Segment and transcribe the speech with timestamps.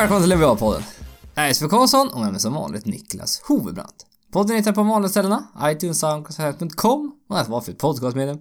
[0.00, 0.82] Och välkomna till NBA-podden.
[1.34, 4.06] Jag är Jesper Karlsson och med mig som vanligt Niklas Hovebrant.
[4.32, 8.38] Podden hittar på vanliga ställena, iTunes, Soundcloud.com och ett valfritt podcastmedium.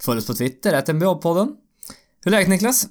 [0.00, 1.48] Följ oss på Twitter, att NBA-podden.
[2.24, 2.88] Hur är läget Niklas?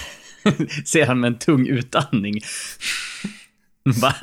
[0.86, 2.40] Ser han med en tung utandning.
[4.02, 4.14] Va?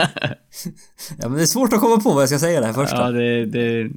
[1.17, 2.97] Ja men det är svårt att komma på vad jag ska säga det här första.
[2.97, 3.91] Ja, det, det...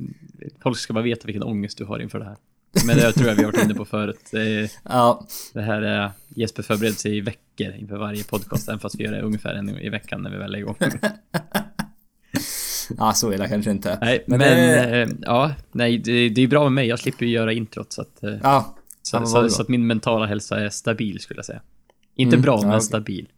[0.63, 2.37] Folk ska bara veta vilken ångest du har inför det här.
[2.85, 4.21] Men det tror jag vi har varit inne på förut.
[4.31, 9.01] Det, Ja, det här är Jesper förbereder sig i veckor inför varje podcast, även fast
[9.01, 10.77] vi gör det ungefär en i veckan när vi väl är igång.
[12.99, 13.99] ja så illa kanske inte.
[14.01, 16.87] Nej, men, det- eh, ja, nej, det, det är bra med mig.
[16.89, 18.31] Jag slipper ju göra introt så att, eh,
[19.03, 21.61] så, men så, så att min mentala hälsa är stabil skulle jag säga.
[22.15, 22.81] Inte Mm, bra, ja, men okej.
[22.87, 23.29] stabil.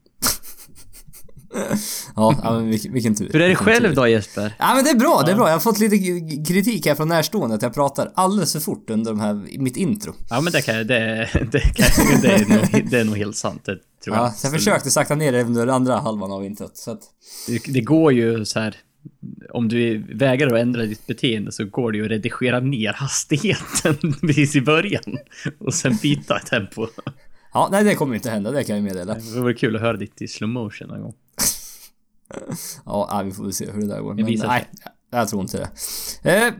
[2.16, 3.30] Ja, men vilken, vilken tur.
[3.32, 3.94] Hur är det själv tur.
[3.94, 4.54] då Jesper?
[4.58, 5.46] Ja men det är bra, det är bra.
[5.46, 5.96] Jag har fått lite
[6.52, 10.14] kritik här från närstående att jag pratar alldeles för fort under de här, mitt intro.
[10.30, 13.64] Ja men det kan det, det, kan, det, är, nog, det är nog helt sant,
[13.64, 14.26] det tror jag.
[14.26, 16.76] Ja, jag försökte sakta ner det under andra halvan av introt.
[16.76, 17.00] Så att,
[17.46, 18.76] Det, det går ju så här.
[19.50, 23.96] Om du vägrar att ändra ditt beteende så går det ju att redigera ner hastigheten
[24.20, 25.18] precis i början.
[25.58, 26.86] Och sen byta tempo.
[27.52, 29.14] ja, nej det kommer inte hända, det kan jag meddela.
[29.14, 31.14] Det vore kul att höra ditt i slow motion någon gång.
[32.84, 34.14] Ja, vi får väl se hur det där går.
[34.14, 34.68] Det Men nej,
[35.10, 35.68] jag tror inte
[36.22, 36.52] det.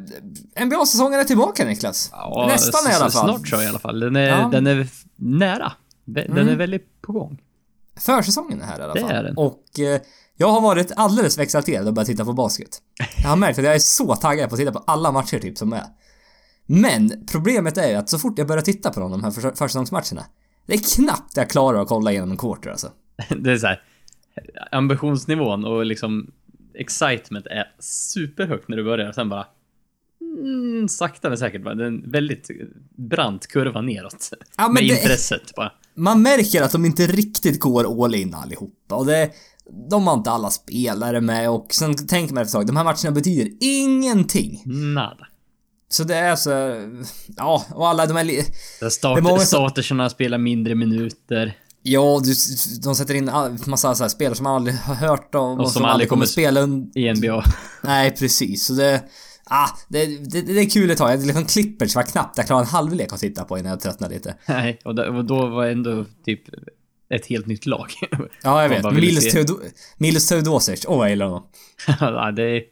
[0.57, 2.09] Eh, NBA-säsongen är tillbaka Niklas.
[2.13, 3.29] Ja, Nästan i alla fall.
[3.39, 4.01] Snart så i alla fall.
[4.01, 4.35] Den är, Ja.
[4.39, 4.51] Mm.
[4.51, 5.73] den är nära.
[6.05, 7.39] Den är väldigt på gång.
[7.97, 9.11] Försäsongen är här i alla Det fall.
[9.11, 9.37] är den.
[9.37, 10.01] Och eh,
[10.37, 12.79] jag har varit alldeles exalterad och börjat titta på basket.
[13.23, 15.59] Jag har märkt att jag är så taggad på att titta på alla matcher typ
[15.59, 15.85] som är.
[16.67, 20.25] Men problemet är ju att så fort jag börjar titta på de här för- försäsongsmatcherna,
[20.67, 22.91] det är knappt jag klarar att kolla igenom en quarter alltså.
[23.39, 23.83] Det är så här.
[24.73, 26.31] Ambitionsnivån och liksom
[26.75, 29.13] excitement är superhögt när du börjar.
[29.13, 29.47] Sen bara...
[30.21, 31.75] Mm, sakta men säkert bara.
[31.75, 32.51] Det är en väldigt
[32.97, 34.31] brant kurva neråt.
[34.57, 35.73] Ja, med intresset bara.
[35.95, 39.31] Man märker att de inte riktigt går all in allihopa och det...
[39.91, 43.11] De har inte alla spelare med och sen tänker man ett tag, de här matcherna
[43.11, 44.63] betyder ingenting.
[44.95, 45.27] Nada.
[45.89, 46.51] Så det är så...
[47.37, 48.25] Ja, och alla de här...
[48.25, 48.33] Där
[48.81, 51.57] Det är start, många som- startersarna spelar mindre minuter.
[51.83, 52.35] Ja, du,
[52.83, 53.31] de sätter in
[53.67, 56.61] massa så här spelare som man aldrig har hört om och, som, aldrig kommer spela
[56.95, 57.45] i NBA.
[57.83, 58.67] Nej, precis.
[58.67, 59.03] Så det...
[59.51, 61.13] Ah, det, det, det är kul ett tag.
[61.13, 64.15] Jag liksom Clippers var knappt jag klarade en halvlek att titta på innan jag tröttnade
[64.15, 64.35] lite.
[64.49, 66.43] Nej, och då, och då var ändå typ
[67.15, 67.93] ett helt nytt lag.
[68.43, 68.95] Ja, jag vet.
[68.95, 69.35] Milos.
[69.35, 69.61] Teodo-
[69.97, 70.85] Milos Teodosic.
[70.89, 71.43] Åh, jag gillar honom.
[72.01, 72.63] ja, det är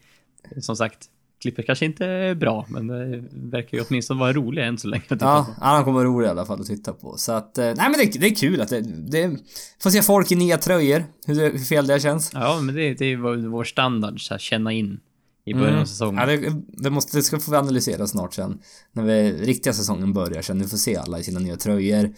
[0.60, 0.98] som sagt,
[1.46, 5.04] Clipper kanske inte är bra, men det verkar ju åtminstone vara roliga än så länge.
[5.08, 7.16] att Ja, han kommer vara rolig i alla fall att titta på.
[7.16, 9.36] Så att, eh, nej men det, det är kul att det, det...
[9.82, 11.04] Får se folk i nya tröjor.
[11.26, 12.30] Hur, det, hur fel det känns.
[12.34, 13.16] ja, men det, det är
[13.48, 15.00] vår, standard, så här, känna in
[15.44, 16.18] i början av säsongen.
[16.18, 16.44] Mm.
[16.44, 18.58] Ja, det, det, måste, det ska få analysera snart sen.
[18.92, 20.58] När vi, riktiga säsongen börjar sen.
[20.58, 22.12] Vi får se alla i sina nya tröjor.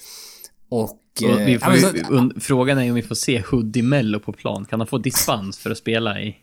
[0.68, 0.98] Och...
[1.22, 4.64] Eh, ja, ju- så- frågan är om vi får se Hoodie Mello på plan.
[4.64, 6.36] Kan han få dispens för att spela i,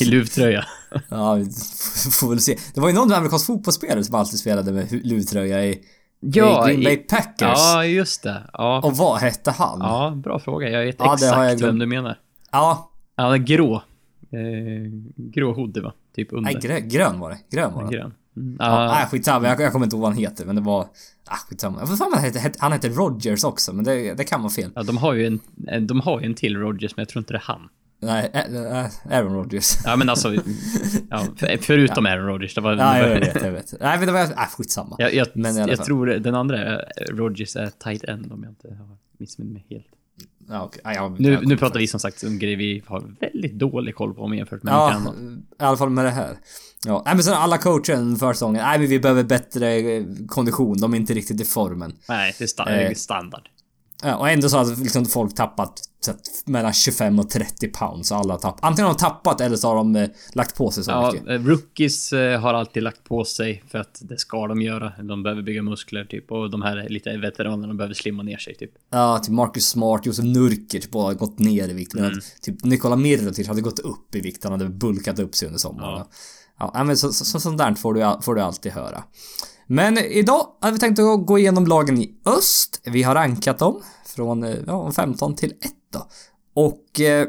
[0.00, 0.64] i luvtröja?
[1.08, 1.44] Ja, vi
[2.12, 2.58] får väl se.
[2.74, 5.80] Det var ju någon amerikansk fotbollsspelare som alltid spelade med luvtröja i, i
[6.20, 7.58] Green Bay Packers.
[7.58, 8.42] Ja, just det.
[8.52, 9.78] Ja, Och vad hette han?
[9.80, 10.68] ja bra fråga.
[10.70, 12.18] Jag vet Ja, exakt jag vem du menar.
[12.52, 13.74] Ja, Ja, han är grå.
[14.32, 15.92] Eh, grå hoodie va?
[16.16, 16.52] Typ under.
[16.52, 17.56] nej, grö, grön var det.
[17.56, 17.96] Grön var det.
[17.96, 18.14] Grön.
[18.36, 18.56] Mm.
[18.60, 19.48] Ja, Ja, nej, skitsamma.
[19.48, 20.86] Jag, jag kommer inte ihåg vad han heter, men det var...
[21.24, 21.86] Ah, skitsamma.
[21.86, 24.70] För han hette Rogers också, men det, det kan vara fel.
[24.74, 27.20] ja, de har ju en, en- de har ju en till Rogers, men jag tror
[27.20, 27.68] inte det är han.
[28.02, 29.78] Nej, Ä- Ä- Aaron Rodgers.
[29.84, 30.34] Ja, men alltså,
[31.10, 32.54] ja, för, förutom Aaron Rodgers.
[32.54, 33.74] Det var, Ja, jag vet, jag vet.
[33.80, 34.28] Nej, men det var...
[34.36, 34.96] Ah, skitsamma.
[34.98, 38.96] jag, jag, Men jag tror den andra Rodgers är tight end om jag inte har
[39.18, 39.86] missminner mig helt.
[40.48, 40.80] Ja, okej.
[40.84, 44.14] Ah, jag, Nu, nu pratar vi som sagt om grejer vi har väldigt dålig koll
[44.14, 45.14] på om jämfört med Ja,
[45.60, 46.36] i alla fall med det här.
[46.86, 48.62] Ja, nej men sen alla coacher för säsongen.
[48.64, 50.78] Nej men vi behöver bättre eh, kondition.
[50.78, 51.94] De är inte riktigt i formen.
[52.08, 52.94] Nej, det är sta- Eh.
[52.94, 53.48] standard.
[54.04, 56.12] Ja, och ändå så har liksom folk tappat så
[56.44, 58.12] mellan 25 och 30 pounds.
[58.12, 58.58] Alla tappat.
[58.64, 61.28] Antingen har de tappat eller så har de eh, lagt på sig så Ja, mycket.
[61.28, 64.92] eh, rookies eh, har alltid lagt på sig för att det ska de göra.
[65.02, 68.70] De behöver bygga muskler typ och de här lite veteranerna behöver slimma ner sig typ.
[68.90, 71.94] Ja, typ Marcus Smart, Josef Nurkic bara har gått ner i vikt.
[71.94, 72.04] Mm.
[72.04, 74.44] Men att typ Nikola Mirotic hade gått upp i vikt.
[74.44, 75.98] Han hade bulkat upp sig under sommaren.
[75.98, 76.08] Ja,
[76.74, 76.84] Ja.
[76.84, 79.04] men så, så, så, sånt där får du, får du alltid höra.
[79.66, 82.80] Men idag har vi tänkt att gå igenom lagen i öst.
[82.84, 85.56] Vi har rankat dem från eh, ja, 15 till 1
[85.92, 86.06] då.
[86.54, 87.00] Och...
[87.00, 87.28] Eh,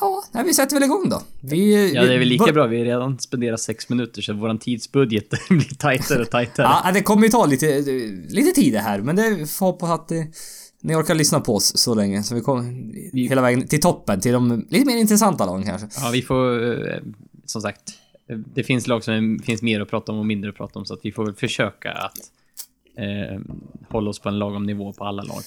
[0.00, 1.22] ja, nej, vi sätter väl igång då.
[1.42, 2.66] Vi, Ja, det är väl lika bra.
[2.66, 6.66] Vi har redan spenderat sex minuter så våran tidsbudget blir tajtare och tajtare.
[6.84, 7.80] Ja, det kommer ju ta lite,
[8.28, 10.22] lite tid det här, men det får hoppas att eh,
[10.82, 12.22] ni orkar lyssna på oss så länge.
[12.22, 15.88] Så vi kommer hela vägen till toppen, till de lite mer intressanta lagen kanske.
[16.00, 16.60] Ja, vi får
[17.46, 17.98] som sagt.
[18.28, 20.84] eh, Det finns lag som finns mer att prata om och mindre att prata om
[20.84, 22.18] så att vi får väl försöka att
[22.96, 23.40] eh,
[23.90, 25.42] hålla oss på en lagom nivå på alla lag.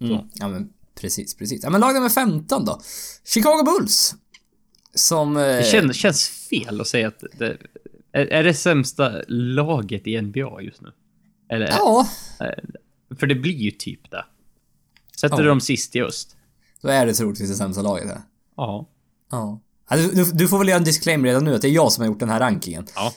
[0.00, 0.18] Mm.
[0.34, 1.62] Ja, men Precis, precis.
[1.62, 2.80] Ja, men lag nummer 15 då.
[3.24, 4.14] Chicago Bulls.
[4.94, 5.36] Som...
[5.36, 7.56] Eh, Det känns, känns fel att säga att det
[8.12, 10.92] är, är det sämsta laget i NBA just nu.
[11.48, 12.06] Eller, Ja,
[13.18, 14.24] För det blir ju typ det.
[15.16, 15.42] Sätter Ja.
[15.42, 16.36] du dem sist i öst?
[16.82, 18.20] då är det troligtvis det sämsta laget här.
[18.56, 18.88] Ja.
[19.30, 19.60] Ja.
[19.90, 21.92] Ja, Du, du, du får väl göra en disclaimer redan nu att det är jag
[21.92, 22.86] som har gjort den här rankingen.
[22.94, 23.12] Ja.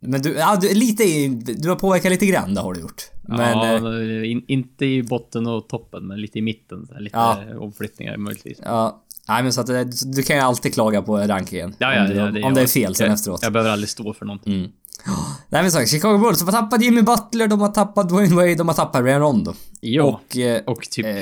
[0.00, 1.28] Men du, ja, du, lite i,
[1.58, 3.02] du har påverkat lite grann, det har du gjort.
[3.28, 3.58] Men...
[3.58, 6.88] ja, eh, in, inte i botten och toppen, men lite i mitten.
[6.98, 7.38] Lite Ja.
[7.58, 8.58] omflyttningar möjligtvis.
[8.64, 9.04] Ja.
[9.28, 11.74] Nej men så att eh, du kan ju alltid klaga på rankingen.
[11.78, 13.42] Ja, ja, om, du, ja, om det är fel sen jag, efteråt.
[13.42, 14.54] Jag behöver aldrig stå för någonting.
[14.54, 14.70] Mm.
[15.48, 18.54] Nej men så, Chicago Bulls, de har tappat Jimmy Butler, de har tappat Dwayne Wade,
[18.54, 19.54] de har tappat Rayon Rondo.
[19.80, 20.36] Ja, och, Och...
[20.36, 21.12] Eh, typ eh,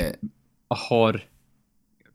[0.68, 1.24] har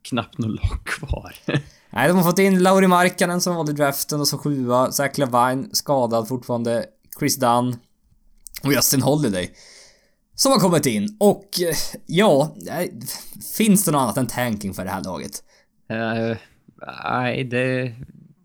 [0.09, 1.35] knappt något lag kvar.
[1.93, 4.91] nej, de har fått in Lauri Markkanen som valde draften och så sjua.
[4.91, 6.85] Zach Lavine skadad fortfarande.
[7.19, 7.75] Chris Dunn.
[8.63, 9.51] Och Justin Holiday.
[10.35, 11.17] Som har kommit in.
[11.19, 12.55] Och eh, ja,
[13.57, 15.43] finns det något annat än tanking för det här laget?
[15.89, 16.37] Eh,
[17.03, 17.95] Nej, det...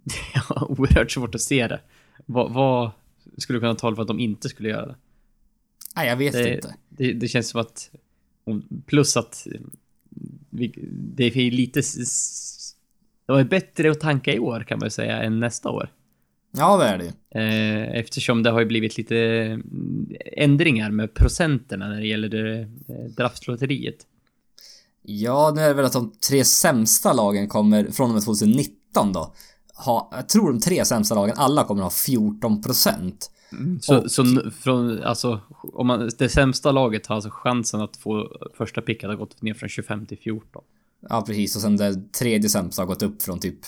[0.05, 1.81] Det är oerhört svårt att se det.
[2.27, 2.91] Vad, vad
[3.39, 4.97] skulle kunna tala för att de inte skulle göra det?
[5.97, 6.75] Nej, jag vet Det, inte.
[6.89, 7.91] det, det känns som att...
[8.87, 9.47] Plus att...
[10.91, 11.83] Det är lite...
[13.27, 15.89] s- s- De är bättre att tanka i år kan man säga än nästa år.
[16.59, 17.11] Ja, det är det ju.
[17.41, 22.59] Eh, Eftersom det har ju blivit lite mm, ändringar med procenterna när det gäller det
[22.61, 23.97] eh, draftlotteriet.
[25.03, 29.13] Ja, nu är det väl att de tre sämsta lagen kommer från och med 2019
[29.13, 29.35] då.
[29.85, 33.13] Ha, jag tror de tre sämsta lagen, alla kommer ha 14%.
[33.81, 35.41] Så, Och- så från, alltså,
[35.73, 39.55] om man, det sämsta laget har alltså chansen att få första picket har gått ner
[39.55, 40.63] från 25 till 14.
[41.09, 41.57] Ja, precis.
[41.57, 43.59] Och sen det tredje sämsta har gått upp från typ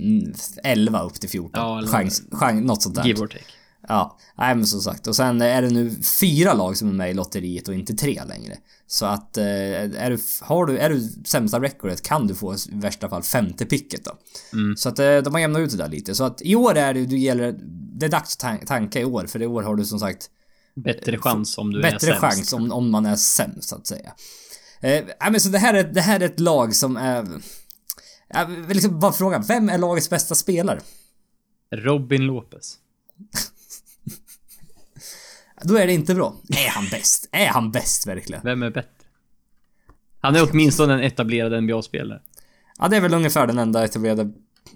[0.00, 0.32] mm,
[0.64, 1.50] 11 upp till 14.
[1.54, 3.04] Ja, eller- chans, chans, något sånt där.
[3.04, 3.44] Give or take.
[3.88, 5.06] Ja, nej men som sagt.
[5.06, 5.90] Och sen är det nu
[6.20, 8.56] fyra lag som är med i lotteriet och inte tre längre.
[8.86, 12.56] Så att eh, är du, har du, är du sämsta recordet kan du få i
[12.72, 14.12] värsta fall femte picket då.
[14.52, 14.76] Mm.
[14.76, 16.14] Så att eh, de har jämnat ut det där lite.
[16.14, 17.58] Så att i år är det, du gäller,
[17.98, 20.30] det är dags att tan- tanka i år för i år har du som sagt
[20.74, 22.20] Bättre chans om du är bättre sämst.
[22.20, 24.12] chans om, om man är sämst så att säga.
[24.86, 27.26] Eh, men så det här, är, det här är ett lag som är...
[28.28, 30.80] Jag vill liksom bara fråga, vem är lagets bästa spelare?
[31.76, 32.78] Robin Lopez.
[35.62, 36.36] Då är det inte bra.
[36.48, 37.28] Är han bäst?
[37.32, 38.42] Är han bäst verkligen?
[38.44, 38.90] Vem är bättre?
[40.20, 42.20] Han är åtminstone en etablerad NBA-spelare.
[42.78, 44.32] Ja, det är väl ungefär den enda etablerade...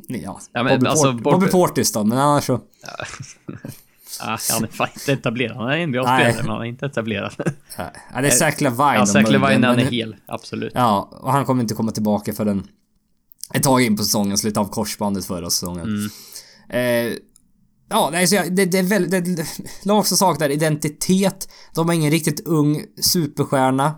[0.08, 2.60] Ja, Ja, men Bobby, alltså, Port- Bobby Portis då, men annars så...
[4.22, 5.56] Ah, han är fan inte etablerad.
[5.56, 6.00] Han är en Nej.
[6.00, 7.32] NBA-spelare, men han är inte etablerad.
[7.76, 10.16] Ja, det är Zach Lavine Ja, möjligen, Levine, han är hel.
[10.26, 10.72] Absolut.
[10.74, 12.66] Ja, och han kommer inte komma tillbaka förrän
[13.54, 15.86] ett tag in på säsongen, slut av korsbandet förra säsongen.
[15.86, 16.10] Mm.
[16.68, 17.16] Eh,
[17.88, 19.36] ja, nej, så jag, det, det är väldigt...
[19.36, 19.46] Det,
[19.84, 21.48] lag som saknar identitet.
[21.74, 23.94] De har ingen riktigt ung superstjärna.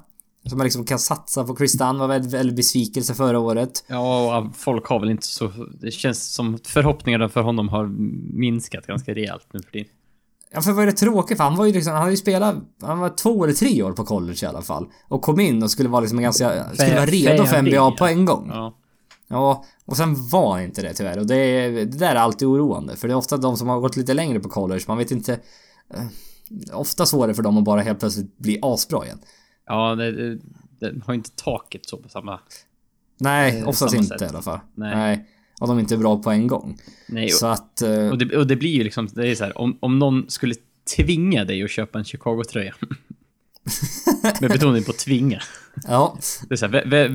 [0.48, 1.56] Som man liksom kan satsa på.
[1.56, 3.84] Chris Dunn var väldigt, väldigt besvikelse förra året.
[3.86, 5.52] Ja, och folk har väl inte så...
[5.80, 7.86] Det känns som förhoppningarna för honom har
[8.36, 9.88] minskat ganska rejält nu för tiden.
[10.54, 11.36] Ja, för vad är det tråkigt?
[11.36, 13.92] För han var ju liksom, han har ju spelat, han var två eller tre år
[13.92, 14.86] på college i alla fall.
[15.08, 18.24] Och kom in och skulle vara liksom ganska, skulle vara redo för NBA på en
[18.24, 18.48] gång.
[18.52, 18.74] Ja.
[19.28, 21.18] Ja, och sen var inte det tyvärr.
[21.18, 22.96] Och det, är- det där är alltid oroande.
[22.96, 25.32] För det är ofta de som har gått lite längre på college, man vet inte...
[25.94, 26.04] Eh,
[26.72, 29.18] ofta svårare för dem att bara helt plötsligt bli asbra igen.
[29.66, 30.38] Ja, det, det,
[30.80, 32.40] det har inte taket så på samma...
[33.20, 34.22] Nej, Eh, oftast samma inte sätt.
[34.22, 34.60] i alla fall.
[34.74, 34.96] Nej.
[34.96, 35.28] Nej.
[35.62, 36.78] Och de är inte bra på en gång.
[37.08, 37.82] Nej, Så och, att...
[37.82, 39.08] eh, och, det, och det blir ju liksom...
[39.14, 40.54] Det är så här, om, om någon skulle
[40.96, 42.74] tvinga dig att köpa en Chicago-tröja.
[44.40, 45.40] Med betoning på tvinga.
[45.88, 46.18] ja.
[46.48, 47.08] Det är så här, ve,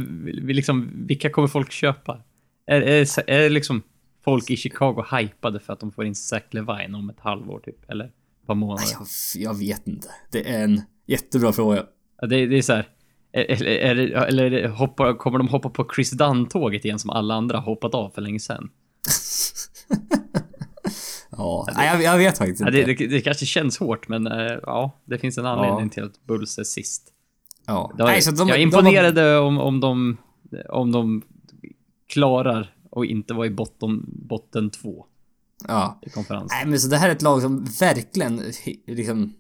[0.43, 2.21] vi liksom, vilka kommer folk köpa?
[2.65, 3.83] Är, är, är liksom
[4.25, 7.89] folk i Chicago hypade för att de får in Zach Levine om ett halvår typ?
[7.89, 8.87] Eller ett par månader?
[8.91, 9.07] Jag,
[9.43, 10.07] jag vet inte.
[10.31, 11.85] Det är en jättebra fråga.
[12.21, 12.87] Ja, det, det är så här.
[13.31, 17.10] Eller, är det, eller är det, hoppar, kommer de hoppa på Chris Dunn-tåget igen som
[17.10, 18.69] alla andra hoppat av för länge sedan?
[21.29, 22.84] Ja, nej, jag, jag vet faktiskt Ja, inte.
[22.84, 25.89] det, det, det kanske känns hårt, men eh, ja, det finns en anledning Ja.
[25.89, 27.13] till att Bulls är sist.
[27.65, 27.93] Ja.
[27.98, 30.17] De, Nej, så de, jag är de imponerade om, om, de,
[30.69, 31.22] om de
[32.10, 35.05] klarar och inte vara i botten, botten två
[35.67, 36.00] ja.
[36.01, 36.57] i konferensen.
[36.57, 38.41] Nej men så det här är ett lag som verkligen
[38.88, 39.34] liksom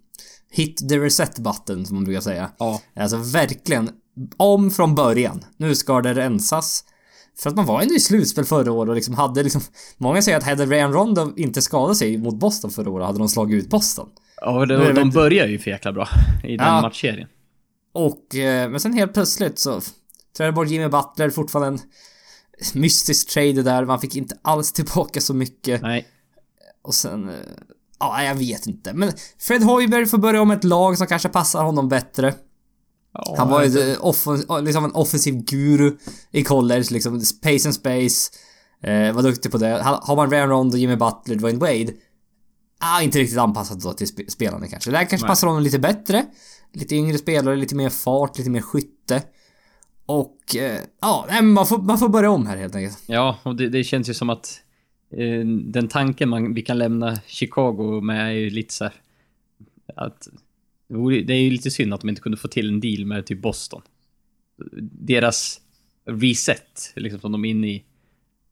[0.51, 2.51] hit the reset button som man brukar säga.
[2.57, 2.81] Ja.
[2.95, 3.89] Alltså verkligen
[4.37, 5.45] om från början.
[5.57, 6.83] Nu ska det rensas.
[7.39, 9.61] För att man var ändå i slutspel förra året och liksom hade liksom...
[9.97, 13.29] Många säger att hade Rayan Rondo inte skadat sig mot Boston förra året hade de
[13.29, 14.09] slagit ut Boston.
[14.41, 16.07] Ja, det de, de börjar ju för jäkla bra
[16.43, 16.81] i den Ja.
[16.81, 17.27] matchserien.
[17.93, 18.35] Och...
[18.35, 19.81] Eh, men sen helt plötsligt så...
[20.37, 21.79] Trädde bort Jimmy Butler, fortfarande en
[22.81, 23.85] mystisk trade där.
[23.85, 25.81] Man fick inte alls tillbaka så mycket.
[25.81, 26.07] Nej,
[26.81, 27.31] Och sen...
[27.99, 28.93] Ja, jag vet inte.
[28.93, 32.33] Men Fred Hoiberg får börja om ett lag som kanske passar honom bättre.
[33.13, 35.97] Ja, Han var ju offen, liksom en offensiv guru
[36.31, 38.31] i college, liksom pace and space.
[38.83, 39.83] Eh, var duktig på det.
[39.83, 41.93] Ha- Har man Ryan Rondo, Jimmy Butler, Dwayne Wade.
[42.79, 44.91] Ah, inte riktigt anpassat då till sp- spelarna kanske.
[44.91, 45.29] Det här kanske Nej.
[45.31, 46.25] passar honom lite bättre.
[46.73, 49.23] Lite yngre spelare, lite mer fart, lite mer skytte.
[50.05, 52.97] Och eh, ja, man får, man får börja om här helt enkelt.
[53.05, 54.59] Ja, och det, det känns ju som att
[55.63, 58.93] den tanken man, vi kan lämna Chicago med är ju lite så här,
[59.95, 60.27] att
[60.87, 63.41] det är ju lite synd att de inte kunde få till en deal med typ
[63.41, 63.81] Boston.
[64.81, 65.61] Deras
[66.05, 67.83] reset, liksom som de är inne i,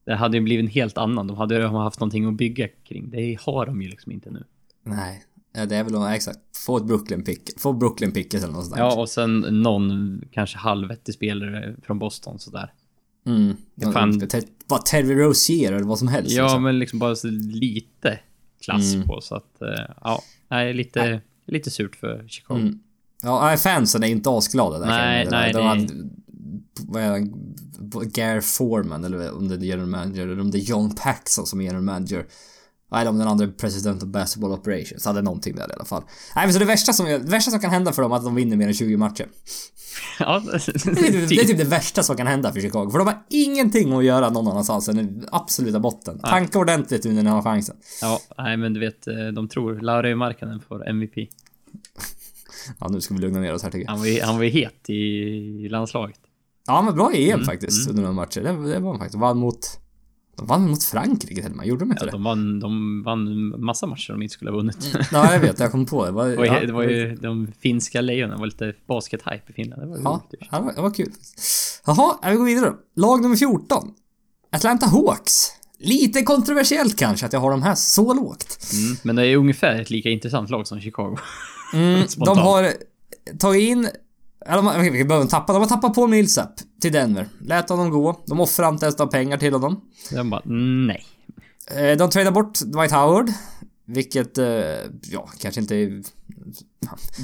[0.06, 1.28] det hade ju blivit en helt annan.
[1.28, 3.10] De hade ju haft någonting att bygga kring.
[3.10, 4.44] Det har de ju liksom inte nu.
[4.84, 6.40] Nej, det är väl ja, exakt.
[6.66, 7.60] Få ett Brooklyn pick.
[7.60, 8.78] Få Brooklyn pickers eller där.
[8.78, 12.74] Ja, och sen någon kanske halvvettig spelare från Boston sådär.
[13.26, 13.56] Mm.
[13.94, 16.32] Fan- Te- Bara Terry Rozier eller vad som helst.
[16.32, 16.64] Ja, liksom.
[16.64, 17.16] men liksom bara
[17.54, 18.20] lite
[18.62, 19.08] klass Mm.
[19.08, 22.58] på så att, eh, ja, nej, lite, lite surt för Chicago.
[22.60, 22.80] Mm.
[23.24, 24.86] Ja, nej, fansen är inte asglada där.
[24.88, 25.88] Nej, nej, De det- hade?
[28.14, 31.60] Gare Foreman eller om det är general manager eller om det är John Paxson som
[31.62, 32.26] är general manager.
[32.96, 35.06] Nej, om den andra president of basketball operations.
[35.06, 36.04] Hade någonting där i alla fall.
[36.36, 38.24] Nej, men så det värsta som, det värsta som kan hända för dem är att
[38.24, 39.28] de vinner mer än 20 matcher.
[40.20, 42.90] Ja, Det är, typ, det är typ det värsta som kan hända för Chicago.
[42.92, 46.20] För de har ingenting att göra någon annanstans än i absoluta botten.
[46.20, 47.76] Tanka ordentligt nu när ni har chansen.
[48.02, 51.16] ja, nej men du vet, eh, de tror Lauri Markkanen får MVP.
[52.80, 53.92] Ja, nu ska vi lugna ner oss här tycker jag.
[53.92, 56.20] Han var ju, han var ju het i, landslaget.
[56.68, 58.42] Ja, men bra i EM Mm, faktiskt under några matcher.
[58.42, 59.20] Det, det var han faktiskt.
[59.20, 59.80] Vann mot...
[60.36, 61.66] De vann mot Frankrike till och med.
[61.68, 62.12] Gjorde de inte Ja, det?
[62.12, 64.78] de, vann, de vann massa matcher de inte skulle ha vunnit.
[65.12, 65.60] Ja, jag vet.
[65.60, 66.10] Jag kom på det.
[66.10, 69.54] det var, Det var, ja, det var ju de finska lejonen, var lite basket-hype i
[69.54, 69.82] Finland.
[69.82, 70.50] Det var Ja, roligt.
[70.52, 71.12] det var, det var kul.
[71.86, 73.02] Jaha, ja, vi går vidare då.
[73.02, 73.92] Lag nummer 14.
[74.52, 75.48] Atlanta Hawks.
[75.80, 78.60] Lite kontroversiellt kanske att jag har de här så lågt.
[78.74, 81.18] Mm, men det är ungefär ett lika intressant lag som Chicago.
[81.74, 82.72] Mm, de har
[83.40, 83.90] tagit in...
[84.46, 85.54] Har- okej, vi behöver tappa.
[85.54, 86.50] De har tappat på Millsap
[86.82, 87.28] till Denver.
[87.42, 88.24] Lät honom gå.
[88.26, 89.82] De offrar inte ens några pengar till honom.
[90.12, 91.06] De bara, nej.
[91.72, 93.30] Eh, De tradar bort Dwight Howard.
[93.88, 94.46] Vilket, eh,
[95.12, 96.04] ja, kanske inte är...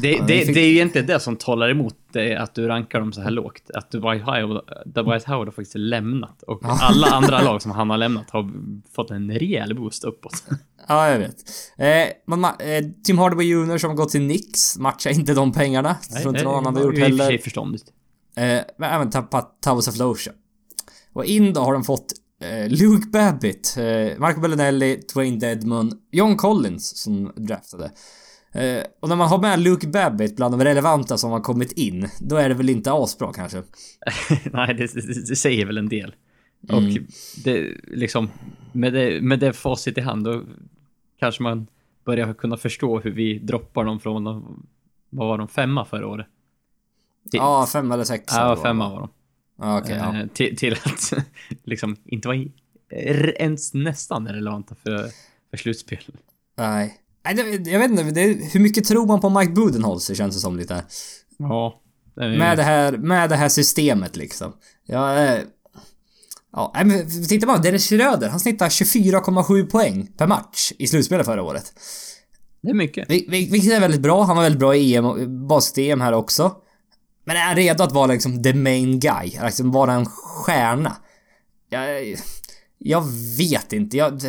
[0.01, 2.67] Det, Ja, det, fick- det är ju egentligen det som talar emot det, att du
[2.67, 3.71] rankar dem så här lågt.
[3.73, 6.43] Att Dwight Howard, Dwight Howard har faktiskt lämnat.
[6.43, 8.51] Och alla andra lag som han har lämnat har
[8.95, 10.43] fått en rejäl boost uppåt.
[10.87, 11.35] Ja, jag vet.
[11.77, 15.51] Eh, man, ma- eh, Tim Hardaway Jr som har gått till Knicks matchar inte de
[15.51, 15.95] pengarna.
[16.11, 17.37] Jag tror inte någon annan hade gjort det var ju i och för heller.
[17.37, 17.83] sig förståndigt.
[18.35, 20.31] Eh, men även tappat Tavos Aflosha.
[21.13, 22.05] Och in då har de fått
[22.43, 27.91] eh, Luke Babbitt, eh, Marco Bellinelli, Dwayne Dedmon, John Collins som draftade.
[28.53, 32.07] Eh, och när man har med Luke Babbitt bland de relevanta som har kommit in,
[32.19, 33.63] då är det väl inte asbra kanske.
[34.51, 36.15] Nej, det, det, det säger väl en del.
[36.69, 36.85] Mm.
[36.85, 36.91] Och
[37.43, 38.29] det, liksom,
[38.71, 40.43] med det, med det facit i hand, då
[41.19, 41.67] kanske man
[42.05, 44.67] börjar kunna förstå hur vi droppar dem från, de-
[45.09, 46.27] vad var de, femma förra året?
[47.31, 48.23] Till, Ja, fem eller sex.
[48.27, 49.09] ja, femma var de.
[49.59, 50.17] Ja, okej, ja.
[50.19, 51.13] Eh, till, till att
[51.63, 52.37] liksom inte vara
[53.31, 55.07] ens nästan relevanta för,
[55.49, 56.03] för slutspel.
[56.57, 56.97] Nej.
[57.23, 60.57] Jag vet inte, det, är- hur mycket tror man på Mike Budenholzer känns det som
[60.57, 60.83] lite.
[61.37, 61.81] Ja.
[62.15, 64.53] det är- Med det här, med det här systemet liksom.
[64.85, 65.39] Ja, eh,
[66.53, 71.25] ja nej, men tittar man, Dennis Schröder, han snittar 24,7 poäng per match i slutspelet
[71.25, 71.73] förra året.
[72.63, 73.09] Det är mycket.
[73.09, 76.13] Vil- vil- Vilket är väldigt bra, han var väldigt bra i EM, och- basket-EM här
[76.13, 76.55] också.
[77.25, 79.31] Men är han redo att vara liksom the main guy?
[79.45, 80.97] Liksom vara en stjärna?
[81.69, 82.15] Jag,
[82.77, 83.01] jag
[83.37, 84.21] vet inte, jag...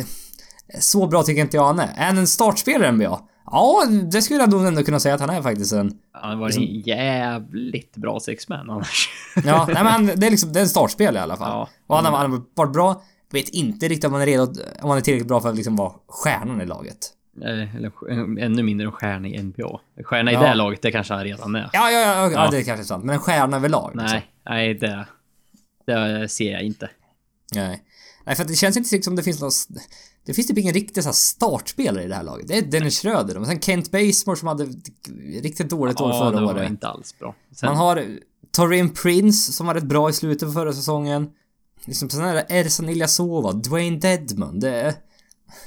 [0.79, 1.89] Så bra tycker inte jag han är.
[1.95, 3.19] Är han en startspelare i NBA?
[3.45, 5.97] Ja, det skulle jag nog ändå kunna säga att han är faktiskt en...
[6.11, 9.09] Han har varit en jävligt bra sexman annars.
[9.45, 11.49] Ja, nej men han- det är liksom, det är en startspel i alla fall.
[11.51, 11.69] Ja.
[11.87, 13.01] Och han har, han har varit bra.
[13.31, 14.43] Vet inte riktigt om han är redo,
[14.81, 16.97] om han är tillräckligt bra för att liksom vara stjärnan i laget.
[17.41, 19.79] Eller ännu mindre en stjärna i NBA.
[19.97, 20.41] En stjärna i Ja.
[20.41, 21.69] det laget, det kanske han redan är.
[21.73, 22.47] Ja, ja, ja, ja, Ja.
[22.51, 23.03] det är kanske sant.
[23.03, 23.91] Men en stjärna överlag.
[23.95, 24.05] liksom.
[24.11, 25.05] Nej, nej det,
[25.85, 26.89] det ser jag inte.
[27.55, 27.83] Nej.
[28.25, 29.51] Nej, för det känns inte som det finns någon...
[30.25, 32.47] Det finns typ ingen riktig så här startspelare i det här laget.
[32.47, 34.67] Det är Dennis Schröder och sen Kent Bazemore som hade
[35.41, 36.69] riktigt dåligt år Ja, förra det var året.
[36.69, 37.35] inte alls bra.
[37.51, 38.07] Sen, Man har
[38.51, 41.29] Torian Prince som var rätt bra i slutet på förra säsongen.
[41.85, 44.59] Liksom sen är det Ersan Ilyasova, Dwayne Dedmon.
[44.59, 44.93] Det är...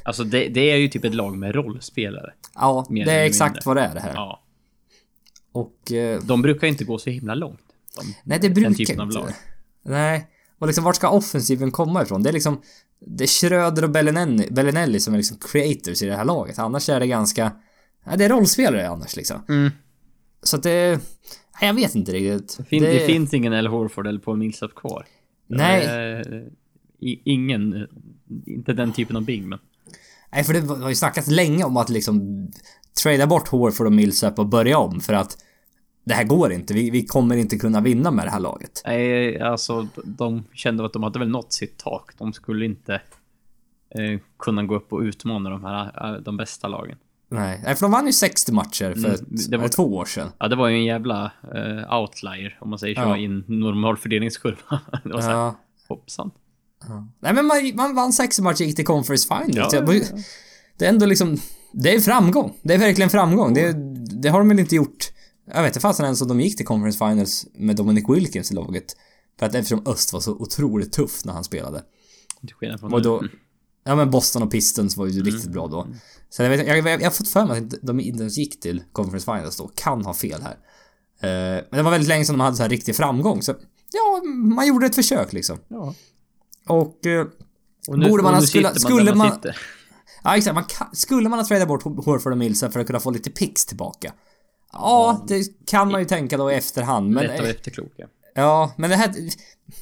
[0.02, 2.32] Alltså det, det är ju typ ett lag med rollspelare.
[2.54, 3.62] Ja, det är exakt mindre.
[3.64, 4.14] vad det är det här.
[4.14, 4.42] Ja.
[5.52, 5.92] Och...
[5.92, 7.60] Eh, De brukar inte gå så himla långt.
[7.96, 9.18] De, nej, det den brukar typen av inte.
[9.18, 9.30] lag.
[9.82, 10.26] Nej.
[10.58, 12.22] Och liksom vart ska offensiven komma ifrån?
[12.22, 12.60] Det är liksom...
[13.00, 16.58] Det är Schröder och Bellinelli, Bellinelli som är liksom creators i det här laget.
[16.58, 17.52] Annars är det ganska...
[18.04, 19.42] Ja, det är rollspelare annars liksom.
[19.48, 19.70] Mm.
[20.42, 21.00] Så att det...
[21.60, 22.56] Nej, jag vet inte riktigt.
[22.58, 23.06] Det, fin, det...
[23.06, 23.66] finns ingen L.
[23.66, 25.06] Horford eller Paul Millsap kvar.
[25.46, 25.84] Nej.
[25.84, 26.26] Eh,
[27.00, 27.88] i, ingen, eh,
[28.46, 29.58] inte den typen av big men.
[30.32, 32.48] Nej, för det var- har ju snackats länge om att liksom
[33.02, 35.38] trada bort Horford och Millsap och börja om för att
[36.06, 36.74] det här går inte.
[36.74, 38.82] Vi, vi kommer inte kunna vinna med det här laget.
[38.86, 42.10] Nej, alltså de kände att de hade väl nått sitt tak.
[42.18, 42.94] De skulle inte
[43.94, 46.98] eh, kunna gå upp och utmana de här, eh, de bästa lagen.
[47.28, 50.28] Nej, för de vann ju 60 matcher för Mm, ett, det var- två år sedan.
[50.38, 53.16] Ja, det var ju en jävla eh, outlier om man säger så Ja.
[53.16, 54.80] i en normal fördelningskurva.
[55.04, 55.56] det var så här, Ja.
[55.88, 56.30] hoppsan.
[57.20, 59.26] Nej men man, man vann 60 matcher och gick till Conference.
[59.30, 60.02] Ja, ja, ja.
[60.78, 61.36] Det är ändå liksom...
[61.72, 62.52] Det är framgång.
[62.62, 63.54] Det är verkligen framgång.
[63.54, 63.72] Det,
[64.22, 65.12] det har de väl inte gjort...
[65.46, 68.54] Jag vet inte fasen ens om de gick till Conference Finals med Dominic Wilkins i
[68.54, 68.96] laget.
[69.38, 71.82] För att eftersom Öst var så otroligt tuff när han spelade.
[72.46, 73.22] Till skillnad från Och då...
[73.84, 75.24] Ja men Boston och Pistons var ju Mm.
[75.24, 75.86] riktigt bra då.
[76.30, 78.60] Så jag, vet, jag, jag, jag har fått för mig att de inte ens gick
[78.60, 79.70] till Conference Finals då.
[79.74, 80.56] Kan ha fel här.
[81.20, 83.42] Eh, men det var väldigt länge sedan de hade så här riktig framgång.
[83.42, 83.54] Så
[83.92, 85.58] ja, man gjorde ett försök liksom.
[85.68, 85.94] Ja.
[86.68, 87.06] Och...
[87.06, 87.26] Eh,
[87.88, 89.56] Och nu, Borde man och ha- skulle- skulle man- sitter.
[90.24, 93.00] Ja exakt, man kan, skulle man ha tradat bort Horford och Millsap för att kunna
[93.00, 94.12] få lite picks tillbaka?
[94.78, 97.24] Ja, det kan man ju tänka då i efterhand men...
[97.24, 98.06] Rätt och efterkloka.
[98.34, 99.14] Ja, men det här...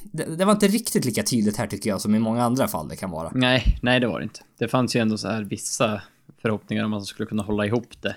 [0.03, 2.87] Det, det var inte riktigt lika tydligt här tycker jag som i många andra fall
[2.87, 3.31] det kan vara.
[3.35, 4.39] Nej, nej det var det inte.
[4.57, 6.01] Det fanns ju ändå så här vissa
[6.41, 8.15] förhoppningar om att de skulle kunna hålla ihop det.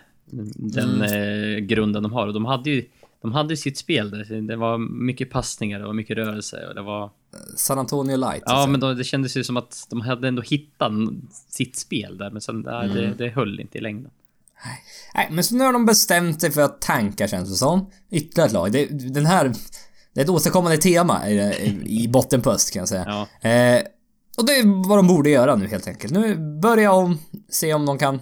[0.57, 1.03] Den Mm.
[1.55, 2.27] eh, grunden de har.
[2.27, 2.87] Och de hade ju
[3.23, 4.41] de hade ju sitt spel där.
[4.41, 7.11] Det var mycket passningar, det var mycket rörelse och det var...
[7.57, 8.43] San Antonio Light.
[8.47, 10.93] Ja, men då, det kändes ju som att de hade ändå hittat
[11.49, 12.95] sitt spel där, men sen Mm.
[12.95, 14.11] det, det höll inte i längden.
[15.15, 17.91] Nej, men så nu har de bestämt sig för att tanka känns det som.
[18.11, 18.73] Ytterligare ett lag.
[18.73, 19.53] Det, den här...
[20.13, 23.27] Det är ett återkommande tema i, i botten på öst kan jag säga.
[23.43, 23.83] Ja, Eh,
[24.39, 26.13] och det är vad de borde göra nu helt enkelt.
[26.13, 28.21] Nu börja om, se om de kan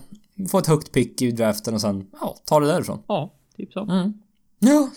[0.51, 3.03] få ett högt pick i draften och sen, ja, ta det därifrån.
[3.09, 3.83] ja typ så.
[3.83, 4.13] Mm.
[4.59, 4.89] Ja.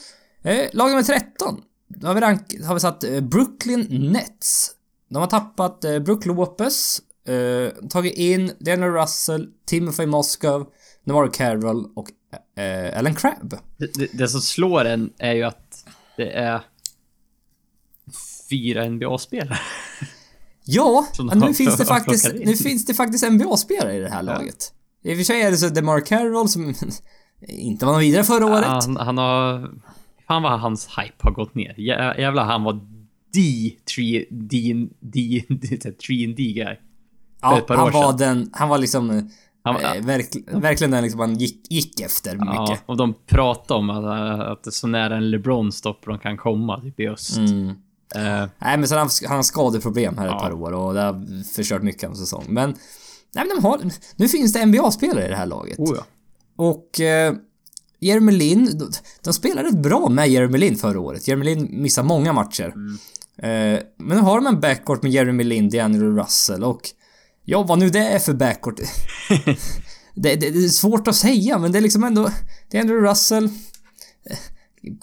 [0.41, 1.61] Eh, lag nummer 13.
[1.87, 4.71] Då har vi, rank, har vi satt eh, Brooklyn Nets.
[5.09, 10.67] De har tappat eh, Brook Lopez, eh, tagit in Daniel Russell, Timothy Moskov,
[11.09, 12.07] Navarro Carroll och
[12.61, 13.57] eh, Alan Crabb.
[13.77, 15.85] Det, det, det som slår en är ju att
[16.17, 16.61] det är
[18.49, 19.59] fyra NBA-spelare.
[20.63, 24.33] Ja, nu, finns det faktiskt, nu finns det faktiskt NBA-spelare i det här Ja.
[24.33, 24.73] laget.
[25.03, 26.65] I och för sig är det så DeMar Carroll som
[27.47, 28.65] inte var någon vidare förra året.
[28.65, 29.69] Han, han har...
[30.27, 31.75] Fan vad hans hype har gått ner.
[31.79, 32.73] Jä, jävlar, han var
[33.33, 36.75] D, 3, D, D, D, 3 D guy.
[37.41, 39.29] Ja, han var den, han var liksom
[39.63, 42.45] Han, eh, verk, verkligen den liksom han gick, gick efter mycket.
[42.55, 44.05] ja, och de pratade om att,
[44.51, 47.37] att det är så nära en LeBron-stopp de kan komma, typ i öst.
[47.37, 47.67] Mm.
[48.15, 50.39] Eh, Nej men sen har han, han skadeproblem här ett Ja.
[50.39, 52.45] par år och det har förstört mycket av säsong.
[52.49, 52.69] Men,
[53.35, 53.81] nej men de har,
[54.15, 55.79] nu finns det NBA-spelare i det här laget.
[55.79, 56.03] oh ja.
[56.55, 57.33] Och eh,
[57.99, 58.89] Jeremy Lin, de,
[59.23, 61.27] de spelade rätt bra med Jeremy Lin förra året.
[61.27, 62.73] Jeremy Lin missade många matcher.
[63.37, 66.81] Eh, men nu har de en backcourt med Jeremy Lin, D'Angelo Russell och
[67.49, 68.75] ja, vad nu det är för backcourt.
[70.15, 72.29] det, det, det är svårt att säga, men det är liksom ändå
[72.71, 74.37] D'Angelo Russell eh,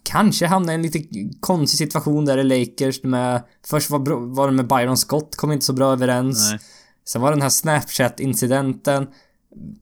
[0.03, 1.05] Kanske hamnar i en lite
[1.41, 3.43] konstig situation där i Lakers med...
[3.67, 6.51] Först var, var det med Byron Scott, kom inte så bra överens.
[6.51, 6.61] Nej.
[7.05, 9.07] Sen var det den här Snapchat-incidenten.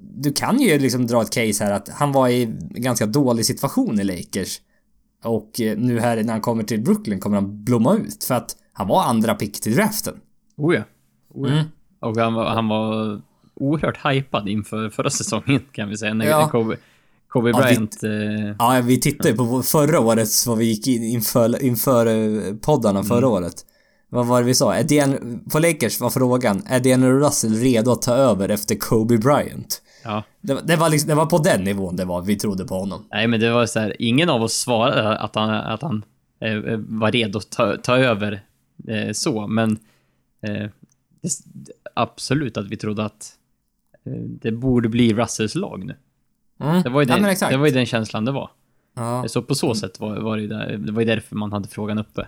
[0.00, 3.46] Du kan ju liksom dra ett case här att han var i en ganska dålig
[3.46, 4.61] situation i Lakers.
[5.24, 8.57] Och eh, nu här när han kommer till Brooklyn kommer han blomma ut för att
[8.72, 10.14] han var andra pick till draften.
[10.57, 10.83] Oh ja.
[11.35, 11.55] Oh ja.
[11.55, 11.68] Mm.
[12.05, 13.21] Och han var, han var
[13.55, 16.14] oerhört hypad inför förra säsongen kan vi säga.
[16.14, 16.49] När Ja.
[16.49, 16.77] Kobe,
[17.29, 18.03] Kobe Ja, vi- Bryant...
[18.03, 22.55] eh, Ja, vi tittade ju på förra årets vad vi gick in inför, inför eh,
[22.55, 23.55] poddarna förra året.
[24.09, 24.75] Vad var det vi sa?
[24.75, 29.19] Är Dan, på Lakers var frågan, är Daniel Russell redo att ta över efter Kobe
[29.19, 29.83] Bryant?
[30.05, 30.23] ja.
[30.40, 33.05] Det, det, var liksom, det var på den nivån det var vi trodde på honom.
[33.12, 36.05] Nej, men det var så här, ingen av oss svarade att han, att han
[36.40, 38.33] eh, var redo att ta, ta över
[38.88, 39.79] eh, så, men
[40.43, 40.71] eh,
[41.95, 43.33] absolut att vi trodde att
[44.07, 45.97] eh, det borde bli Russells lag nu.
[46.61, 46.83] Mm.
[46.83, 47.51] Det var ju, ja, den, exakt.
[47.53, 48.51] det var ju den känslan det var.
[48.97, 51.69] Ja, Så på så sätt var, var det där, det var ju därför man hade
[51.69, 52.27] frågan uppe.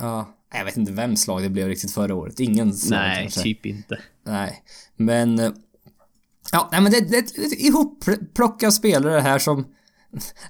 [0.00, 0.34] ja.
[0.56, 2.40] Jag vet inte vem slag det blev riktigt förra året.
[2.40, 3.42] Ingen Nej, kanske.
[3.42, 3.98] typ inte.
[4.26, 4.62] Nej,
[4.96, 5.38] men...
[5.38, 5.50] eh,
[6.52, 9.64] Ja, nej men det, det är ett ihopplockat spelare här som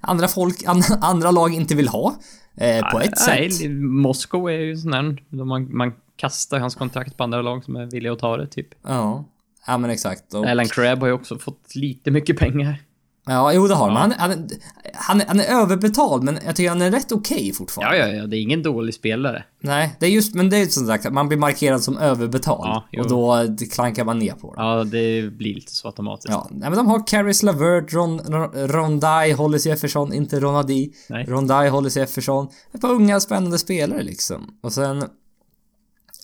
[0.00, 2.14] andra folk, an, andra lag inte vill ha.
[2.56, 3.70] Eh, på ett Nej, sätt.
[3.80, 7.86] Moskva är ju sån där, man, man kastar hans kontrakt på andra lag som är
[7.86, 8.68] villiga att ta det, typ.
[8.82, 9.24] Ja.
[9.66, 10.34] Ja men exakt.
[10.34, 12.82] Och, Alan Crabb har ju också fått lite mycket pengar.
[13.26, 13.88] ja, jo det har.
[13.88, 13.94] Ja.
[13.94, 14.48] Han, han,
[14.94, 17.98] han, han är överbetald men jag tycker han är rätt okej fortfarande.
[17.98, 19.44] Ja, ja, ja, det är ingen dålig spelare.
[19.60, 22.82] Nej, det är just, men det är som sagt att man blir markerad som överbetald.
[22.90, 24.62] Ja, och då klankar man ner på det.
[24.62, 26.28] Ja, det blir lite så automatiskt.
[26.28, 30.92] Ja, nej, men de har Caris Lavert, Ron, Ron, Rondai, Hollis Jefferson, inte Ronadi.
[31.08, 31.24] Nej.
[31.28, 32.48] Rondai, Hollis Jefferson.
[32.72, 34.58] Ett par unga spännande spelare liksom.
[34.62, 35.04] Och sen...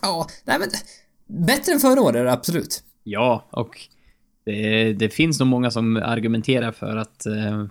[0.02, 0.68] Ja, nej men...
[1.46, 2.82] Bättre än förra året det absolut.
[3.04, 3.80] Ja, och
[4.44, 7.64] det, det finns nog många som argumenterar för att eh,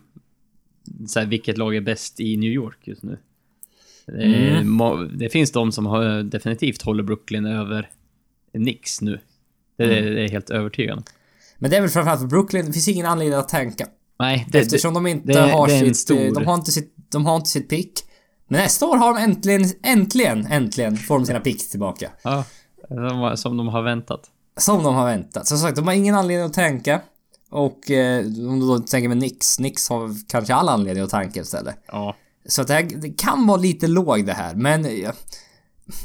[1.07, 3.17] så här, vilket lag är bäst i New York just nu.
[4.05, 4.69] Det, Mm.
[4.69, 7.89] må- det finns de som har, definitivt håller Brooklyn över
[8.53, 9.19] Knicks nu.
[9.77, 10.13] Det, Mm.
[10.15, 11.03] det är helt övertygande.
[11.57, 13.87] Men det är väl framförallt för Brooklyn, det finns ingen anledning att tänka.
[14.19, 15.87] Nej, det, Eftersom de inte det- har det sitt...
[15.87, 16.95] eh, stor- De har inte sitt...
[17.11, 17.99] De har inte sitt pick.
[18.49, 22.09] Men nästa år har de äntligen, äntligen, äntligen får de sina picks tillbaka.
[22.21, 22.43] Ja,
[23.35, 24.21] som de har väntat.
[24.57, 25.47] Som de har väntat.
[25.47, 27.01] Som sagt, de har ingen anledning att tänka.
[27.51, 31.41] Och eh, om du då tänker med Nix, Nix har kanske all anledning att tänka
[31.41, 31.75] istället.
[31.87, 32.15] Ja.
[32.45, 34.87] Så att det, här, det kan vara lite låg det här, men...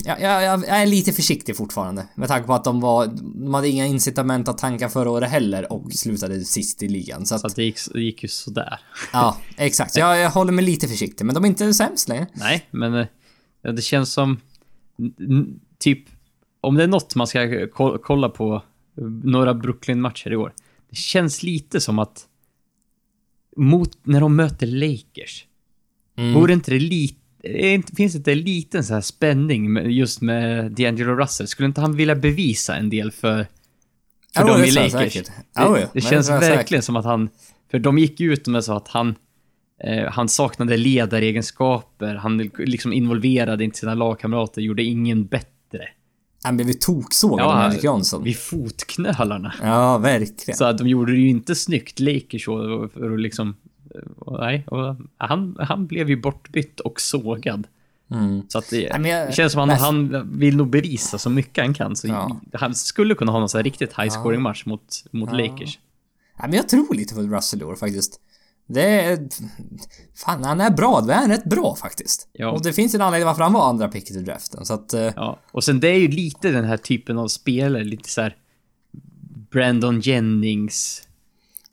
[0.05, 2.07] Jag, jag, jag, är lite försiktig fortfarande.
[2.15, 3.07] Med tanke på att de var...
[3.45, 7.27] De hade inga incitament att tanka förra året heller och slutade sist i ligan.
[7.27, 8.81] Så att, Så att det gick, det gick ju sådär.
[9.13, 9.97] ja, exakt.
[9.97, 12.27] Jag, jag håller mig lite försiktig, men de är inte sämst längre.
[12.33, 13.07] Nej, men eh,
[13.63, 14.41] ja, det känns som...
[15.79, 16.05] Typ,
[16.61, 18.55] om det är något man ska ko- kolla på
[18.99, 20.53] eh, några Brooklyn-matcher i år.
[20.91, 22.27] Det känns lite som att...
[23.57, 25.47] Mot, när de möter Lakers.
[26.17, 26.35] Mm.
[26.35, 27.19] Vore inte det lite...
[27.47, 31.47] inte- Finns det inte en liten så här spänning just med D'Angelo Russell?
[31.49, 33.47] Skulle inte han vilja bevisa en del för,
[34.35, 34.93] för Jo, dem det i Lakers?
[34.93, 35.27] säkert.
[35.27, 37.29] Det, jo, det känns jag verkligen som att han...
[37.71, 39.15] För de gick ut med så att han...
[39.85, 45.89] Eh, han saknade ledaregenskaper, han liksom involverade inte sina lagkamrater, gjorde ingen bättre.
[46.43, 48.25] Han blev ju toksågad av Magic Johnson.
[48.25, 49.55] vid fotknölarna.
[49.63, 50.57] Ja, verkligen.
[50.57, 53.57] Så att de gjorde det ju inte snyggt, Lakers, för att liksom...
[54.19, 57.67] Och, nej, och han, han blev ju bortbytt och sågad.
[58.11, 58.43] Mm.
[58.49, 60.71] Så att det, Nej, men jag- det känns som att men- han, han vill nog
[60.71, 61.97] bevisa så mycket han kan.
[61.97, 62.41] Så Ja.
[62.53, 65.79] Han skulle kunna ha någon sån här riktigt high scoring match mot, mot Lakers.
[66.39, 68.21] Ja, men jag tror lite på Russell i år faktiskt.
[68.67, 69.29] Det är...
[70.15, 71.01] Fan, han är bra.
[71.01, 72.29] Det är rätt bra faktiskt.
[72.33, 72.51] Ja.
[72.51, 74.95] Och det finns en anledning varför han var andra picket i draften, så att...
[74.95, 75.39] eh, Ja.
[75.51, 78.37] Och sen det är ju lite den här typen av spelare, lite så här
[79.51, 81.03] Brandon Jennings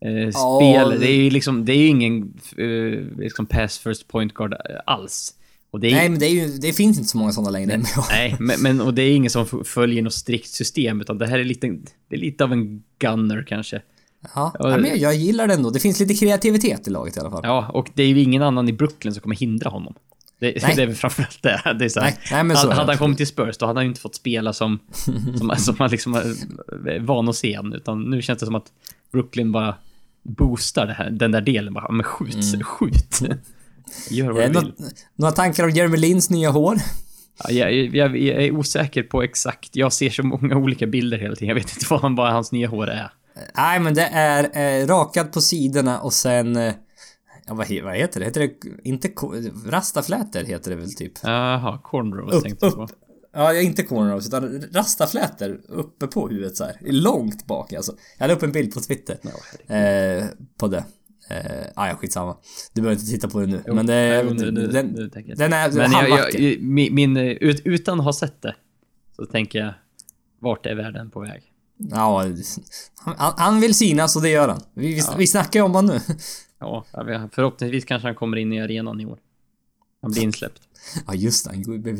[0.05, 0.97] eh, Ja, spelare.
[0.97, 4.59] det- är ju liksom, det är ju ingen eh, liksom pass first point guard eh,
[4.85, 5.33] alls.
[5.71, 7.81] Och är, Nej, men det, är ju, det finns inte så många sådana längre.
[8.11, 11.39] Nej, men, men och det är ingen som följer något strikt system, utan det här
[11.39, 11.67] är lite,
[12.09, 13.81] det är lite av en gunner kanske.
[14.35, 15.69] ja, ja, men jag, gillar det ändå.
[15.69, 17.41] Det finns lite kreativitet i laget i alla fall.
[17.43, 19.93] Ja, och det är ju ingen annan i Brooklyn som kommer hindra honom.
[20.39, 20.73] Det, Nej.
[20.75, 21.75] det är väl framförallt det.
[21.79, 23.65] det är så här, Nej, nej, men så hade, hade han kommit till Spurs, då
[23.65, 24.79] hade han ju inte fått spela som,
[25.37, 28.71] som, som man liksom är van att se han, utan nu känns det som att
[29.11, 29.75] Brooklyn bara
[30.23, 31.73] boostar det här, den där delen.
[31.73, 33.19] Bara, men skjut, skjut.
[34.09, 34.73] Gör vad Eh, du nå- vill.
[35.15, 36.77] några tankar om Jeremy Lins nya hår?
[37.43, 41.35] Ja, jag, jag, jag är osäker på exakt, jag ser så många olika bilder hela
[41.35, 41.47] tiden.
[41.47, 43.11] Jag vet inte vad, han, vad hans nya hår är.
[43.57, 46.55] Nej, men det är eh, rakad på sidorna och sen...
[46.55, 46.73] Eh,
[47.45, 48.25] ja, vad, vad heter det?
[48.25, 48.49] Heter det
[48.89, 49.07] inte...
[49.67, 51.11] Rastaflätor heter det väl typ?
[51.23, 52.83] Jaha, cornrows Upp, tänkte jag på.
[52.83, 52.91] upp.
[53.33, 56.77] Ja, inte cornrows utan rastaflätor uppe på huvudet så här.
[56.81, 57.95] Långt bak alltså.
[58.17, 59.17] Jag la upp en bild på Twitter.
[59.67, 60.25] eh,
[60.59, 60.83] på det.
[61.29, 62.37] Eh, ah, ja, skitsamma.
[62.73, 63.63] Du behöver inte titta på det nu.
[63.67, 67.17] men det, Nej, jo, nu- nu- den, nu den är Men jag, jag, min, min,
[67.17, 68.55] ut, utan att ha sett det,
[69.15, 69.73] så tänker jag,
[70.39, 71.43] vart är världen på väg?
[71.77, 72.25] Ja,
[72.95, 74.61] han, han vill synas och det gör han.
[74.73, 76.15] Vi, vi, vi snackar ju om honom nu.
[76.59, 76.85] Ja,
[77.31, 79.19] förhoppningsvis kanske han kommer in i arenan i år.
[80.01, 80.61] Han blir insläppt.
[81.07, 81.51] Ja, just det.
[81.51, 81.95] Han blev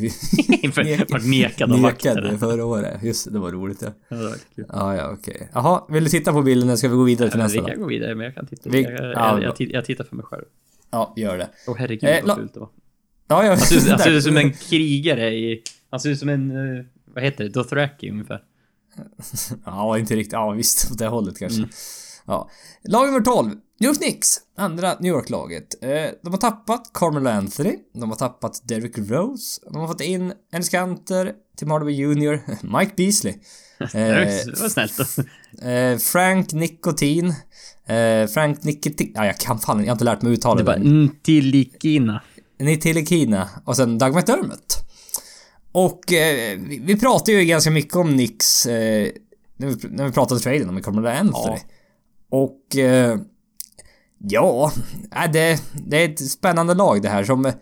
[1.10, 2.38] Vart nekad av nekad vakter.
[2.38, 3.04] förra året.
[3.04, 3.88] Just det, det var roligt ja.
[4.10, 4.66] Ja, det var kul.
[4.70, 5.50] Ja, ja, okej.
[5.54, 7.68] Jaha, vill du titta på bilden eller ska vi gå vidare till Men nästa Vi
[7.68, 7.74] då?
[7.74, 8.70] kan gå vidare, men jag kan titta.
[8.70, 10.44] Vi- jag, jag, ja, jag, jag, tittar för mig själv.
[10.92, 11.50] Ja, gör det.
[11.68, 12.70] Åh herregud Eh, vad fult det var.
[13.28, 13.50] Ja, ja.
[13.50, 15.62] Han ser, han ser ut som en krigare i...
[15.90, 16.52] Han ser ut som en...
[16.78, 17.50] eh, Vad heter det?
[17.50, 18.42] Dothraki ungefär.
[19.66, 20.34] Ja, inte riktigt.
[20.34, 20.92] Ja, visst.
[20.92, 21.58] Åt det hållet kanske.
[21.60, 21.70] Mm.
[22.26, 22.50] Ja.
[22.84, 23.50] Lag nummer 12.
[23.80, 24.38] New York Knicks.
[24.58, 25.84] Andra New York-laget.
[25.84, 25.90] Eh,
[26.24, 27.76] de har tappat Carmelo Anthony.
[27.94, 29.62] De har tappat Derrick Rose.
[29.72, 32.40] De har fått in en skanter till Hardaway Jr.
[32.80, 33.34] Mike Beasley.
[33.92, 35.00] Det Eh, var snällt.
[35.62, 37.34] eh, Frank Nicotin.
[37.86, 39.12] Eh, Frank Nicotin.
[39.16, 40.90] Ja, jag kan fan jag har inte lärt mig uttala Det var det.
[40.90, 42.22] Ntilikina.
[42.60, 44.78] Nitilikina och sen Doug McDermott.
[45.72, 49.10] Och eh, vi, vi pratar ju ganska mycket om Knicks eh,
[49.58, 51.56] när, vi, när vi pratade traden med Carmelo Anthony.
[51.58, 51.60] Ja.
[52.32, 53.18] Och eh,
[54.18, 54.72] ja,
[55.16, 57.54] äh, det, det är ett spännande lag det här som eh,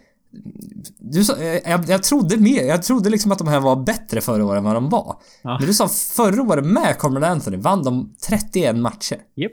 [0.97, 4.21] du sa, eh, jag, jag trodde mer, jag trodde liksom att de här var bättre
[4.21, 5.21] förra året än vad de var.
[5.41, 5.57] Ja.
[5.59, 9.17] Men du sa förra året med Carmelo Anthony vann de 31 matcher.
[9.35, 9.51] Japp.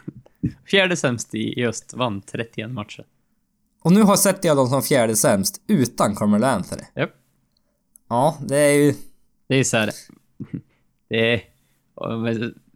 [0.70, 3.04] Fjärde sämst i i öst, vann 31 matcher.
[3.82, 6.82] Och nu har sett jag dem som fjärde sämst utan Carmelo Anthony.
[6.96, 7.10] Japp.
[8.08, 8.94] Ja, det är ju...
[9.48, 9.90] Det är så här.
[11.08, 11.42] Det är...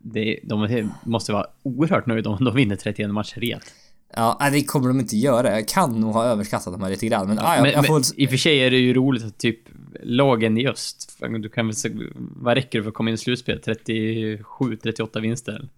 [0.03, 3.73] Det de måste vara oerhört nöjda om de vinner 31 matcher rejält.
[4.17, 5.51] Ja, det kommer de inte göra.
[5.51, 7.29] Jag kan nog ha överskattat dem här lite grann.
[7.29, 7.95] Men, ja, jag, men, jag får...
[7.95, 9.59] men i och för sig är det ju roligt att typ
[10.03, 11.77] lagen i öst, du kan väl
[12.15, 13.61] vad räcker det för att komma in i slutspel?
[13.61, 15.69] 37, 38 vinster?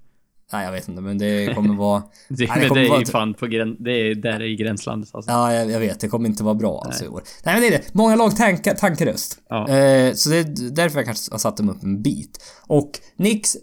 [0.52, 2.02] Nej, jag vet inte, men det kommer vara...
[2.28, 3.76] Det, Nej, men kommer det är vara- ju fan på gräns...
[3.80, 5.30] Det är där i gränslandet alltså.
[5.30, 6.00] Ja, jag, jag vet.
[6.00, 7.22] Det kommer inte vara bra alltså i år.
[7.44, 7.94] Nej, men det är det.
[7.94, 9.38] Många lag tankar, tankaröst.
[9.48, 9.68] Ja.
[9.68, 12.44] Eh, så det är därför jag kanske har satt dem upp en bit.
[12.66, 13.56] Och Nix...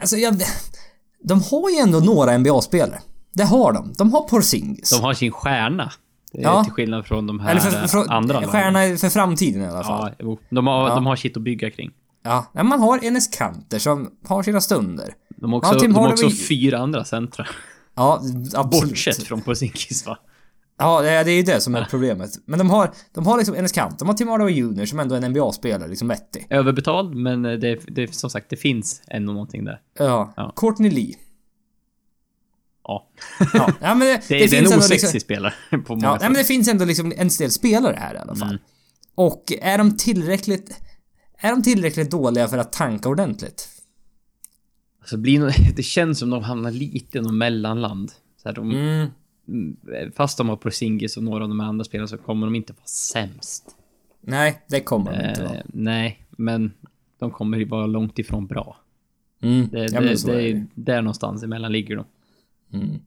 [0.00, 0.42] Alltså, jag...
[1.24, 3.00] De har ju ändå några NBA-spelare.
[3.32, 3.92] Det har de.
[3.98, 4.90] De har Porzingis.
[4.90, 5.92] De har sin stjärna.
[6.32, 6.64] Ja.
[6.64, 8.48] Till skillnad från de här Eller för, för, andra lagen.
[8.50, 10.10] stjärna för framtiden i alla fall.
[10.18, 10.36] Ja.
[10.50, 10.94] De har, Ja.
[10.94, 11.90] de har shit att bygga kring.
[12.22, 12.46] Ja.
[12.62, 15.14] Man har Enes Kanter som har sina stunder.
[15.36, 17.46] De har också, Ja, de har också fyra andra centra.
[17.96, 18.20] Ja,
[18.54, 18.90] absolut.
[18.90, 20.18] Bortsett från Porzingis va?
[20.78, 22.30] Ja, det är det ju det som är problemet.
[22.44, 25.14] Men de har, de har liksom Enes Kanter, de har Tim Hardaway Jr som ändå
[25.14, 26.46] är en NBA-spelare, liksom vettig.
[26.50, 29.80] Överbetald, men det, det, som sagt, det finns ändå någonting där.
[29.98, 30.32] Ja.
[30.36, 30.52] Ja.
[30.56, 31.14] Courtney Lee.
[32.88, 33.08] Ja.
[33.54, 35.54] Ja, ja men det, Det, det, är en osexig liksom, spelare
[35.86, 36.22] på många Ja, sätt.
[36.22, 38.48] men det finns ändå liksom en del spelare här i alla fall.
[38.48, 38.60] Mm.
[39.14, 40.80] Och är de tillräckligt...
[41.38, 43.68] Är de tillräckligt dåliga för att tanka ordentligt?
[45.00, 48.12] Alltså, blir det känns som de hamnar lite i något mellanland.
[48.42, 49.10] Så här, de, Mm.
[49.48, 49.76] Mm,
[50.16, 52.86] Fast de har Porzingis och några av de andra spelarna så kommer de inte vara
[52.86, 53.64] sämst.
[54.20, 55.62] Nej, det kommer de inte Eh, vara.
[55.66, 56.72] nej, men
[57.18, 58.76] de kommer ju vara långt ifrån bra.
[59.42, 59.68] Mm.
[59.72, 62.04] Det, ja, det, det är där någonstans emellan ligger de.
[62.72, 62.88] Mm.
[62.88, 62.98] Nej,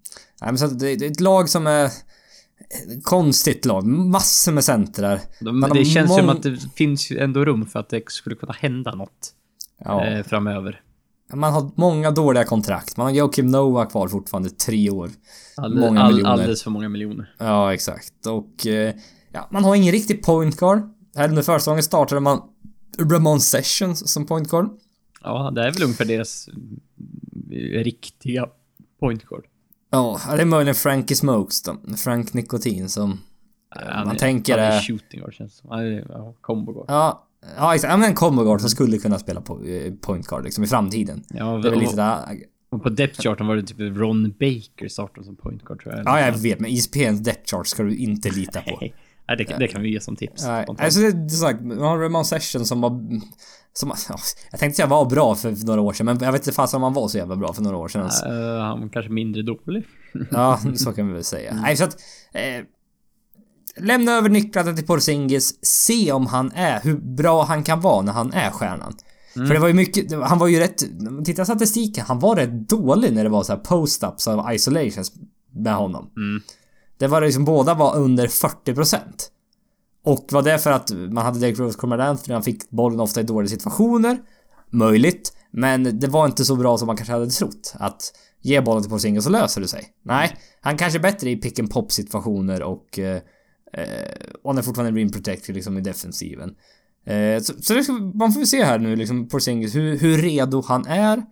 [0.41, 1.89] men så det, det är ett lag som är...
[3.03, 3.85] Konstigt lag.
[3.87, 5.19] Massor med centrar.
[5.41, 8.53] De, det känns som mång- att det finns ändå rum för att det skulle kunna
[8.53, 9.33] hända något
[9.77, 10.05] Ja.
[10.05, 10.81] eh, framöver.
[11.33, 12.97] Man har många dåliga kontrakt.
[12.97, 15.09] Man har Joakim Noah kvar fortfarande tre år.
[15.57, 16.31] All, Många all, miljoner.
[16.31, 17.33] alldeles för många miljoner.
[17.37, 18.25] Ja, exakt.
[18.25, 18.67] Och...
[18.67, 18.95] eh,
[19.31, 20.81] Ja, man har ingen riktig point guard.
[21.15, 22.41] Här under försäsongen startade man
[23.11, 24.69] Ramon Sessions som point guard.
[25.23, 26.47] Ja, det är väl ungefär deras
[27.51, 28.45] eh, riktiga
[28.99, 29.45] point guard.
[29.91, 31.77] Ja, det är möjligen Frankie Smokes då.
[31.97, 33.19] Frank Nikotin som...
[33.69, 35.69] Han man är- tänker han är shooting guard känns som.
[35.69, 36.85] Han är ja, combo guard.
[36.87, 37.91] Ja, ja exakt.
[37.91, 40.67] Ja, men en combo guard som skulle kunna spela på eh, point guard liksom i
[40.67, 41.23] framtiden.
[41.29, 42.19] Ja, Det är väl lite där...
[42.71, 46.05] och på depth charten var det typ Ron Baker startade som point guard tror jag.
[46.05, 48.79] Ja, jag vet, men ISPNs depth chart ska du inte lita på.
[49.29, 50.43] Nej, det, det kan vi ge som tips.
[50.45, 52.89] Nej, alltså det är sagt, man har Ramon Session som var...
[53.73, 54.15] Som, ja,
[54.51, 56.83] jag tänkte säga var bra för några år sedan, men jag vet inte fasen om
[56.83, 58.01] han var så jävla bra för några år sedan.
[58.05, 59.85] Eh, han var kanske mindre dålig.
[60.31, 61.59] Ja, så kan vi väl säga.
[61.61, 61.97] Nej, så att...
[62.33, 62.65] Eh,
[63.77, 65.65] lämna över nycklarna till Porzingis.
[65.65, 68.95] Se om han är, hur bra han kan vara när han är stjärnan.
[69.33, 70.83] För det var ju mycket, han var ju rätt,
[71.25, 75.13] titta statistiken, han var rätt dålig när det var så här post-ups av isolations
[75.51, 76.11] med honom.
[76.17, 76.41] Mm.
[76.97, 78.97] Det var liksom, båda var under 40%.
[80.05, 83.19] Och var det för att man hade Derek Rose Cormard Anthony, han fick bollen ofta
[83.21, 84.17] i dåliga situationer?
[84.69, 85.33] Möjligt.
[85.51, 87.73] Men det var inte så bra som man kanske hade trott.
[87.79, 89.87] Att ge bollen till Porzingis så löser det sig.
[90.03, 92.99] Nej, han kanske är bättre i pick and pop situationer och...
[93.73, 96.55] Eh, och han är fortfarande rim protector liksom i defensiven.
[97.05, 100.61] Eh, så så det ska, man får se här nu liksom Porzingis, hur, hur redo
[100.67, 101.23] han är.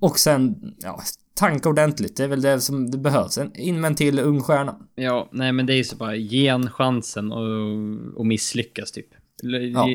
[0.00, 1.00] Och sen, ja,
[1.34, 2.16] tanka ordentligt.
[2.16, 3.38] Det är väl det som det behövs.
[3.38, 4.76] En, in med en till ung stjärna.
[4.94, 9.06] Ja, nej men det är ju så bara, ge han chansen och, och misslyckas typ.
[9.44, 9.88] L- Ja.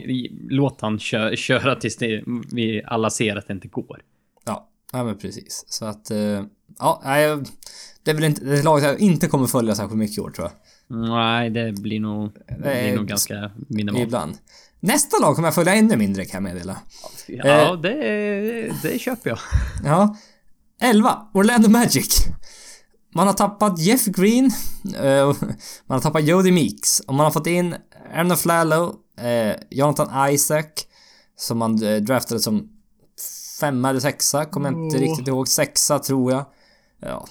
[0.49, 4.01] Låt han kö, köra tills det, vi alla ser att det inte går.
[4.45, 5.63] Ja, ja men precis.
[5.67, 6.43] Så att, eh,
[6.79, 7.37] ja, nej,
[8.03, 10.21] det är väl inte, det är ett lag jag inte kommer följa särskilt mycket i
[10.21, 10.51] år tror jag.
[10.93, 14.03] Nej, det blir nog, det blir Eh, nog ganska minimalt.
[14.03, 14.37] Ibland.
[14.79, 16.77] Nästa lag kommer jag följa ännu mindre kan jag meddela.
[17.27, 19.39] Ja, det, det köper jag.
[19.83, 20.15] Ja.
[20.81, 21.27] 11.
[21.33, 22.25] Orlando Magic.
[23.15, 24.51] Man har tappat Jeff Green.
[24.99, 25.25] eh,
[25.87, 26.99] man har tappat Jody Meeks.
[26.99, 27.75] Och man har fått in
[28.13, 28.95] Erno Flallow.
[29.19, 30.65] Eh, Jonathan Isaac.
[31.37, 32.69] Som man eh, draftade som
[33.59, 34.45] femma eller sexa.
[34.45, 35.47] Kommer jag inte riktigt ihåg.
[35.47, 36.45] Sexa tror jag.
[37.01, 37.27] Ja.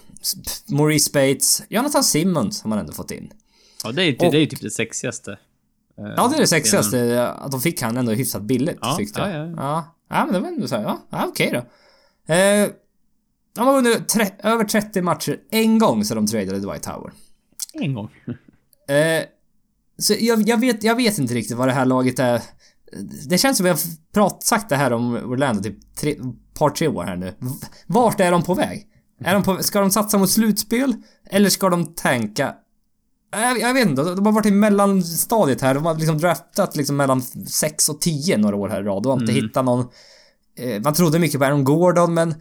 [0.68, 1.62] Maurice Spates.
[1.68, 3.33] Jonathan Simmons har man ändå fått in.
[3.85, 5.33] Ja, det är, ju- det är typ det sexigaste.
[5.99, 7.29] Eh, Ja, det är det sexigaste.
[7.29, 9.31] Att de fick han ändå hyfsat billigt, Ja, tyckte jag.
[9.31, 9.53] ja, ja.
[9.57, 9.97] ja.
[10.12, 11.59] Ja, men det var ändå så här, ja, ja okej då.
[12.35, 12.69] Eh,
[13.55, 17.12] de har vunnit tre- över 30 matcher en gång sedan de tradade Dwight Howard.
[17.75, 18.11] En gång.
[18.88, 19.25] Eh,
[19.99, 22.43] så jag, jag, vet, jag vet inte riktigt vad det här laget är.
[23.29, 23.79] Det känns som vi har
[24.14, 26.16] prat, sagt det här om Orlando typ tre,
[26.55, 27.35] par, tre år här nu.
[27.87, 28.87] Vart är de på väg?
[29.25, 30.95] Är de på, ska de satsa mot slutspel?
[31.27, 32.55] Eller ska de tänka...
[33.31, 35.75] Jag, jag vet inte, de har varit i mellanstadiet här.
[35.75, 39.12] De har liksom draftat liksom mellan 6 och 10 några år här i rad och
[39.12, 39.87] har inte hittat någon...
[40.59, 42.35] Eh, man trodde mycket på Aaron Gordon men...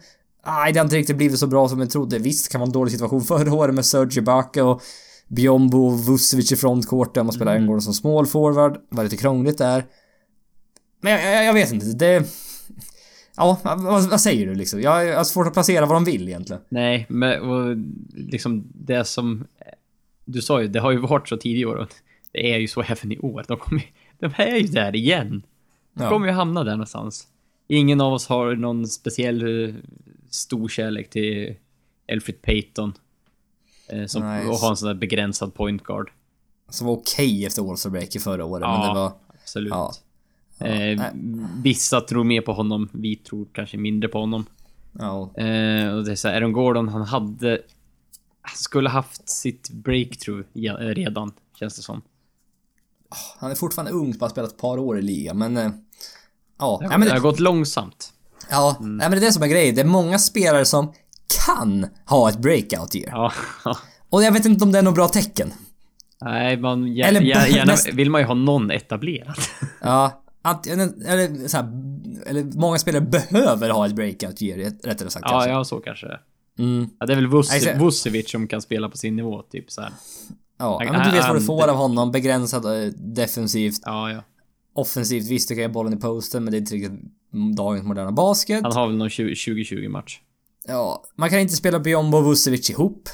[0.46, 2.18] Nej, det har inte riktigt blivit så bra som jag trodde.
[2.18, 4.82] Visst kan vara en dålig situation förra året med Serge Ibaka och
[5.28, 7.26] Biombo och Vucevic i frontcourten.
[7.26, 8.78] Man spelar Aaron Gordon som small forward.
[8.88, 9.84] Var lite krångligt där.
[11.00, 11.86] Men jag, jag, jag vet inte.
[11.86, 12.24] Det...
[13.36, 14.80] Ja, vad, vad säger du liksom?
[14.80, 16.62] Jag jag har svårt att placera vad de vill egentligen.
[16.68, 17.76] Nej, men och
[18.14, 19.46] liksom det som...
[20.24, 21.88] Du sa ju, det har ju varit så tidigare år och
[22.32, 23.44] det är ju så även i år.
[23.48, 23.82] De, kommer,
[24.18, 25.42] de är ju där igen.
[25.94, 26.08] De Ja.
[26.10, 27.26] kommer ju hamna där någonstans.
[27.68, 29.74] Ingen av oss har någon speciell eh,
[30.30, 31.54] stor kärlek till
[32.06, 32.92] Elfrid Payton.
[33.88, 36.10] Eh, som, och har en sån där begränsad point guard.
[36.68, 38.88] Som var okej efter All-Star Break i förra året, men Ja.
[38.88, 39.12] det var...
[39.42, 39.70] Absolut.
[39.70, 39.92] Ja.
[40.58, 41.10] Eh, nej.
[41.62, 44.46] vissa tror mer på honom, vi tror kanske mindre på honom.
[44.98, 47.60] Ja, Eh, och det är så här, Aaron Gordon, han hade...
[48.54, 52.02] Skulle haft sitt breakthrough ja, redan, känns det som.
[53.38, 55.56] han är fortfarande ung, bara spelat ett par år i ligan, men...
[55.56, 55.70] eh,
[56.58, 58.12] Ja, Det har, men det har gått långsamt.
[58.50, 59.74] ja nej, men det är det som är grejen.
[59.74, 60.92] Det är många spelare som
[61.46, 63.10] kan ha ett breakout year.
[63.10, 63.32] Ja.
[64.10, 65.52] Och jag vet inte om det är något bra tecken.
[66.20, 69.36] Nej, man gär, Eller gärna vill man ju ha någon etablerad.
[69.80, 71.64] Ja, att, eller, så här,
[72.26, 75.50] eller många spelare behöver ha ett breakout year, rättare sagt ja, kanske.
[75.50, 76.06] ja, så kanske.
[76.60, 76.88] Mm.
[76.98, 79.92] Ja, det är väl Vuce- Vucevic som kan spela på sin nivå, typ så här.
[80.58, 82.12] Ja, men du vet vad du han- får av honom.
[82.12, 83.80] Begränsad eh, defensivt.
[83.84, 84.22] Ja, ja.
[84.74, 87.00] Offensivt, visst du kan ge bollen i posten, men det är inte riktigt
[87.56, 88.62] dagens moderna basket.
[88.62, 90.20] Han har väl någon 20- 20-20 match.
[90.66, 93.08] Ja, man kan inte spela Biombo och Vucevic ihop.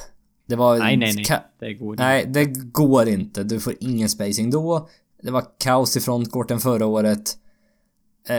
[0.47, 0.77] Det var...
[0.79, 1.23] Nej, nej, nej.
[1.25, 2.03] Ka- Det går inte.
[2.03, 3.43] nej, det går inte.
[3.43, 4.89] Du får ingen spacing då.
[5.23, 7.37] Det var kaos i frontcourten förra året.
[8.29, 8.35] Eh,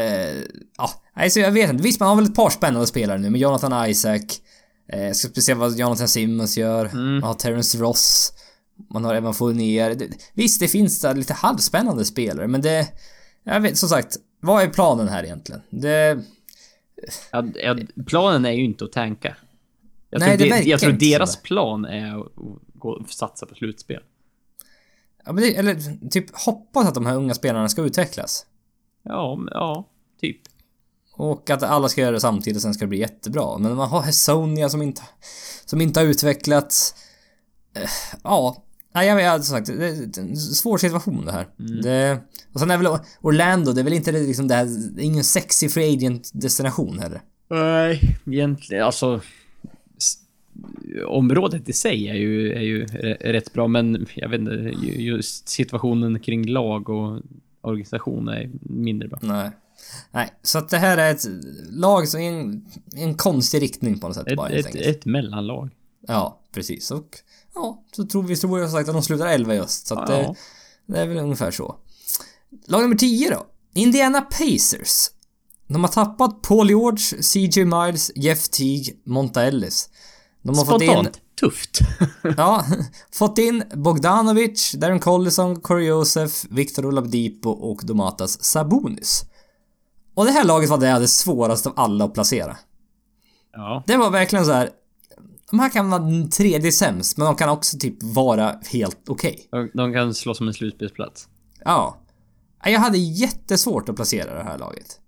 [0.79, 1.83] ja, nej, så jag vet inte.
[1.83, 4.21] Visst, man har väl ett par spännande spelare nu med Jonathan Isaac.
[4.93, 6.85] Eh, ska se vad Jonathan Simmons gör.
[6.85, 7.13] Mm.
[7.13, 8.33] Man har Terrence Ross.
[8.91, 9.95] Man har Evan Fournier.
[9.95, 12.89] Det- Visst, det finns där lite halvspännande spelare, men det...
[13.45, 14.17] Jag vet, som sagt.
[14.41, 15.61] Vad är planen här egentligen?
[15.71, 16.19] Det...
[17.33, 19.37] Ja, ja, planen är ju inte att tanka.
[20.11, 21.41] Jag Nej, tror, det de, verkar jag tror deras så.
[21.41, 22.33] plan är att
[22.75, 24.03] gå satsa på slutspel.
[25.25, 28.47] Ja, men det, eller typ hoppas att de här unga spelarna ska utvecklas.
[29.03, 29.89] Ja, ja,
[30.21, 30.41] typ.
[31.19, 33.59] Och att alla ska göra det samtidigt och sen ska det bli jättebra.
[33.59, 35.03] Men man har Hessonia som inte,
[35.65, 36.95] som inte har utvecklats.
[37.77, 37.89] Eh,
[38.25, 41.47] Ja, nej jag vet som sagt, det är en svår situation det här.
[41.83, 42.19] Det,
[42.53, 44.65] och sen är väl Orlando, det är väl inte det liksom det här,
[44.97, 47.21] det är ingen sexy free agent destination heller.
[47.51, 49.21] Nej, egentligen alltså...
[51.07, 52.87] Området i sig är ju, är ju
[53.21, 54.53] rätt bra, men jag vet inte,
[54.83, 57.23] ju- just situationen kring lag och
[57.61, 59.19] organisation är mindre bra.
[59.23, 59.51] Nej.
[60.11, 61.25] Nej, så att det här är ett
[61.71, 62.65] lag som är en,
[62.95, 65.71] en konstig riktning på något sätt Ett, bara ett, ett mellanlag.
[66.07, 66.91] Ja, precis.
[66.91, 67.17] Och
[67.55, 69.87] ja, så tror vi tror jag sagt att de slutar 11 i öst.
[69.87, 70.17] Så att Ja.
[70.17, 70.35] det,
[70.93, 71.77] det är väl ungefär så.
[72.67, 73.47] Lag nummer 10 då.
[73.75, 75.11] Indiana Pacers.
[75.67, 79.89] De har tappat Paul George, CJ Miles, Jeff Teague, Monta Ellis.
[80.43, 80.89] De har fått in...
[80.89, 81.21] Spontant.
[81.41, 81.79] Tufft.
[82.37, 82.65] Ja,
[83.13, 89.25] fått in Bogdanovic, Darren Collison, Corey Joseph, Victor Oladipo och Domatas Sabonis.
[90.19, 92.57] Och det här laget var det jag hade svårast av alla att placera.
[93.53, 93.83] ja.
[93.87, 94.71] Det var verkligen så här.
[95.51, 99.49] De här kan vara tredje sämst, men de kan också typ vara helt okej.
[99.51, 101.29] De, de kan slåss om en slutspelsplats.
[101.65, 101.97] Ja.
[102.65, 105.01] Jag hade jättesvårt att placera det här laget.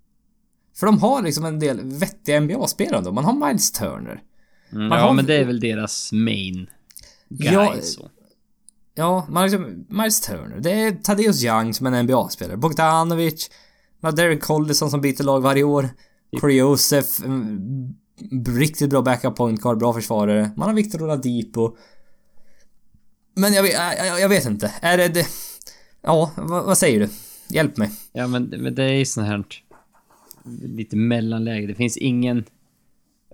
[0.75, 3.11] För de har liksom en del vettiga NBA-spelare ändå.
[3.11, 4.21] Man har Miles Turner.
[4.71, 6.69] Mm, ja, har- men det är väl deras main
[7.29, 7.53] guy.
[7.53, 8.09] Ja, så.
[8.95, 10.59] Ja, man har liksom Miles Turner.
[10.59, 12.57] Det är Thaddeus Young som är en NBA-spelare.
[12.57, 13.49] Bogdanovic.
[14.01, 15.89] Har Derek Collison som byter lag varje år.
[16.39, 17.23] Corey Joseph.
[17.25, 17.93] mm,
[18.57, 20.51] Riktigt bra backup point guard, bra försvarare.
[20.57, 21.77] Man har Victor Oladipo.
[23.35, 24.73] Men jag, jag, jag, vet inte.
[24.81, 25.07] Är det...
[25.07, 25.25] det
[26.01, 27.09] ja, vad, vad säger du?
[27.49, 27.91] Hjälp mig.
[28.13, 29.43] Ja, men, men det är ju sånt här
[30.63, 31.67] lite mellanläge.
[31.67, 32.37] Det finns ingen...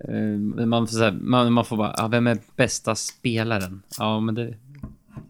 [0.08, 3.82] eh, man, får så här, man, man får bara, ja, vem är bästa spelaren?
[3.98, 4.54] Ja, men det...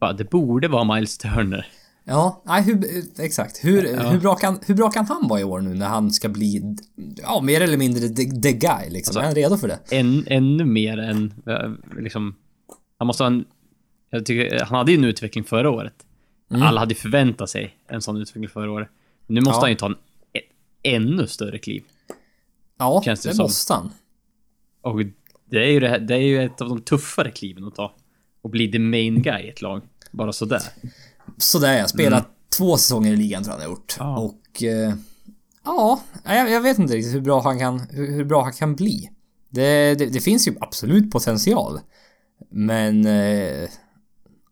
[0.01, 1.67] Bara, det borde vara Miles Turner.
[2.09, 2.85] Ja, nej, hur,
[3.19, 3.65] exakt.
[3.65, 4.11] Hur, Ja.
[4.11, 6.77] hur, bra kan, hur bra kan han vara i år nu när han ska bli,
[7.17, 9.11] ja, mer eller mindre the, the guy liksom?
[9.11, 9.79] Alltså- är han redo för det?
[9.97, 11.71] Än, ännu mer än eh,
[12.03, 12.35] liksom...
[12.99, 13.45] Han måste ha en...
[14.11, 15.95] Jag tycker, han hade ju en utveckling förra året.
[16.51, 18.89] Alla hade förväntat sig en sån utveckling förra året.
[19.27, 19.61] Nu måste Ja.
[19.61, 19.97] han ju ta en
[20.33, 20.43] ett,
[20.83, 21.83] ännu större kliv.
[22.79, 23.43] Ja, Känns det det som.
[23.43, 23.91] måste han.
[24.83, 25.01] Och
[25.51, 27.95] det är ju, det, här, det är ju ett av de tuffare kliven att ta.
[28.43, 29.83] Och bli the main guy i ett lag.
[30.11, 30.63] Bara sådär.
[31.39, 33.97] Sådär jag spelat två säsonger i ligan tror jag han har gjort.
[33.99, 34.19] Ja.
[34.19, 34.63] Och...
[34.63, 34.95] Eh,
[35.65, 38.75] ja, jag, jag vet inte riktigt hur bra han kan, hur, hur bra han kan
[38.75, 39.11] bli.
[39.51, 41.81] Det, det, det finns ju absolut potential.
[42.51, 43.07] Men...
[43.07, 43.69] Eh,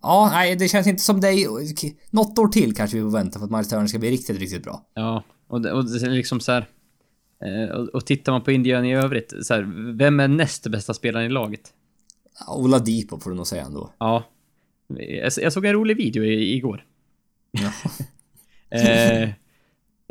[0.03, 2.15] ja, nej, det känns inte som är...
[2.15, 4.63] Något år till kanske vi får vänta för att Miles Turner ska bli riktigt, riktigt
[4.63, 4.87] bra.
[4.95, 6.69] Ja, och det, och det liksom så här.
[7.45, 10.95] eh, Och, och tittar man på Indiana i övrigt, så här, vem är näst bästa
[10.95, 11.73] spelaren i laget?
[12.49, 13.91] Ola Dipo får du nog säga ändå.
[13.99, 14.25] Ja.
[15.43, 16.85] Jag, såg en rolig video igår.
[17.51, 17.71] Ja.
[18.79, 19.29] eh,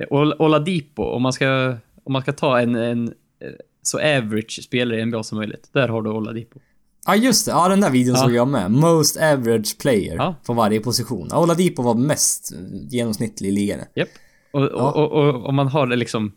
[0.09, 3.51] Ol- Oladipo, om man ska, om man ska ta en, en eh,
[3.81, 5.69] så average spelare i NBA som möjligt.
[5.71, 6.59] Där har du Oladipo.
[7.07, 8.21] Ja just det, ja den där videon Ja.
[8.21, 8.71] såg jag med.
[8.71, 10.35] Most average player Ja.
[10.45, 11.27] på varje position.
[11.31, 12.51] Ja, Oladipo var mest
[12.89, 13.79] genomsnittlig i ligan.
[13.95, 14.09] Japp.
[14.51, 14.91] Och, Ja.
[14.91, 16.31] och, och, och man har det liksom...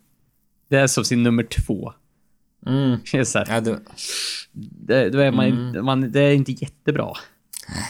[0.69, 1.93] Det är som sin nummer två.
[2.67, 2.99] Mm.
[3.13, 3.79] Det är, så här, Ja, du,
[4.87, 5.85] det, då är man, Mm.
[5.85, 7.13] man, det är inte jättebra.
[7.69, 7.85] nej,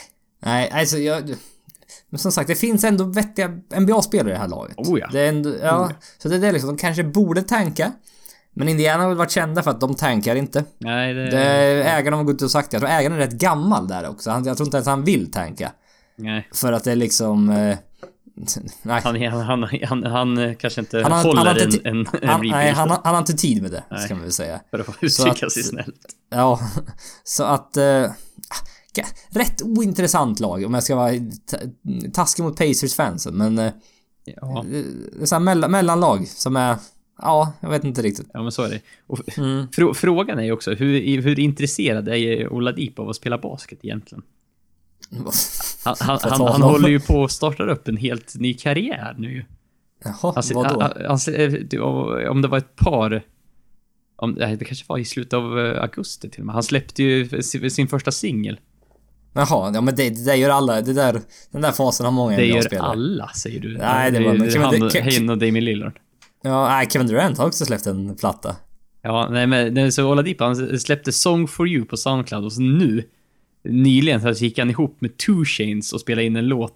[0.73, 1.35] alltså jag...
[2.11, 3.49] Men som sagt, det finns ändå vettiga
[3.81, 4.77] NBA-spelare i det här laget.
[4.79, 5.09] Oh ja.
[5.13, 5.97] Det är ändå, ja, Oh ja.
[6.19, 7.93] Så det är liksom, de kanske borde tanka.
[8.55, 10.65] Men Indiana har väl varit kända för att de tankar inte.
[10.79, 11.31] Nej, det...
[11.31, 12.75] Det, ägarna har gått ut och sagt det.
[12.75, 14.31] Jag tror ägaren är rätt gammal där också.
[14.31, 15.73] Han, jag tror inte ens han vill tanka.
[16.17, 16.49] Nej.
[16.55, 17.51] För att det är liksom...
[17.51, 17.79] Eh,
[18.83, 19.01] nej.
[19.05, 22.29] Han, han, han, han, kanske inte Han har- håller han har inte en, en, en
[22.29, 24.01] Han, nej, han, han har inte tid med det, Nej.
[24.05, 24.61] ska man väl säga.
[24.71, 25.97] för att uttrycka sig snällt.
[26.31, 26.61] Ja,
[27.25, 27.77] så att...
[27.77, 28.11] Eh,
[29.29, 31.13] rätt ointressant lag om jag ska vara
[31.51, 31.57] ta-
[32.13, 33.35] taskig mot Pacers-fansen.
[33.35, 33.73] Men eh,
[34.37, 34.65] Ja,
[35.23, 36.77] är så här mellan, mellanlag som är...
[37.23, 38.27] Ja, jag vet inte riktigt.
[38.33, 38.81] ja men så är det.
[39.07, 39.67] Och Mm.
[39.73, 44.23] frå, frågan är ju också, hur, hur intresserad är Oladipo av att spela basket egentligen?
[45.85, 49.45] Han, han, han, han håller ju på att starta upp en helt ny karriär nu.
[50.05, 50.89] Jaha, Han, vadå?
[51.71, 53.23] det var- om det var ett par...
[54.17, 56.53] Om, det kanske var i slutet av eh, augusti till och med.
[56.55, 58.61] Han släppte ju sin första singel.
[59.39, 60.81] Jaha, ja men det, det där gör alla.
[60.81, 61.21] Det där,
[61.51, 62.87] den där fasen har många Det gör NBA-spelare.
[62.91, 63.79] alla, säger du.
[63.79, 65.99] Nej, det var- men Kevin- han, det- och Damien Lillard.
[66.43, 68.57] Ja, nej, Kevin Durant har också släppt en platta.
[69.03, 73.05] Ja, nej men så Oladipo han släppte Song for you på Soundcloud och så nu
[73.69, 76.75] nyligen så gick han ihop med Two Chains och spelade in en låt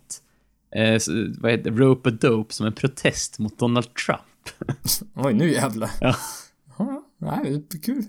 [0.76, 0.98] eh,
[1.38, 1.76] vad heter det?
[1.84, 4.20] Rope a Dope som en protest mot Donald Trump.
[5.14, 5.90] Oj, nu jävlar.
[6.00, 6.14] Ja.
[6.78, 8.04] Ja, nej, kul.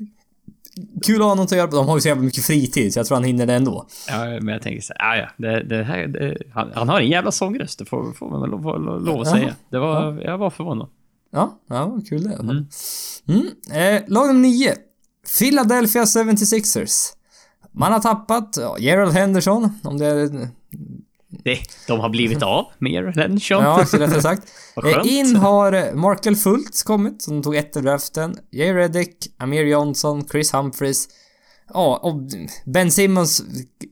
[1.05, 1.67] Kul att ha något att göra.
[1.67, 3.86] De har ju så jävla mycket fritid så jag tror han hinner det ändå.
[4.07, 6.99] Ja, men jag tänker så här, ja, ja, det, det här, det, han, han har
[7.01, 9.34] en jävla sångröst, det får, får man väl lov, lov, lov att Ja.
[9.34, 9.55] säga.
[9.69, 10.88] Det var, jag var förvånad.
[11.32, 12.34] Ja, ja kul det.
[12.34, 12.65] Mm.
[13.28, 13.47] Mm.
[13.71, 14.74] Eh, lag nummer 9.
[15.39, 17.13] Philadelphia 76ers.
[17.71, 20.47] Man har tappat ja, Gerald Henderson, om det är...
[21.44, 23.64] Det, de har blivit av med Gerald Henderson.
[23.64, 24.44] Ja, rättare sagt.
[24.86, 25.18] Eh.
[25.20, 28.36] In har eh, Markel Fultz kommit, som tog ett draften.
[28.52, 31.08] Jay Reddick, Amir Johnson, Chris Humphries.
[31.74, 32.22] Ja, och
[32.66, 33.44] Ben Simmons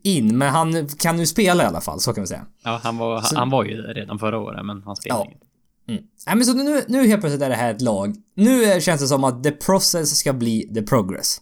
[0.03, 2.45] in, men han kan ju spela i alla fall, så kan vi säga.
[2.63, 5.37] Ja, han var, han var ju redan förra året, men han spelade Ja.
[5.93, 6.03] Mm.
[6.27, 8.15] Nej men så nu, nu helt plötsligt är det här ett lag.
[8.35, 11.41] Nu känns det som att the process ska bli the progress.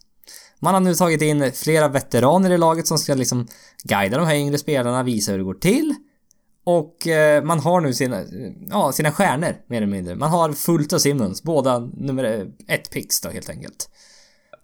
[0.59, 3.47] Man har nu tagit in flera veteraner i laget som ska liksom
[3.83, 5.95] guida de här yngre spelarna, visa hur det går till.
[6.63, 8.21] Och eh, man har nu sina,
[8.69, 10.15] ja, sina stjärnor mer eller mindre.
[10.15, 13.89] Man har Fullt och Simmons, båda nummer ett picks då helt enkelt.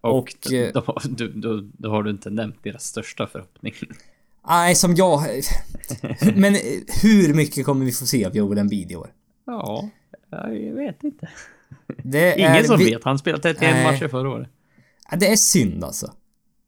[0.01, 3.73] Och, Och, eh, då, då, då, då har du inte nämnt deras största förhoppning.
[4.47, 5.19] Nej, som jag...
[6.35, 6.61] Men eh,
[7.03, 9.09] hur mycket kommer vi få se av Joel Embiid i år?
[9.45, 9.89] Ja,
[10.31, 11.29] jag vet inte.
[12.03, 13.03] Det Ingen som vi- vet.
[13.03, 13.83] Han spelade 31 Nej.
[13.83, 14.49] matcher förra året.
[15.11, 16.11] Ja, Det är synd alltså.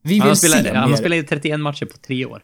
[0.02, 0.96] Vi vill Han har se han mer.
[0.96, 2.42] spelat 31 matcher på tre år.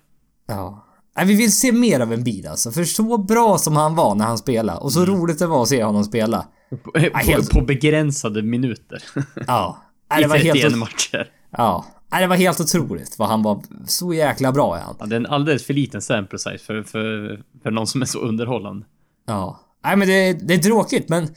[0.48, 0.84] Ja.
[1.16, 2.70] Nej, vi vill se mer av en bil alltså.
[2.72, 5.14] För så bra som han var när han spelade och så Mm.
[5.14, 6.46] roligt det var att se honom spela.
[6.84, 9.02] På, helt- på begränsade minuter.
[9.46, 9.78] Ja.
[10.10, 10.76] Nej, I det var 31 helt...
[10.78, 11.30] matcher.
[11.50, 11.84] Ja.
[12.12, 14.96] Nej, det var helt otroligt vad han var så jäkla bra i han.
[15.00, 18.06] Ja, det är en alldeles för liten sample size för, för, för någon som är
[18.06, 18.86] så underhållande.
[19.26, 19.60] Ja.
[19.84, 21.28] Nej, men det, det är tråkigt men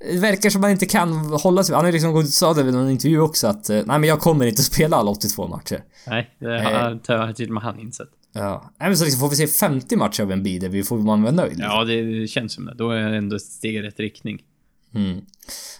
[0.00, 1.74] det verkar som att han inte kan hålla sig.
[1.74, 4.04] Han har liksom gått och sa det vid någon intervju också att eh, nej men
[4.04, 5.84] jag kommer inte att spela alla 82 matcher.
[6.06, 6.62] Nej, det Eh.
[6.62, 8.08] har har till och med han insett.
[8.32, 8.72] Ja.
[8.80, 10.98] Nej, men så liksom får vi se 50 matcher av en bil där vi får
[10.98, 11.56] man vara nöjd.
[11.58, 12.74] Ja, det känns som det.
[12.74, 14.42] Då är det ändå ett steg i rätt riktning.
[14.94, 15.20] Mm.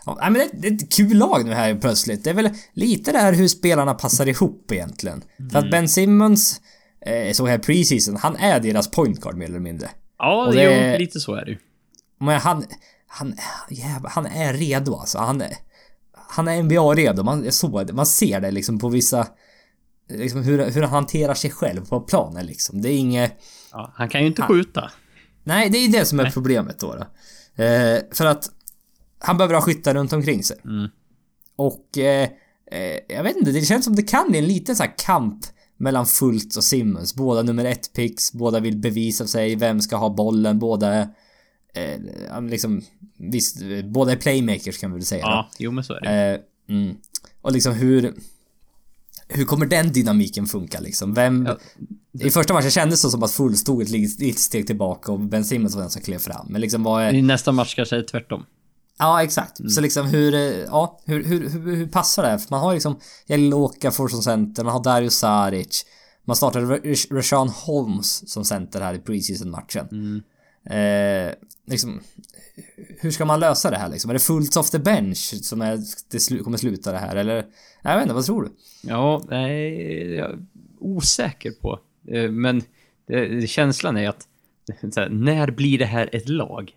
[0.06, 2.24] Ja, men det, är ett kul lag nu här plötsligt.
[2.24, 5.22] Det är väl lite det här hur spelarna passar ihop egentligen.
[5.52, 6.60] För att Ben Simmons,
[7.06, 9.88] eh, så här preseason, han är deras point guard mer eller mindre.
[10.18, 10.64] Ja, Och det...
[10.66, 11.58] det- Jo, lite så är det ju.
[12.20, 12.64] Men han,
[13.08, 13.34] han,
[13.70, 15.18] jävlar, han är redo alltså.
[15.18, 15.56] Han är,
[16.12, 17.22] han är NBA-redo.
[17.22, 19.26] Man, såg man ser det liksom på vissa,
[20.08, 22.82] liksom hur, hur han hanterar sig själv på planen liksom.
[22.82, 23.38] Det är inget,
[23.72, 24.90] Ja, han kan ju inte skjuta.
[25.44, 26.94] Nej, det är ju det som är problemet då.
[26.94, 27.02] då.
[27.62, 28.50] Eh, för att
[29.18, 30.56] han behöver ha skyttar runt omkring sig.
[30.64, 30.88] Mm.
[31.56, 32.28] Och eh,
[32.72, 35.46] eh, jag vet inte, det känns som det kan bli en liten så här kamp
[35.76, 37.14] mellan Fultz och Simmons.
[37.14, 41.00] Båda nummer ett picks, båda vill bevisa sig, vem ska ha bollen, båda
[41.74, 42.82] eh, liksom,
[43.18, 45.24] visst, båda är playmakers kan vi väl säga.
[45.24, 45.30] då.
[45.30, 46.42] Ja, jo men så är det.
[46.68, 46.96] Eh, mm.
[47.42, 48.14] Och liksom hur...
[49.30, 51.14] Hur kommer den dynamiken funka liksom?
[51.14, 51.46] Vem...
[51.46, 55.44] Ja, I första matchen kändes det som att Fultz stod ett steg tillbaka och Ben
[55.44, 56.46] Simmons var den som klev fram.
[56.48, 57.14] Men liksom vad är...
[57.14, 58.44] I nästa match kanske det är tvärtom.
[58.98, 59.70] Ja, exakt.
[59.70, 62.38] Så liksom hur, eh, ja, hur, hur, hur, hur passar det här?
[62.38, 65.84] För man har liksom Jelil Okafor som center, man har Dario Saric.
[66.24, 70.22] Man startade Rash- Rashawn Holmes som center här i preseason-matchen.
[70.70, 71.32] Eh,
[71.66, 72.00] liksom,
[73.00, 74.10] hur ska man lösa det här liksom?
[74.10, 75.78] Är det fullt off the bench som är,
[76.10, 77.16] det slu, kommer sluta det här?
[77.16, 77.46] Eller?
[77.82, 78.50] Jag vet inte, vad tror du?
[78.82, 80.38] Ja, nej, jag är
[80.78, 81.80] osäker på.
[82.08, 82.62] Eh, Men
[83.06, 84.28] det, känslan är att
[84.96, 86.74] här, när blir det här ett lag?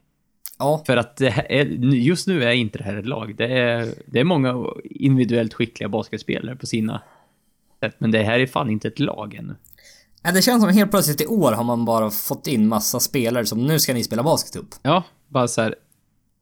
[0.59, 1.65] Ja, För att är,
[1.95, 3.35] just nu är inte det här ett lag.
[3.37, 7.01] Det är, det är många individuellt skickliga basketspelare på sina
[7.79, 9.55] sätt, men det här är fan inte ett lag ännu.
[10.23, 13.45] Ja, det känns som helt plötsligt i år har man bara fått in massa spelare
[13.45, 14.75] som nu ska ni spela basket upp.
[14.81, 15.75] Ja, bara så här.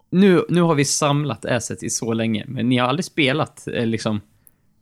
[0.09, 3.85] Nu, nu har vi samlat asset i så länge, men ni har aldrig spelat eh,
[3.85, 4.21] liksom...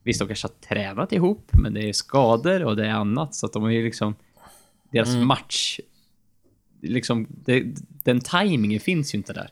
[0.03, 3.45] Visst, de kanske har tränat ihop, men det är skador och det är annat, så
[3.45, 4.15] att de har ju liksom...
[4.91, 5.79] Deras match...
[6.81, 7.63] Liksom, det,
[8.03, 9.49] den tajmingen finns ju inte där.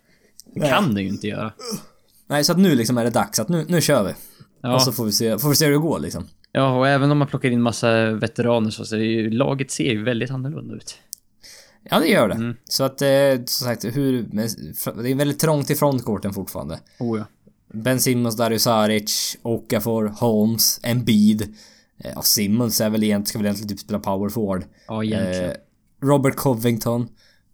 [0.53, 0.69] Det Nej.
[0.69, 1.53] kan det ju inte göra.
[2.27, 4.13] Nej, så att nu liksom är det dags att nu, nu kör vi.
[4.61, 4.75] Ja.
[4.75, 6.27] Och så får vi se, får vi se hur det går liksom.
[6.55, 10.03] Ja, och även om man plockar in massa veteraner så ser ju, laget ser ju
[10.03, 10.97] väldigt annorlunda ut.
[11.89, 12.35] Ja, det gör det.
[12.35, 12.55] Mm.
[12.63, 13.07] Så att, eh,
[13.45, 14.21] som sagt, hur...
[15.03, 16.79] Det är väldigt trångt i frontcourten fortfarande.
[16.99, 17.25] Oh ja.
[17.73, 21.41] Ben Simmons, Dario Saric, Okafor, Holmes, Embiid.
[21.41, 24.63] Eh, Ja, Simmons är väl egentligen, ska väl egentligen typ spela power forward.
[24.87, 25.49] Ja, egentligen.
[25.49, 25.55] Eh,
[26.01, 27.07] Robert Covington.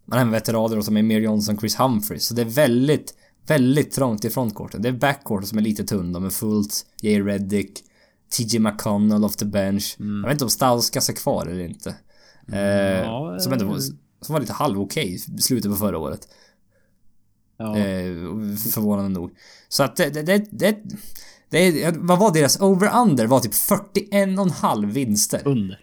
[0.04, 2.18] Man har även veteraner som är Mir Johnson, Chris Humphrey.
[2.18, 3.14] Så det är väldigt,
[3.46, 4.82] väldigt trångt i frontcourten.
[4.82, 7.84] Det är backcourten som är lite tunn då med Fultz, Jay Reddick,
[8.32, 9.96] TJ McConnell off the bench.
[9.98, 11.96] Jag vet inte om Styles ska sig kvar eller inte.
[12.52, 13.80] Eh, Ja, som ändå var, eh.
[14.20, 16.28] som var lite halv okej i slutet på förra året.
[17.56, 17.76] ja.
[17.76, 18.14] Eh,
[18.72, 19.30] förvånande nog.
[19.68, 20.76] Så att det, det, det,
[21.50, 23.26] det, är, vad var deras over-under?
[23.26, 25.42] var typ 41,5 vinster.
[25.44, 25.78] Under.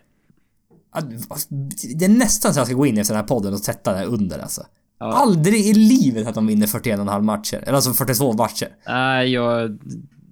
[1.95, 3.97] Det är nästan så jag ska gå in efter den här podden och sätta det
[3.97, 4.66] här under alltså.
[5.00, 5.06] Ja.
[5.14, 7.58] Aldrig i livet att de vinner 41,5 matcher.
[7.58, 8.68] Eller alltså 42 matcher.
[8.88, 9.80] Nej, jag...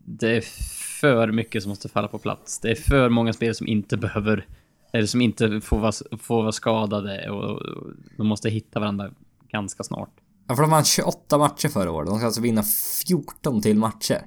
[0.06, 0.44] Det är
[1.02, 2.60] för mycket som måste falla på plats.
[2.60, 4.46] Det är för många spelare som inte behöver...
[4.94, 5.92] Eller som inte får vara,
[6.22, 9.12] får vara skadade och, och de måste hitta varandra
[9.52, 10.10] ganska snart.
[10.48, 12.10] Ja, för de vann 28 matcher förra året.
[12.10, 12.64] De ska alltså vinna
[13.08, 14.22] 14 till matcher.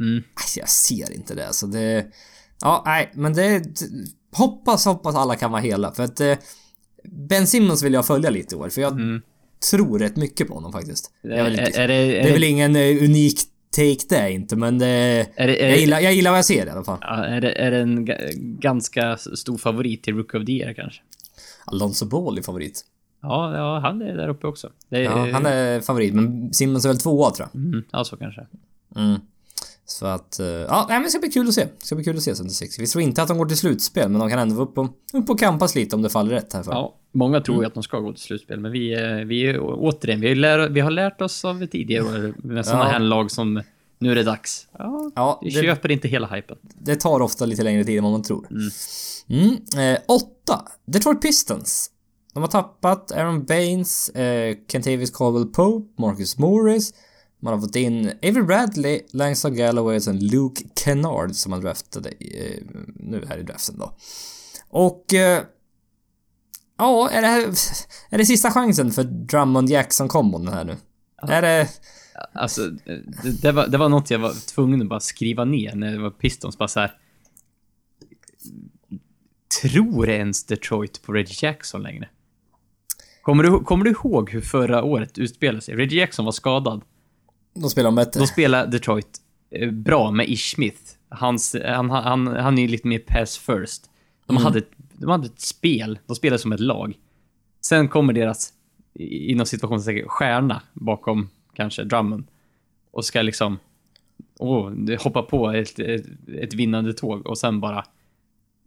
[0.00, 0.22] Mm.
[0.34, 1.48] Alltså, jag ser inte det.
[1.52, 2.06] Så det...
[2.60, 3.62] Ja, nej, men det...
[4.32, 5.92] Hoppas, hoppas alla kan vara hela.
[5.92, 6.20] För att...
[6.20, 6.36] Eh,
[7.04, 8.68] ben Simmons vill jag följa lite i år.
[8.68, 9.22] För jag Mm.
[9.70, 11.10] tror rätt mycket på honom faktiskt.
[11.22, 13.40] Är, Är, är, det, är, det är väl ingen eh, unik
[13.76, 14.86] take det är inte, men det...
[15.36, 16.98] är, det, är, Jag gillar, jag gillar vad jag ser i alla fall.
[17.00, 20.72] ja, är, det, är det en ga- ganska stor favorit till Rook of the Year
[20.72, 21.02] kanske?
[21.64, 22.84] Alonso Ball är favorit.
[23.22, 24.70] Ja, ja, han är där uppe också.
[24.90, 27.62] Är, Ja, han är favorit, men Simmons är väl tvåa tror jag.
[27.62, 28.46] Mm, ja, så kanske.
[28.96, 29.20] Mm.
[29.90, 31.64] Så att, eh, ja, nej, men det ska bli kul att se.
[31.78, 32.78] Det ska bli kul att se 76.
[32.78, 34.86] Vi tror inte att de går till slutspel, men de kan ändå vara upp och,
[35.12, 36.72] upp och kampas lite om det faller rätt här för.
[36.72, 37.62] Ja, många tror Mm.
[37.62, 40.80] ju att de ska gå till slutspel, men vi, är- vi återigen, vi, lär, vi
[40.80, 42.90] har lärt oss av tidigare år med sådana Ja.
[42.90, 43.62] här lag som
[43.98, 44.66] nu är det dags.
[44.78, 46.56] Ja, Ja, vi det, köper inte hela hypen.
[46.78, 48.46] det tar ofta lite längre tid än vad man tror.
[49.28, 49.56] Mm.
[49.94, 50.64] Eh, åtta.
[50.86, 51.90] Detroit Pistons.
[52.34, 56.94] De har tappat Aaron Baines, eh, Kentavious Caldwell Pope, Marcus Morris.
[57.40, 62.08] Man har fått in Avery Bradley, Langston Galloway och sen Luke Kennard som man draftade
[62.08, 62.62] eh,
[62.94, 63.96] nu här i draften då.
[64.68, 65.14] Och...
[65.14, 65.42] Eh,
[66.78, 67.42] ja, är det här...
[68.10, 70.76] Är det sista chansen för Drummond Jackson-kombon den här nu?
[71.22, 71.68] Är det...
[72.32, 72.66] Alltså,
[73.22, 75.98] det, det, var, det var något jag var tvungen att bara skriva ner när det
[75.98, 76.92] var Pistons, bara så här.
[79.62, 82.08] Tror ens Detroit på Reggie Jackson längre?
[83.22, 85.74] Kommer du, kommer du ihåg hur förra året utspelade sig?
[85.74, 86.82] Reggie Jackson var skadad.
[87.54, 88.20] De spelar de bättre.
[88.20, 89.18] Då spelade Detroit
[89.50, 90.80] eh, bra med Ish Smith.
[91.08, 93.90] Hans, han, han, han är ju lite mer pass first.
[94.26, 96.98] De, hade, ett- de hade ett spel, de spelade som ett lag.
[97.60, 98.52] Sen kommer deras,
[98.94, 102.26] i- inom situationstecken, stjärna bakom kanske drummen.
[102.90, 103.58] Och ska liksom
[104.76, 106.06] det- hoppa på ett, ett,
[106.40, 107.84] ett vinnande tåg och sen bara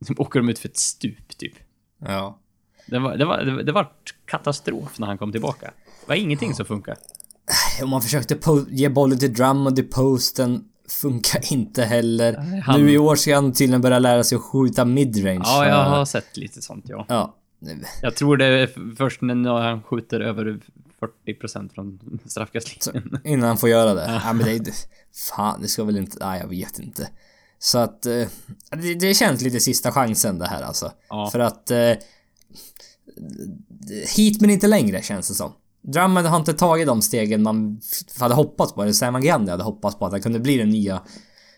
[0.18, 1.54] åker de ut för ett stup typ.
[2.00, 2.40] Ja.
[2.88, 3.92] Det var, det, var, det, var-
[4.26, 5.66] katastrof när han kom tillbaka.
[6.02, 6.96] Det var ingenting som funkar.
[7.82, 8.38] Och man försökte
[8.70, 10.64] ge bollen till Drummond i posten.
[10.90, 12.38] Funkar inte heller.
[12.38, 15.42] Nej, han- Nu i år ska han tydligen börja lära sig att skjuta midrange.
[15.44, 17.06] Ja, jag har sett lite sånt ja.
[17.10, 17.36] Ja.
[18.02, 20.60] Jag tror det är först när han skjuter över
[21.28, 23.20] 40% från straffkastlinjen.
[23.24, 24.22] Innan han får göra det.
[24.26, 24.72] Ja, men det...
[25.36, 26.18] Fan, det ska väl inte...
[26.26, 27.10] Nej, jag vet inte.
[27.60, 28.06] Så att...
[28.06, 28.28] eh,
[28.72, 30.92] Det, det känns lite sista chansen det här alltså.
[31.10, 31.30] Ja.
[31.32, 31.72] För att...
[31.72, 31.92] Eh,
[34.16, 35.52] hit men inte längre känns det som.
[35.84, 37.82] Drummond har inte tagit de stegen man
[38.20, 38.82] hade hoppats på.
[38.84, 41.02] Eller Sam Gandhi hade hoppats på att han kunde bli den nya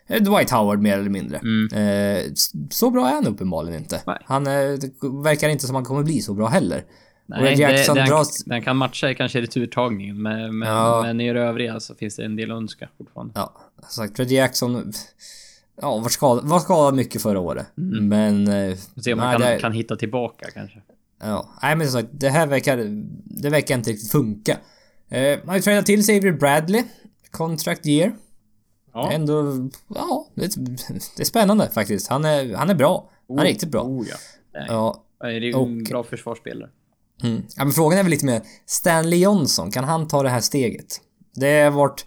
[0.08, 1.38] eh, Dwight Howard mer eller mindre.
[1.74, 4.02] Eh, s- så bra är han uppenbarligen inte.
[4.08, 4.18] Nej.
[4.26, 4.92] Han eh, det
[5.24, 6.84] verkar inte som han kommer bli så bra heller.
[7.30, 8.44] Och Red det- Jackson den, dras...
[8.44, 11.02] den kan matcha kanske returtagningen, men, men, Ja.
[11.04, 13.34] men i det övriga så finns det en del att önska fortfarande.
[13.36, 13.54] Ja,
[13.90, 14.94] som sagt, Red Jackson...
[15.82, 17.66] Ja, var skadad, var skadad mycket förra året.
[17.76, 18.48] Men...
[18.48, 20.82] Eh, se om man nej, kan, det- kan hitta tillbaka kanske.
[21.20, 22.78] Ja, nej men som sagt, det här verkar...
[23.42, 24.58] Det verkar inte riktigt funka.
[25.10, 26.84] Eh, man har ju tradat till sig Bradley.
[27.32, 28.16] Contract year.
[28.94, 29.12] Ja.
[29.12, 29.70] Ändå...
[29.88, 30.56] Ja, det,
[31.18, 32.08] det är spännande faktiskt.
[32.08, 33.10] Han är, han är bra.
[33.28, 33.84] Han är riktigt bra.
[33.84, 34.16] Oh, ja.
[34.60, 36.70] Är, Ja, det är ju och- en bra försvarsspelare.
[37.24, 37.42] Mm.
[37.58, 41.02] Ja, men frågan är väl lite mer, Stanley Johnson, kan han ta det här steget?
[41.36, 42.06] Det har varit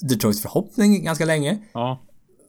[0.00, 2.02] Detroits förhoppning ganska länge, Ja.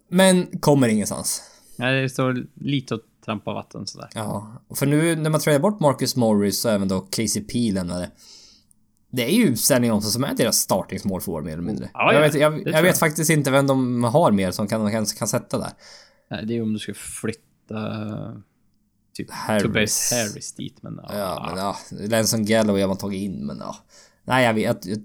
[0.09, 1.41] men kommer ingenstans.
[1.77, 4.09] Nej, det står lite och trampa vatten sådär.
[4.13, 8.11] Ja, för nu när man tradar bort Marcus Morris och även då KCP lämnade.
[9.11, 11.89] Det är ju Stanley Johnson som är deras startingsmål mer eller mindre.
[11.93, 14.91] Ja, jag ja, vet, jag, jag vet faktiskt inte vem de har mer som kan,
[14.91, 15.71] kan, kan sätta där.
[16.29, 17.43] Nej, det är om du ska flytta
[19.13, 19.63] typ Harris.
[19.63, 21.17] Tobias Harris dit, men ja.
[21.17, 21.77] Ja, men ja.
[22.07, 23.75] Lenson Galloway har man tagit in, men ja.
[24.23, 24.85] Nej, jag vet.
[24.85, 24.97] Jag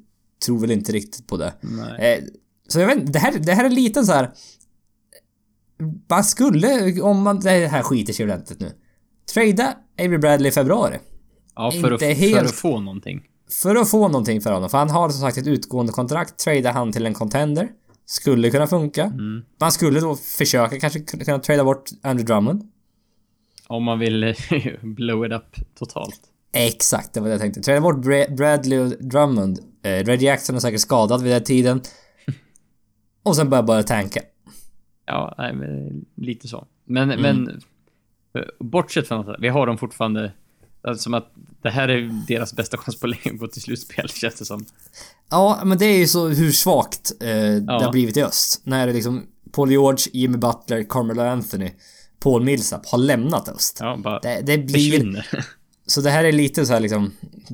[0.47, 1.53] tror väl inte riktigt på det.
[1.99, 2.25] Eh,
[2.69, 4.31] så jag vet det här, det här är lite så här.
[6.11, 8.73] Man skulle, om man, det här skiter sig ordentligt nu.
[9.35, 10.99] Trada Avery Bradley i februari.
[11.55, 13.23] Ja, för att, helt- för att få någonting.
[13.63, 14.71] För att få någonting för honom.
[14.71, 16.39] För han har som sagt ett utgående kontrakt.
[16.39, 17.69] Trada han till en contender.
[18.07, 19.03] Skulle kunna funka.
[19.05, 19.43] Mm.
[19.61, 22.63] Man skulle då försöka kanske kunna trada bort Andrew Drummond.
[23.67, 24.35] Om man vill
[24.83, 26.21] blow it up totalt.
[26.53, 27.61] Exakt, det var det jag tänkte.
[27.61, 29.59] Trada bort Bra- Bradley och Drummond.
[29.85, 31.81] Eh, Reggie Jackson är säkert skadad vid den tiden.
[33.23, 34.21] Och sen börja bara tanka.
[35.09, 36.67] Ja, nej, men lite så.
[36.85, 37.49] Men, men
[38.35, 40.33] eh, bortsett från att vi har dem fortfarande
[40.83, 41.33] alltså, som att
[41.63, 44.65] det här är deras bästa chans på länge att gå till slutspel känns det som.
[45.31, 47.85] Ja, men det är ju så hur svagt eh, det Ja.
[47.85, 48.61] har blivit i öst.
[48.65, 51.71] När det liksom Paul George, Jimmy Butler, Carmelo Anthony,
[52.21, 53.79] Paul Millsap har lämnat öst.
[53.81, 54.91] Ja, bara Det, det blir...
[54.91, 55.27] försvinner.
[55.87, 57.11] Så det här är lite så här liksom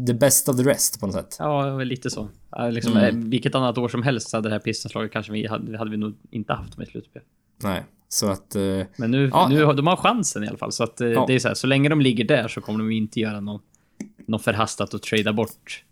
[0.06, 1.36] the best of the rest på något sätt.
[1.38, 2.28] Ja, lite så.
[2.70, 3.04] Liksom, Mm.
[3.04, 5.96] eh, Vilket annat år som helst hade det här Pistons-laget kanske vi hade, hade vi
[5.96, 7.22] nog inte haft med i slutspel.
[7.64, 8.54] Nej, så att...
[8.56, 8.62] Eh,
[8.96, 9.48] Men nu, Ja.
[9.48, 10.72] nu har de har chansen i alla fall.
[10.72, 11.24] Så att eh, Ja.
[11.28, 13.60] det är så här, så länge de ligger där så kommer de inte göra någon,
[14.26, 15.84] någon förhastat och trada bort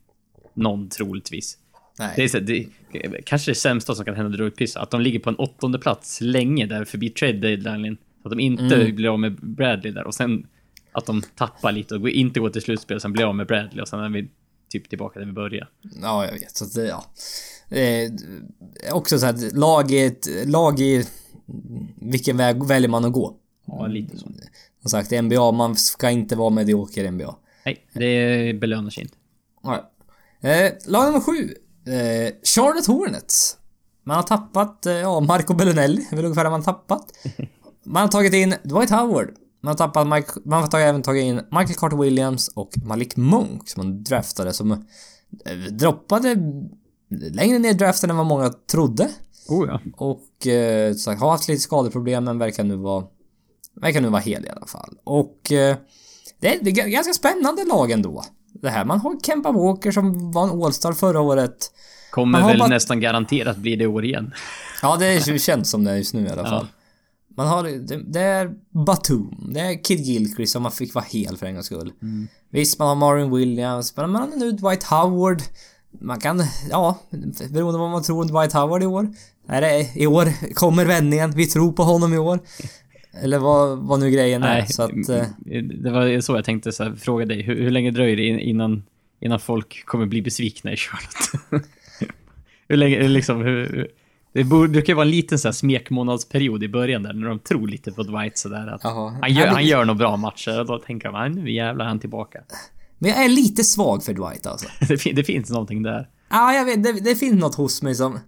[0.54, 1.58] någon troligtvis.
[1.98, 2.12] nej.
[2.16, 2.66] Det är så, här, det,
[3.24, 6.20] kanske det sämsta som kan hända Detroit Pistons, att de ligger på en åttonde plats
[6.20, 7.96] länge där förbi trade deadline.
[8.22, 8.94] Så att de inte Mm.
[8.96, 10.46] blir av med Bradley där och sen
[10.92, 13.82] att de tappar lite och inte går till slutspel och sen blir av med Bradley
[13.82, 14.28] och sen är vi
[14.72, 15.68] typ tillbaka där vi började.
[16.02, 16.56] Ja, jag vet.
[16.56, 17.04] Så att det, ja.
[17.76, 19.90] Eh, också så här, lag.
[20.46, 20.78] Lag.
[22.00, 23.36] Vilken väg väljer man att gå?
[23.66, 24.26] Ja, lite så.
[24.80, 27.36] Som sagt, NBA, man ska inte vara medioker i NBA.
[27.64, 29.16] Nej, det belönar sig inte.
[29.62, 29.90] Ja.
[30.40, 31.54] Eh, lag nummer sju.
[31.92, 33.56] Eh, Charlotte Hornets.
[34.04, 36.06] Man har tappat, eh, ja, Marco Bellonelli.
[36.10, 37.12] Det är väl ungefär man tappat.
[37.84, 39.34] Man har tagit in Dwight Howard.
[39.60, 43.16] Man har tappat Mike, man har tagit, även tagit in Michael Carter Williams och Malik
[43.16, 46.36] Monk som man draftade som eh, droppade
[47.10, 49.10] längre ner i draften än vad många trodde.
[49.48, 49.80] Oh ja.
[49.96, 53.04] Och eh, sagt, har haft lite skadeproblem men verkar nu vara
[53.74, 54.94] Verkar nu vara hel i alla fall.
[55.04, 55.76] Och eh,
[56.40, 58.24] det, är, det är ganska spännande lag ändå.
[58.52, 58.84] Det här.
[58.84, 61.56] Man har Kemba Walker som var en All-Star förra året.
[62.10, 64.32] Kommer väl bara- nästan garanterat bli det år igen.
[64.82, 66.48] Ja, det känt som det just nu i alla Ja.
[66.48, 66.66] fall.
[67.36, 68.50] Man har, det, det är
[68.86, 71.92] Batum, det är Kid Gilchrist som man fick vara hel för en gångs skull.
[72.50, 75.42] Visst, man har Marvin Williams, men man har nu Dwight Howard.
[76.00, 76.98] Man kan, ja,
[77.50, 79.08] beroende på vad man tror om Dwight Howard i år.
[79.48, 82.38] Är det, I år kommer vändningen, vi tror på honom i år.
[83.22, 84.54] Eller vad, vad nu grejen är.
[84.54, 85.24] Nej, så att, eh,
[85.82, 87.42] det var så jag tänkte så här, fråga dig.
[87.42, 88.82] Hur, hur länge dröjer det in- innan,
[89.20, 91.64] innan folk kommer bli besvikna i Charlotte?
[92.68, 93.88] hur länge, liksom, hur,
[94.32, 94.42] det
[94.82, 97.92] kan ju vara en liten så här smekmånadsperiod i början där när de tror lite
[97.92, 99.16] på Dwight sådär att Jaha.
[99.20, 101.88] han gör, han gör nog bra matcher och då tänker de "Ah, nu jävlar är
[101.88, 102.38] han tillbaka.
[102.98, 104.68] men jag är lite svag för Dwight alltså.
[104.88, 106.08] det, fin, det finns någonting där.
[106.30, 106.82] Ja, jag vet.
[106.82, 108.18] Det, det finns något hos mig som...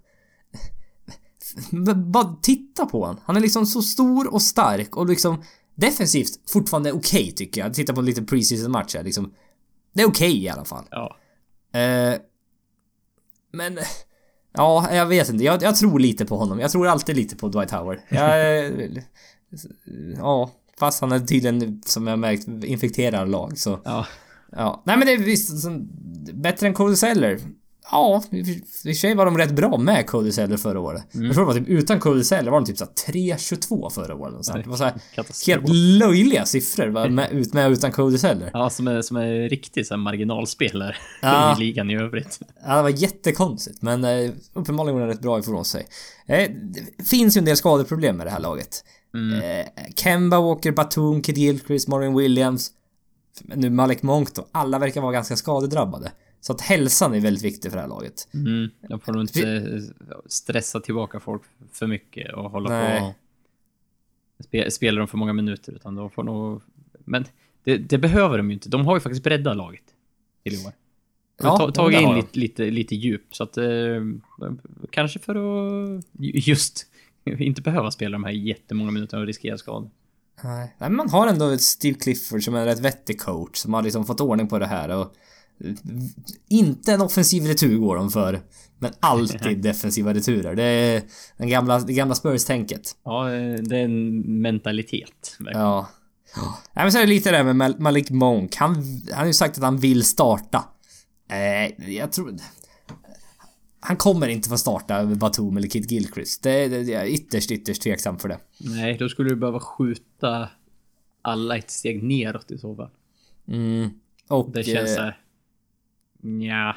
[1.97, 3.21] Bara titta på han.
[3.25, 5.43] Han är liksom så stor och stark och liksom
[5.75, 7.75] defensivt fortfarande okej tycker jag.
[7.75, 9.35] Titta på lite preseason matcher liksom.
[9.93, 10.85] Det är okej i alla fall.
[10.91, 11.17] Ja.
[11.81, 12.15] Eh,
[13.53, 13.79] men...
[14.57, 15.45] Ja, jag vet inte.
[15.45, 16.61] Jag, jag tror lite på honom.
[16.61, 17.99] Jag tror alltid lite på Dwight Howard.
[18.09, 18.73] Jag,
[20.17, 23.81] ja, fast han är tydligen, som jag märkt, infekterar lag så...
[23.85, 24.07] Ja.
[24.57, 25.89] Ja, nej men det är visst som,
[26.33, 27.41] bättre än Cody Zeller.
[27.91, 31.03] Ja, i och för sig var de rätt bra med Cody förra året.
[31.12, 34.45] Jag tror det var typ utan Cody var de typ såhär 3-22 förra året.
[34.45, 34.64] sånt.
[34.64, 35.57] Det var såhär Katastrof.
[35.57, 38.18] helt löjliga siffror va, med, ut med utan Cody.
[38.53, 41.57] Ja, som är, som är riktigt så här marginalspelare Ja.
[41.57, 42.41] i ligan i övrigt.
[42.66, 45.87] Ja, det var jättekonstigt men eh, uppenbarligen gjorde han rätt bra ifrån sig.
[46.26, 46.51] Eh,
[46.97, 48.85] det finns ju en del skadeproblem med det här laget.
[49.14, 49.66] Eh,
[49.97, 52.70] Kemba Walker, Batum, Kid Gilchrist, Marvin Williams.
[53.43, 54.47] Nu Malik Monk då.
[54.53, 56.12] Alla verkar vara ganska skadedrabbade.
[56.47, 58.29] Så att hälsan är väldigt viktig för det här laget.
[58.35, 59.83] Mm, de får nog inte
[60.27, 61.43] stressa tillbaka folk
[61.73, 63.01] för mycket och hålla Nej.
[63.01, 63.07] på
[64.39, 66.63] och spe, spela dem för många minuter utan de får nog...
[67.05, 67.25] Men
[67.65, 68.69] det, det behöver de ju inte.
[68.69, 69.83] De har ju faktiskt breddat laget
[70.43, 70.73] till i år.
[71.43, 73.65] Ja, ta, tagit in lite, lite, lite djup så att eh,
[74.91, 76.87] kanske för att ju- just
[77.25, 79.91] inte behöva spela de här jättemånga minuterna och riskera skador.
[80.43, 83.83] Nej, men man har ändå Steve Clifford som är en rätt vettig coach som har
[83.83, 85.15] liksom fått ordning på det här och
[86.49, 88.41] inte en offensiv retur går de för.
[88.79, 90.55] Men alltid defensiva returer.
[90.55, 91.03] Det är
[91.37, 92.97] den gamla, det gamla Spurs-tänket.
[93.05, 93.25] Ja,
[93.69, 95.37] det är en mentalitet.
[95.39, 95.67] verkligen.
[95.67, 95.89] Ja.
[96.73, 98.57] Nej men så är det lite det där med Mal- Malik Monk.
[98.57, 98.75] Han,
[99.11, 100.65] han har ju sagt att han vill starta.
[101.31, 102.37] Eh, jag tror...
[103.81, 106.43] Han kommer inte få starta Batum eller Kid Gilchrist.
[106.43, 108.39] Det, det, jag är ytterst, ytterst tveksam för det.
[108.61, 110.49] Nej, då skulle du behöva skjuta
[111.23, 112.91] alla ett steg neråt i så fall.
[113.49, 113.91] Mm.
[114.29, 114.51] Och...
[114.53, 115.19] Det känns eh, såhär...
[116.25, 116.77] Nja.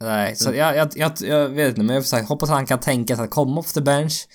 [0.00, 2.80] Nej, så jag, jag, jag, jag vet inte, men jag sagt, hoppas att han kan
[2.80, 4.28] tänka sig att komma off the bench.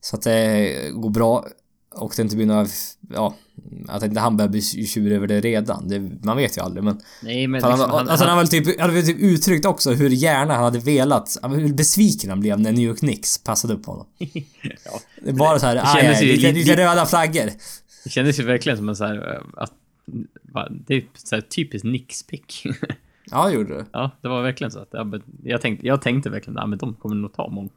[0.00, 1.46] Så att det går bra.
[1.94, 2.66] Och det inte blir några,
[3.10, 3.34] ja,
[3.88, 5.88] att inte han börjar bli tjurig över det redan.
[5.88, 7.00] Det, man vet ju aldrig men...
[7.22, 9.90] Nej, men han, liksom, han, alltså han har väl typ, han väl typ uttryckt också
[9.92, 13.86] hur gärna han hade velat, hur besviken han blev när New York Knicks passade upp
[13.86, 14.06] honom.
[14.84, 17.50] ja, Det är bara så här, det aj, aj, lite, lite- röda flaggor.
[18.04, 19.34] det kändes ju verkligen som en såhär...
[19.34, 19.72] eh, Att,
[20.86, 22.66] det är så här typiskt Knicks-pick.
[23.30, 23.86] Ja, det gjorde det.
[23.92, 26.78] ja, det var verkligen så att jag, be- jag, tänkte, jag tänkte verkligen att men
[26.78, 27.72] de kommer nog ta Monk.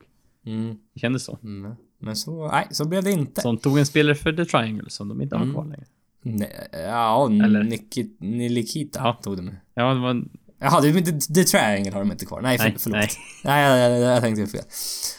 [0.46, 0.76] Mm.
[0.94, 1.38] Det kändes så.
[1.44, 1.76] Mm.
[2.00, 3.42] Men så, nej, så blev det inte.
[3.42, 5.54] Som tog en spelare för The Triangle som de inte har Mm.
[5.56, 5.86] kvar längre.
[6.24, 9.20] Nej, ja, Eller- Nikit, Nilikita Ja.
[9.24, 9.52] tog de.
[9.74, 10.24] Ja, det var.
[10.64, 12.42] Jaha, det, the, the Triangle har de inte kvar.
[12.42, 12.98] Nej, för, Nej, förlåt.
[13.00, 13.10] nej.
[13.44, 14.62] Nej, jag, jag, jag tänkte fel.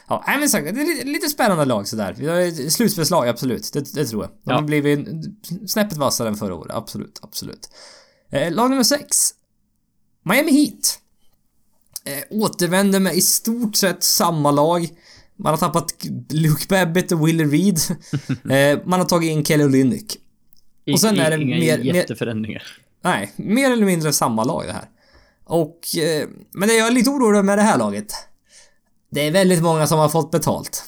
[0.09, 2.69] Ja, nej, men sagt, det är lite, spännande lag sådär.
[2.71, 3.71] Slutspelslag, absolut.
[3.73, 4.31] Det, det tror jag.
[4.31, 4.55] De Ja.
[4.55, 5.09] har blivit
[5.67, 6.73] snäppet vassare än förra året.
[6.77, 7.69] Absolut, absolut.
[8.31, 9.17] Eh, lag nummer sex.
[10.23, 10.99] Miami Heat.
[12.05, 14.89] Eh, återvänder med i stort sett samma lag.
[15.37, 15.95] Man har tappat
[16.31, 17.79] Luke Babbitt och Willie Reed.
[18.53, 20.17] eh, man har tagit in Kelly Olynyk.
[20.93, 22.63] Och sen är det inga mer- mer- jätteförändringar.
[23.05, 24.89] Nej, mer eller mindre samma lag det här.
[25.45, 25.81] Och...
[25.99, 28.13] Eh, men det jag är lite orolig med det här laget.
[29.11, 30.85] Det är väldigt många som har fått betalt.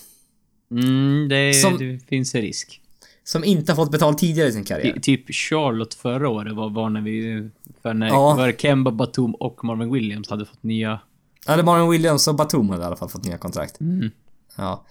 [0.71, 2.81] Mm, det, Som- det finns en risk.
[3.25, 4.99] Som inte har fått betalt tidigare i sin karriär.
[5.03, 7.49] Typ Charlotte förra året var, var när vi...
[7.83, 8.35] För när Ja.
[8.35, 11.01] var det Kemba Batum och Marvin Williams hade fått nya...
[11.49, 13.81] Eller Marvin Williams och Batum hade i alla fall fått nya kontrakt.
[13.81, 14.11] Mm.
[14.57, 14.85] Ja.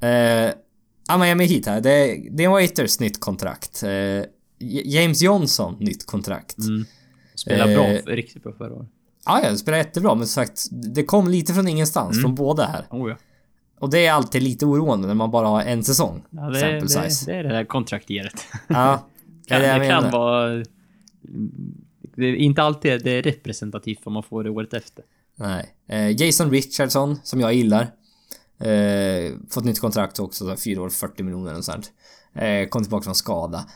[0.00, 0.50] Eh,
[1.08, 1.80] ja, Miami Heat här.
[1.80, 3.82] Det det är Waiters nytt kontrakt.
[3.82, 4.24] Eh,
[4.84, 6.58] James Johnson nytt kontrakt.
[6.58, 6.84] Mm.
[7.34, 8.88] Spelar Eh, bra, riktigt bra förra året.
[9.26, 12.22] Ja, ja, det spelar jättebra men som sagt, det kom lite från ingenstans Mm.
[12.22, 12.84] från båda här.
[12.90, 13.16] Oh, ja.
[13.82, 16.22] Och det är alltid lite oroande när man bara har en säsong.
[16.30, 17.30] Ja, det, sample det, size.
[17.30, 18.44] det är det där kontraktgeret.
[18.68, 19.08] Ja.
[19.48, 20.64] det är det jag kan vara...
[22.16, 25.04] Det är inte alltid det är representativt vad man får det året efter.
[25.36, 25.74] Nej.
[25.88, 27.82] Eh, Jason Richardson, som jag gillar.
[28.60, 31.92] Eh, fått nytt kontrakt också, så fyra år, 40 miljoner och sånt.
[32.34, 33.66] Eh, kom tillbaka från skada.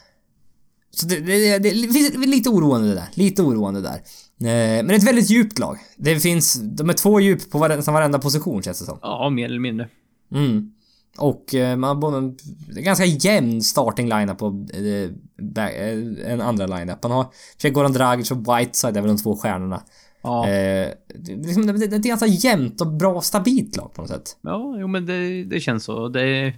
[0.90, 3.08] Så det, det, det, det finns lite oroande där.
[3.14, 4.00] Lite oroande där.
[4.40, 5.78] Eh, men det är ett väldigt djupt lag.
[5.96, 8.98] Det finns, de är två djup på varenda, varenda position känns det som.
[9.02, 9.88] Ja, mer eller mindre.
[10.32, 10.72] Mm.
[11.18, 12.34] Och eh, man har både,
[12.74, 15.10] det är ganska jämn starting lineup på eh,
[15.44, 17.02] back, eh, en andra lineup.
[17.02, 17.26] Man har
[17.70, 19.82] Goran Dragic och Whiteside är väl de två stjärnorna.
[20.22, 24.02] Ja, det, det, liksom- det, det är ett ganska jämnt och bra stabilt lag på
[24.02, 24.36] något sätt.
[24.40, 26.08] ja jo, men det, det känns så.
[26.08, 26.52] Det,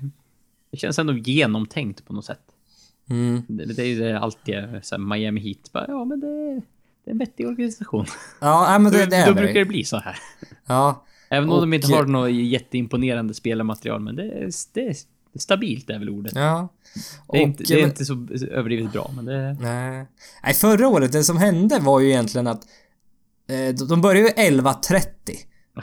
[0.70, 2.40] det känns ändå genomtänkt på något sätt.
[3.10, 3.42] Mm.
[3.48, 5.72] Det, det är ju det alltid är så här Miami Heat.
[5.72, 6.62] Bara, ja, men det, det är
[7.10, 8.06] en vettig organisation.
[8.40, 9.40] Ja, men det, det är då det.
[9.40, 10.18] brukar det bli så här.
[10.66, 11.04] Ja.
[11.30, 14.96] Även om Och- de inte har något jätteimponerande spelarmaterial, men det är, det är
[15.38, 16.32] stabilt är väl ordet.
[16.34, 16.68] Ja.
[17.32, 19.56] Det är, inte, det är men- inte så överdrivet bra, men det...
[19.60, 20.06] Nej.
[20.42, 22.64] Nej, förra året, det som hände var ju egentligen att
[23.48, 25.02] eh, de- de började ju 11-30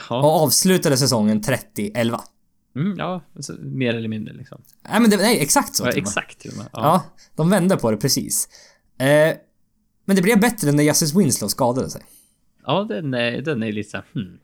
[0.10, 2.20] och avslutade säsongen 30-11.
[2.76, 4.62] Mm, ja, alltså, mer eller mindre liksom.
[4.90, 6.66] Nej men det, nej, exakt så Ja, och exakt till och med.
[6.74, 6.80] Ja.
[6.84, 7.04] Ja.
[7.36, 8.48] de vände på det precis.
[9.00, 9.36] Eh,
[10.06, 12.02] men det blev bättre när Justice Winslow skadade sig.
[12.66, 14.38] ja, den är, den är lite såhär, hmm.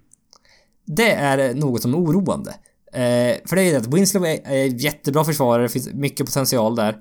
[0.85, 2.55] Det är något som är oroande.
[2.93, 6.97] Eh, för det är ju att Winslow är, är jättebra försvarare, finns mycket potential där.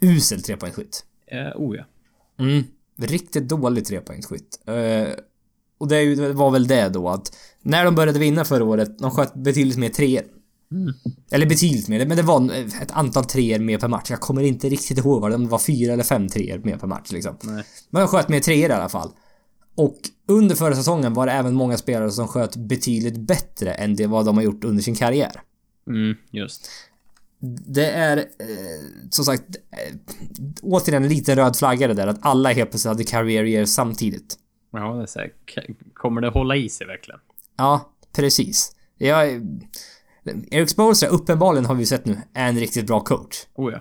[0.00, 1.04] Usel trepoängsskytt.
[1.26, 1.84] Eh, oh ja.
[2.38, 2.64] Mm.
[2.96, 4.60] Riktigt dålig trepoängsskytt.
[4.66, 5.08] Eh,
[5.78, 9.34] och det var väl det då att när de började vinna förra året, de sköt
[9.34, 10.24] betydligt mer treor.
[10.72, 10.94] Mm.
[11.30, 12.52] Eller betydligt mer, men det var
[12.82, 14.10] ett antal treor mer per match.
[14.10, 17.12] Jag kommer inte riktigt ihåg vad det var fyra eller fem treor mer per match
[17.12, 17.36] liksom.
[17.42, 17.64] Nej.
[17.90, 19.10] Men de sköt mer treor i alla fall.
[19.74, 19.96] Och
[20.28, 24.24] under förra säsongen var det även många spelare som sköt betydligt bättre än det vad
[24.24, 25.40] de har gjort under sin karriär.
[25.86, 26.70] Mm, just.
[27.66, 28.24] Det är eh,
[29.10, 29.96] som sagt eh,
[30.62, 34.38] återigen lite röd flagga det där att alla helt plötsligt hade career year samtidigt.
[34.72, 35.32] Ja, det är så här,
[35.94, 37.20] kommer det hålla i sig verkligen?
[37.56, 38.76] Ja, precis.
[38.98, 39.42] Jag...
[40.50, 43.36] Eric Spoelstra, uppenbarligen har vi sett nu, är en riktigt bra coach.
[43.54, 43.78] Oh ja.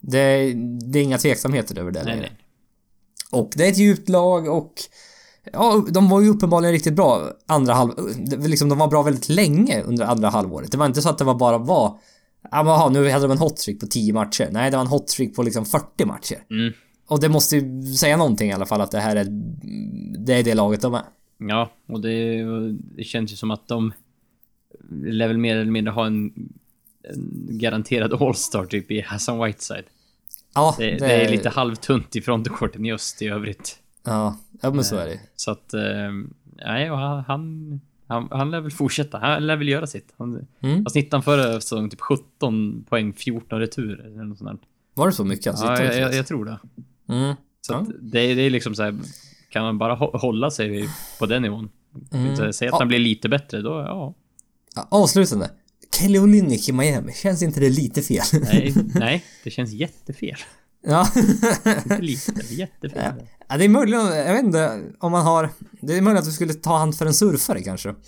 [0.00, 0.52] Det,
[0.92, 2.32] det är inga tveksamheter över det Nej, nej.
[3.32, 4.72] Och det är ett djupt lag och...
[5.52, 7.90] Ja, de var ju uppenbarligen riktigt bra andra halv...
[8.24, 10.72] det- Liksom, de var bra väldigt länge under andra halvåret.
[10.72, 11.98] Det var inte så att det var bara var...
[12.50, 14.48] Ja men aha, nu hade de en hotstreak på 10 matcher.
[14.52, 16.38] Nej, det var en hotstreak på liksom 40 matcher.
[16.50, 16.72] Mm.
[17.08, 19.26] Och det måste ju säga någonting i alla fall att det här är...
[20.26, 21.02] Det är det laget de är.
[21.38, 22.42] Ja, och det,
[22.96, 23.92] det känns ju som att de
[24.90, 26.32] lär väl mer eller mindre ha en,
[27.02, 29.84] en garanterad All-star typ i Hassan Whiteside.
[30.54, 33.78] Ja, Det, det, är lite halvtunt i frontcourten i öst i övrigt.
[34.04, 35.82] Ja, ja men så är det Så att, eh,
[36.66, 39.18] nej, och han, han, han, han lär väl fortsätta.
[39.18, 40.14] Han lär väl göra sitt.
[40.16, 40.82] Han, Mm.
[40.84, 41.90] Vad snittade han förra säsongen?
[41.90, 44.58] Typ 17 poäng, 14 returer eller något sånt där.
[44.94, 45.46] Var det så mycket?
[45.46, 46.58] Alltså, Ja, det- jag, jag, jag tror det.
[47.08, 47.34] Mm.
[47.60, 47.86] Så Ja.
[48.00, 48.94] det, det är liksom så här,
[49.50, 51.68] kan man bara hå- hålla sig på den nivån?
[52.12, 52.36] Mm.
[52.36, 52.78] Säg att Ja.
[52.78, 54.14] han blir lite bättre, då, ja.
[54.88, 55.50] Avslutande.
[55.98, 58.22] Kelly Olynyk i Miami, känns inte det lite fel?
[58.32, 60.36] Nej, nej, det känns jättefel.
[60.86, 61.08] ja.
[61.64, 63.12] Inte lite, jättefel.
[63.48, 65.50] ja, det är möjligt, jag vet inte om man har...
[65.80, 67.94] Det är möjligt att du skulle ta hand för en surfare kanske.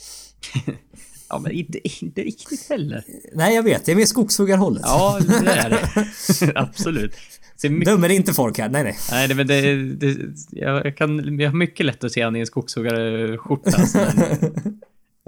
[1.31, 3.05] Ja, men inte, inte riktigt heller.
[3.35, 4.83] Nej, jag vet, det är mer skogshuggarhållet.
[4.85, 6.53] Ja, det är det.
[6.61, 7.15] Absolut.
[7.57, 8.97] Ser mycket, Dömer inte folk här, nej nej.
[9.11, 10.17] nej, men det, det,
[10.51, 13.71] jag, kan, jag har mycket lätt att se han i en skogshuggarskjorta.
[13.71, 14.51] där,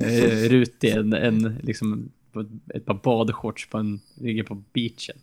[0.00, 2.10] eh, rutig, en, en liksom
[2.74, 5.16] ett par badshorts på en, ligger på beachen.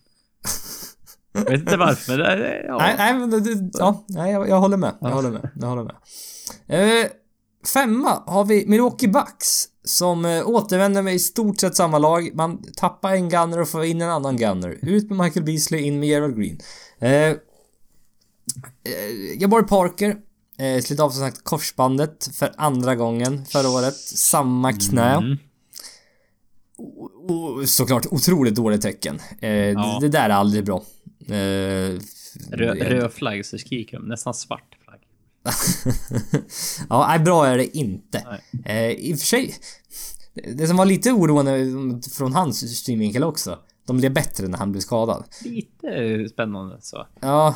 [1.34, 2.78] Jag vet inte varför, men det, ja.
[2.78, 4.93] Nej, nej men det, ja, nej, jag, jag håller med.
[5.01, 5.49] Jag håller med.
[5.55, 5.95] Jag håller med.
[6.67, 7.07] Eh,
[7.73, 12.32] femma har vi Milwaukee Bucks som eh, återvänder med i stort sett samma lag.
[12.34, 14.78] Man tappar en gunner och får in en annan gunner.
[14.82, 16.59] Ut med Michael Beasley, in med Gerald Green.
[16.99, 17.36] Eh, eh,
[19.38, 20.17] Jabari Parker
[20.60, 23.95] eh, slet av som sagt korsbandet för andra gången förra året.
[23.95, 25.14] Samma knä.
[25.16, 25.38] Mm.
[26.78, 29.20] Och, och, såklart otroligt dåligt tecken.
[29.41, 29.97] Eh, Ja.
[30.01, 30.84] det, det där är aldrig bra.
[31.28, 31.99] Eh,
[32.51, 34.99] Rö, röd flagg så skriker de, nästan svart flagg.
[36.89, 38.39] ja, nej, bra är det inte.
[38.66, 39.55] Eh, I och för sig,
[40.55, 43.60] det som var lite oroande från hans synvinkel också.
[43.88, 45.24] De blev bättre när han blev skadad.
[45.43, 47.08] Lite spännande så.
[47.20, 47.55] Ja,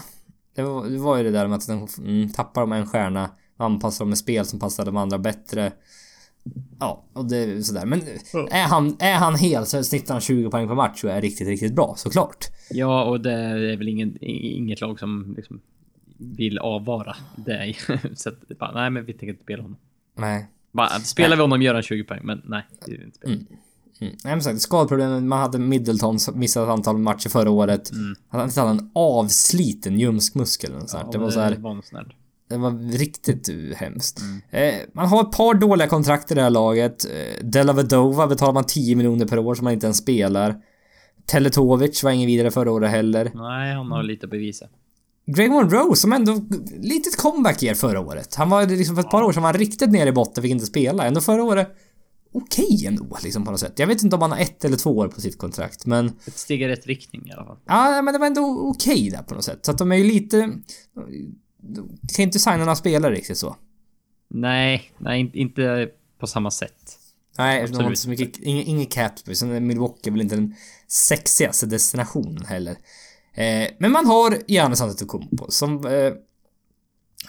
[0.56, 3.30] det var, det var ju det där med att de mm, tappar de en stjärna,
[3.58, 5.72] anpassar de ett spel som passar de andra bättre.
[6.80, 7.86] Ja, och det är sådär.
[7.86, 8.02] Men
[8.52, 11.48] är han, är han hel så snittar han 20 poäng per match och är riktigt,
[11.48, 12.46] riktigt bra såklart.
[12.70, 15.62] Ja, och det är väl ingen, inget lag som liksom
[16.18, 17.76] vill avvara det.
[18.16, 19.78] så att, bara, nej men vi tänker inte spela honom.
[20.18, 20.48] Nej.
[20.72, 22.64] Bara, spelar vi honom gör han 20 poäng, men nej.
[22.86, 23.34] Det vill inte spela.
[23.34, 23.48] Mm.
[24.02, 27.92] Nej men sagt, skadproblemen, man hade Middleton som missade ett antal matcher förra året.
[28.30, 30.86] Han hade en avsliten ljumskmuskel eller.
[30.94, 32.16] Ja, det var så här, var något sånt där.
[32.50, 34.22] Det var riktigt uh, hemskt.
[34.50, 37.06] Eh, man har ett par dåliga kontrakt i det här laget.
[37.06, 40.56] Eh, Della Vedova betalar man 10 miljoner per år som man inte ens spelar.
[41.26, 43.32] Teletovic var ingen vidare förra året heller.
[43.34, 44.66] Nej, han har lite att bevisa.
[45.26, 46.42] Greg Monroe som ändå
[46.80, 48.36] litet comeback ger förra året.
[48.36, 50.52] Han var liksom för ett par år sedan var han riktigt nere i botten, fick
[50.52, 51.06] inte spela.
[51.06, 51.68] Ändå förra året
[52.34, 53.80] okej ändå liksom på något sätt.
[53.80, 56.38] Jag vet inte om han har ett eller två år på sitt kontrakt men Ett
[56.38, 57.58] steg i rätt riktning i alla fall.
[57.66, 59.66] Ja, men det var ändå okej där på något sätt.
[59.66, 60.52] Så att de är ju lite...
[61.58, 63.56] De kan inte signa några spelare riktigt så.
[64.30, 66.98] Nej, nej, in- inte på samma sätt.
[67.38, 68.38] Nej, de har Absolut inte så mycket...
[68.38, 69.14] Ingen, ingen cap.
[69.34, 70.56] Sen är Milwaukee väl inte den
[70.88, 72.76] sexigaste destinationen heller.
[73.34, 75.86] Eh, men man har Giannis Antetokounmpo som...
[75.86, 76.14] Eh,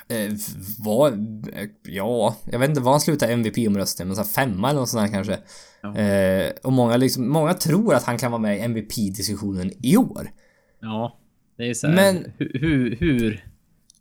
[0.09, 0.32] eh,
[0.78, 1.09] var...
[1.53, 5.07] Eh, ja, jag vet inte vad han slutade MVP-omröstningen, men så femma eller något sånt
[5.07, 5.38] där kanske.
[5.82, 5.97] Ja.
[5.97, 7.28] Eh, och många liksom...
[7.28, 10.30] Många tror att han kan vara med i MVP-diskussionen i år.
[10.80, 11.18] Ja,
[11.57, 13.45] det är så här, Men- hur, hur,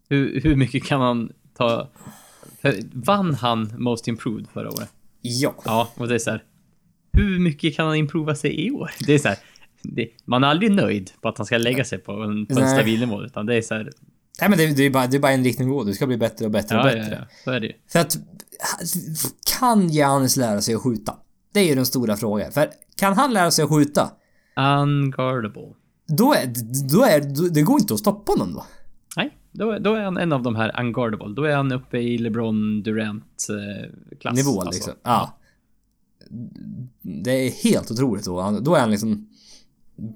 [0.09, 1.89] hur, hur, mycket kan han ta...
[2.61, 4.89] För, vann han Most Improved förra året?
[5.21, 5.55] Ja.
[5.65, 6.43] Ja, och det är så här.
[7.13, 8.91] Hur mycket kan han improva sig i år?
[9.07, 9.37] Det är så här.
[9.83, 12.69] Det, man är aldrig nöjd på att han ska lägga sig på en, på en
[12.69, 13.89] stabil nivå, utan det är så här.
[14.39, 15.83] Nej men det, det, är bara, det är bara en riktning att gå.
[15.83, 17.17] Du ska bli bättre och bättre och Ja, ja, bättre.
[17.21, 17.71] ja, så är det.
[17.87, 18.17] För att
[19.59, 21.15] kan Giannis lära sig att skjuta?
[21.53, 22.51] Det är ju den stora frågan.
[22.51, 24.11] För kan han lära sig att skjuta?
[24.81, 25.73] Unguardable.
[26.07, 26.53] Då är,
[26.89, 28.65] då är då, det går inte att stoppa honom då.
[29.17, 31.33] Nej, då, då är han en av de här unguardable.
[31.35, 34.35] Då är han uppe i LeBron Durant-klass.
[34.35, 34.71] Nivå alltså.
[34.73, 34.93] liksom.
[35.03, 35.37] Ja.
[37.01, 38.59] Det är helt otroligt då.
[38.61, 39.27] Då är han liksom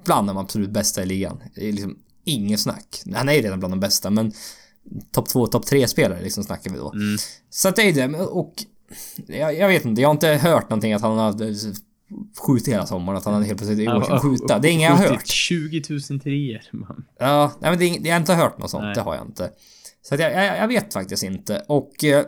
[0.05, 1.39] bland de absolut bästa i ligan.
[1.55, 3.01] Liksom inget snack.
[3.13, 4.31] Han är ju redan bland de bästa men
[5.11, 6.91] topp två, topp tre spelare liksom snackar vi då.
[6.91, 7.17] Mm.
[7.49, 8.17] Så att det är det.
[8.17, 8.53] Och
[9.27, 11.53] jag, jag vet inte, jag har inte hört någonting att han har
[12.47, 13.17] skjutit hela sommaren.
[13.17, 14.59] Att han helt plötsligt i år ska skjuta.
[14.59, 15.27] Det är inget jag har hört.
[15.27, 16.69] 20 000 trier.
[16.71, 17.05] man.
[17.19, 18.83] Ja, nej men det är, jag har inte hört något sånt.
[18.83, 18.95] Nej.
[18.95, 19.51] Det har jag inte.
[20.01, 21.63] Så att jag, jag, jag vet faktiskt inte.
[21.67, 22.03] Och...
[22.03, 22.25] Eh,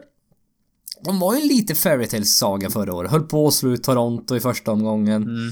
[1.03, 3.11] de var ju lite fairytales saga förra året.
[3.11, 5.23] Höll på att slå ut Toronto i första omgången.
[5.23, 5.51] Mm.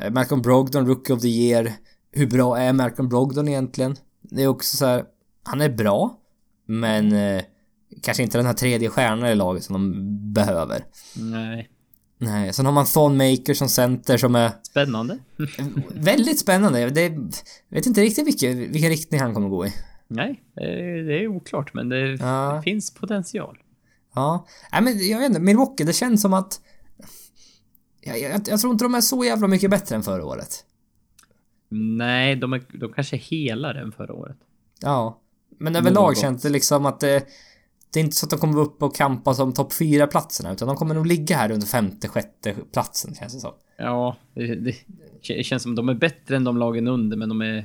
[0.00, 1.72] Eh, Malcolm Brogdon, Rookie of the Year.
[2.14, 3.96] Hur bra är Malcolm Brogdon egentligen?
[4.22, 5.04] Det är också så här.
[5.42, 6.18] Han är bra.
[6.66, 7.12] Men...
[7.12, 7.42] Eh,
[8.02, 9.92] kanske inte den här tredje stjärnan i laget som de
[10.32, 10.84] behöver.
[11.16, 11.70] Nej.
[12.18, 15.18] Nej, sen har man Thonmaker som center som är Spännande.
[15.94, 16.90] väldigt spännande.
[16.90, 17.02] Det,
[17.68, 19.72] jag vet inte riktigt vilken, vilken riktning han kommer gå i.
[20.08, 22.62] Nej, det är oklart, men det Ja.
[22.64, 23.58] finns potential.
[24.14, 24.46] Ja.
[24.72, 26.60] Nej men jag vet inte, Milwaukee, det känns som att...
[28.00, 30.64] Jag, jag, jag tror inte de är så jävla mycket bättre än förra året.
[31.68, 34.36] Nej, de, är, de kanske är helare än förra året.
[34.80, 35.20] Ja.
[35.58, 37.26] Men överlag känns det liksom att det...
[37.92, 40.76] Det är inte så att de kommer upp och kampa som topp 4-platserna, utan de
[40.76, 43.52] kommer nog ligga här under femte, sjätte platsen, känns det som.
[43.76, 44.74] Ja, det,
[45.26, 47.64] det känns som de är bättre än de lagen under, men de är,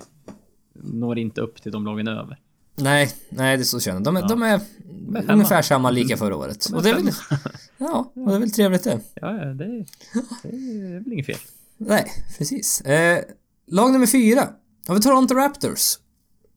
[0.73, 2.39] når inte upp till de lagen över.
[2.75, 3.99] Nej, nej det är så känner.
[3.99, 4.59] De är, de är
[5.15, 5.33] är femma.
[5.33, 6.67] ungefär samma lika förra året.
[6.69, 7.09] De är Och det är väl...
[7.77, 8.99] Ja, och det är väl trevligt det.
[9.13, 9.85] Ja, ja, det,
[10.43, 11.39] det är väl inget fel.
[11.77, 12.81] Nej, precis.
[12.81, 13.23] Eh,
[13.71, 14.47] lag nummer fyra.
[14.87, 15.97] Har vi Toronto Raptors.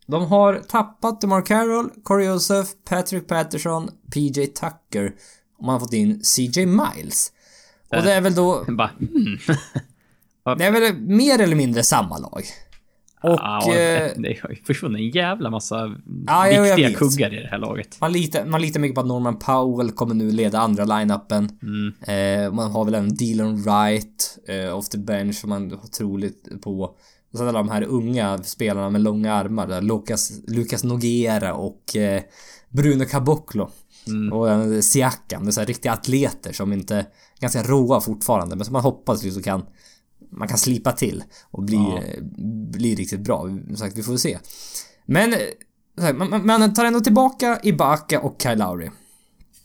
[0.06, 5.14] De har tappat DeMar Carroll, Corey Joseph, Patrick Patterson, PJ Tucker
[5.58, 7.32] och man har fått in CJ Miles.
[7.88, 8.64] Och det är väl då...
[10.44, 10.58] Hmm.
[10.58, 12.44] Det är väl mer eller mindre samma lag.
[13.22, 13.38] Och...
[13.40, 15.94] ja, eh, det har ju försvunnit en jävla massa
[16.26, 16.98] Ja, viktiga vet.
[16.98, 18.00] kuggar i det här laget.
[18.00, 21.48] man, litar, man litar mycket på att Norman Powell kommer nu leda andra line-upen.
[21.62, 21.92] Mm.
[22.46, 26.62] Eh, man har väl även Dylan Wright eh, off the bench som man har troligt
[26.62, 26.82] på.
[27.32, 29.80] Och sen alla de här unga spelarna med långa armar där.
[29.80, 32.22] Lucas, Lucas Noguera och eh,
[32.68, 33.70] Bruno Caboclo.
[34.06, 34.32] Mm.
[34.32, 35.44] Och Siakam.
[35.44, 37.06] Det är så här riktiga atleter som inte...
[37.40, 39.62] Ganska råa fortfarande men som man hoppas liksom kan...
[40.32, 41.98] Man kan slipa till och bli, Ja.
[41.98, 42.22] eh,
[42.70, 43.40] bli riktigt bra.
[43.66, 44.38] Som sagt, vi får se.
[45.06, 45.32] Men...
[45.32, 45.38] eh,
[46.00, 46.12] här,
[46.44, 48.90] Man, tar ändå tillbaka Ibaka och Kyle Lowry.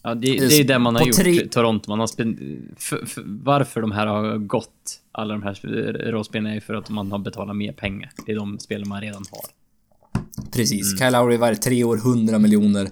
[0.03, 1.89] Ja, det, det är det man har På gjort tre- Toronto.
[1.89, 6.73] Man har för, för, varför de här har gått, alla de här rollspelarna, är för
[6.73, 8.11] att man har betalat mer pengar.
[8.25, 9.45] Det är de spel man redan har.
[10.51, 10.87] Precis.
[10.93, 10.97] Mm.
[10.97, 12.89] Kyle Lowry var tre år 100 miljoner.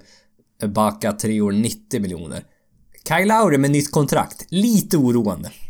[0.64, 2.44] Ibaka tre år 90 miljoner.
[3.08, 4.46] Kyle Lowry med nytt kontrakt.
[4.50, 5.52] Lite oroande.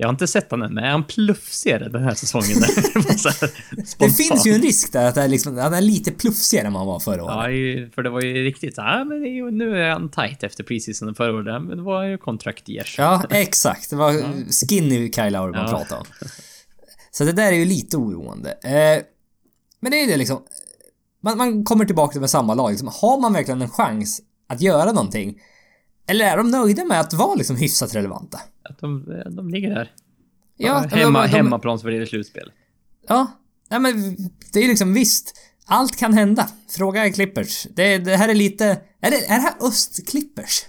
[0.00, 2.56] Jag har inte sett honom men är han plufsigare den här säsongen?
[3.98, 6.80] Det finns ju en risk där att är liksom, han är lite plufsigare än vad
[6.80, 7.34] han var förra året.
[7.36, 10.10] Ja, ju- för det var ju riktigt så här, men är ju, nu är han
[10.10, 11.62] tight efter preseason förra året.
[11.62, 12.18] Men det var ju
[12.68, 12.98] years.
[12.98, 13.90] Ja, exakt.
[13.90, 14.12] Det var
[14.68, 15.68] skinny Kyle Lowry man Ja.
[15.70, 16.06] pratade om.
[17.10, 18.50] Så det där är ju lite oroande.
[18.52, 19.02] Eh,
[19.80, 20.42] men det är det liksom.
[21.22, 22.70] Man, man kommer tillbaka med samma lag.
[22.70, 25.38] Liksom, har man verkligen en chans att göra någonting?
[26.08, 28.40] Eller är de nöjda med att vara liksom hyfsat relevanta?
[28.70, 29.92] Att de, de ligger där.
[30.56, 32.52] Ja, Hemma, de- de- Hemmaplansvärdering i slutspel.
[33.08, 33.26] Ja,
[33.70, 34.16] nej men
[34.52, 35.34] det är ju liksom visst.
[35.66, 36.48] Allt kan hända.
[36.76, 37.66] Fråga Clippers.
[37.70, 38.64] Det, det här är lite...
[39.00, 40.62] Är det, är det här öst-Clippers?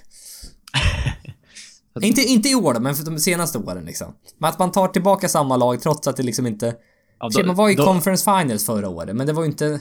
[2.01, 4.13] inte, inte i år då, men för de senaste åren liksom.
[4.37, 6.75] Men att man tar tillbaka samma lag trots att det liksom inte...
[7.19, 9.79] Ja, Shit, man var i då- conference finals förra året, men det var ju inte...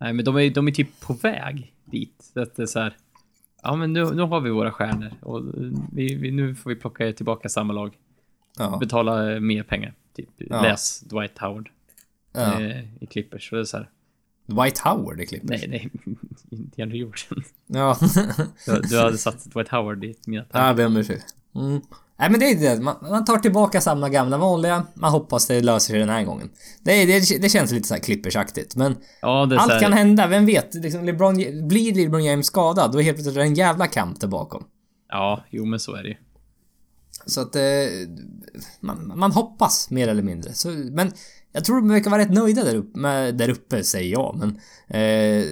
[0.00, 2.30] Nej, men de är, de är typ på väg dit.
[2.34, 2.96] Så att det är så här,
[3.62, 5.42] ja, men nu, nu har vi våra stjärnor och
[5.92, 7.98] vi, vi, nu får vi plocka tillbaka samma lag.
[8.58, 8.76] Ja.
[8.80, 9.94] Betala mer pengar.
[10.16, 10.62] Typ, Ja.
[10.62, 11.68] läs Dwight Howard
[12.32, 12.60] ja.
[12.60, 13.48] eh, i Clippers.
[13.48, 13.90] Så det är så här,
[14.46, 15.60] White Howard i Clippers.
[15.60, 15.90] nej, nej,
[16.50, 17.44] inte Andrew Jordan.
[17.66, 17.96] Ja.
[18.66, 20.66] Du, du hade satt Dwight Howard i mina ja, tankar.
[20.66, 21.34] jag ber om ursäkt.
[21.54, 21.80] Mm.
[22.18, 25.60] Nej men det är det, man, man tar tillbaka samma gamla vanliga, man hoppas det
[25.60, 26.50] löser sig den här gången.
[26.82, 30.46] Det, det, det känns lite så här Clippers-aktigt, men Ja, Allt här, kan hända, vem
[30.46, 30.74] vet?
[30.74, 31.34] Liksom LeBron,
[31.68, 34.64] blir LeBron James skadad, då är helt plötsligt en jävla kamp där bakom.
[35.08, 36.16] Ja, jo men så är det ju.
[37.26, 37.56] Så att...
[37.56, 37.62] Eh,
[38.80, 40.52] man, man hoppas, mer eller mindre.
[40.52, 41.12] Så, men
[41.52, 44.48] jag tror de verkar vara rätt nöjda där uppe, med, där uppe säger jag, men...
[45.00, 45.44] Eh,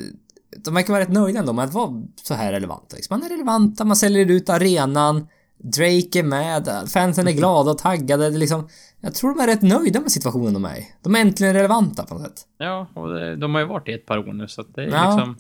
[0.57, 2.97] de verkar vara rätt nöjda ändå med att vara så här relevanta.
[2.97, 3.19] Liksom.
[3.19, 5.27] Man är relevanta, man säljer ut arenan,
[5.63, 8.31] Drake är med, fansen är glada och taggade.
[8.31, 8.69] Det är liksom,
[9.01, 10.89] jag tror de är rätt nöjda med situationen de är i.
[11.03, 12.47] De är äntligen relevanta på något sätt.
[12.59, 14.83] Ja, och det, de har ju varit i ett par år nu så att det
[14.85, 15.05] är Ja.
[15.17, 15.37] liksom...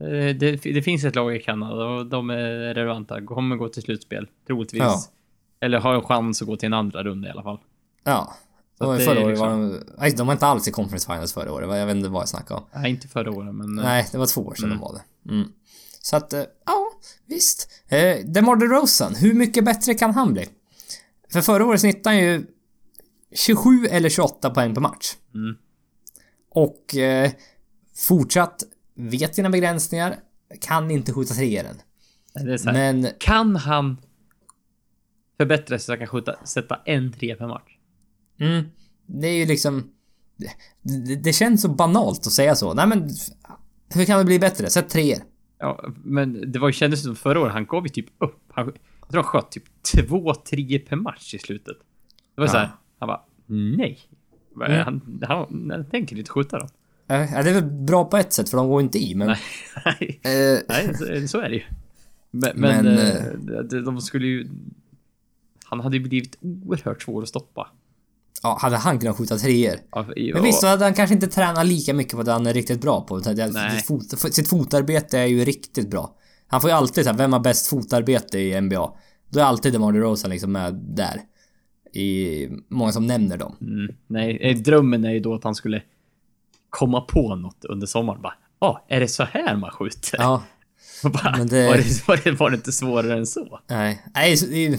[0.00, 3.20] eh, Det, det finns ett lag i Kanada och de är relevanta.
[3.24, 4.80] Kommer gå till slutspel, troligtvis.
[4.82, 5.00] Ja.
[5.60, 7.58] Eller har en chans att gå till en andra runda i alla fall.
[8.04, 8.34] Ja.
[8.78, 9.80] Så det förra året liksom- var de...
[9.98, 11.78] Nej, de var inte alls i conference finals förra året.
[11.78, 12.66] Jag vet inte vad jag snackade om.
[12.74, 13.74] Nej, inte förra året, men...
[13.74, 14.78] Nej, det var två år sedan Mm.
[14.78, 15.32] de var det.
[15.34, 15.48] Mm.
[16.08, 16.90] Så att, eh, ja,
[17.26, 17.70] visst.
[17.88, 20.46] Eh, DeMar DeRozan, hur mycket bättre kan han bli?
[21.32, 22.46] För förra året snittade han ju
[23.34, 25.14] 27 eller 28 poäng per match.
[25.34, 25.56] Mm.
[26.50, 27.30] Och eh,
[27.96, 28.62] fortsatt
[28.94, 30.16] vet sina begränsningar,
[30.60, 31.76] kan inte skjuta treor än.
[32.64, 33.96] Men Kan han
[35.36, 37.76] förbättra sig så att han kan skjuta, sätta en tre per match?
[38.40, 38.64] Mm.
[39.06, 39.90] Det är ju liksom...
[40.36, 40.50] Det,
[40.82, 42.74] det, det känns så banalt att säga så.
[42.74, 43.10] Nej men...
[43.94, 44.70] Hur kan det bli bättre?
[44.70, 45.22] Sätt treor.
[45.58, 48.42] Ja, men det var, kändes som förra året, han gav ju typ upp.
[48.48, 51.76] Han, jag tror han sköt typ två treor per match i slutet.
[52.34, 52.78] Det var så här, Ja.
[52.98, 53.98] han bara, nej.
[54.56, 54.84] Mm.
[54.84, 56.68] Han, han, han tänker inte skjuta dem.
[57.06, 59.26] Ja, det är väl bra på ett sätt för de går inte i men...
[59.84, 61.62] Nej, Eh, nej så, så är det ju.
[62.30, 63.32] Men, Men, men, eh, eh,
[63.64, 64.48] de, de skulle ju...
[65.64, 67.68] Han hade ju blivit oerhört svår att stoppa.
[68.42, 69.76] Ja, hade han kunnat skjuta treor?
[69.90, 72.54] Ja, Men visst, så hade han kanske inte tränat lika mycket på det han är
[72.54, 73.20] riktigt bra på.
[73.20, 76.14] Sitt, fot, sitt fotarbete är ju riktigt bra.
[76.46, 78.90] Han får ju alltid såhär, vem har bäst fotarbete i NBA?
[79.30, 81.20] Då är alltid DeMar DeRozan liksom med där.
[81.92, 83.56] I många som nämner dem.
[83.60, 85.82] Mm, nej, eh, drömmen är ju då att han skulle
[86.70, 88.22] komma på något under sommaren.
[88.22, 90.18] Bara, ja, är det så här man skjuter?
[90.18, 90.42] Ja,
[91.02, 93.60] men det- var, det, var, det, var det inte svårare än så?
[93.70, 94.02] nej.
[94.14, 94.78] nej så, det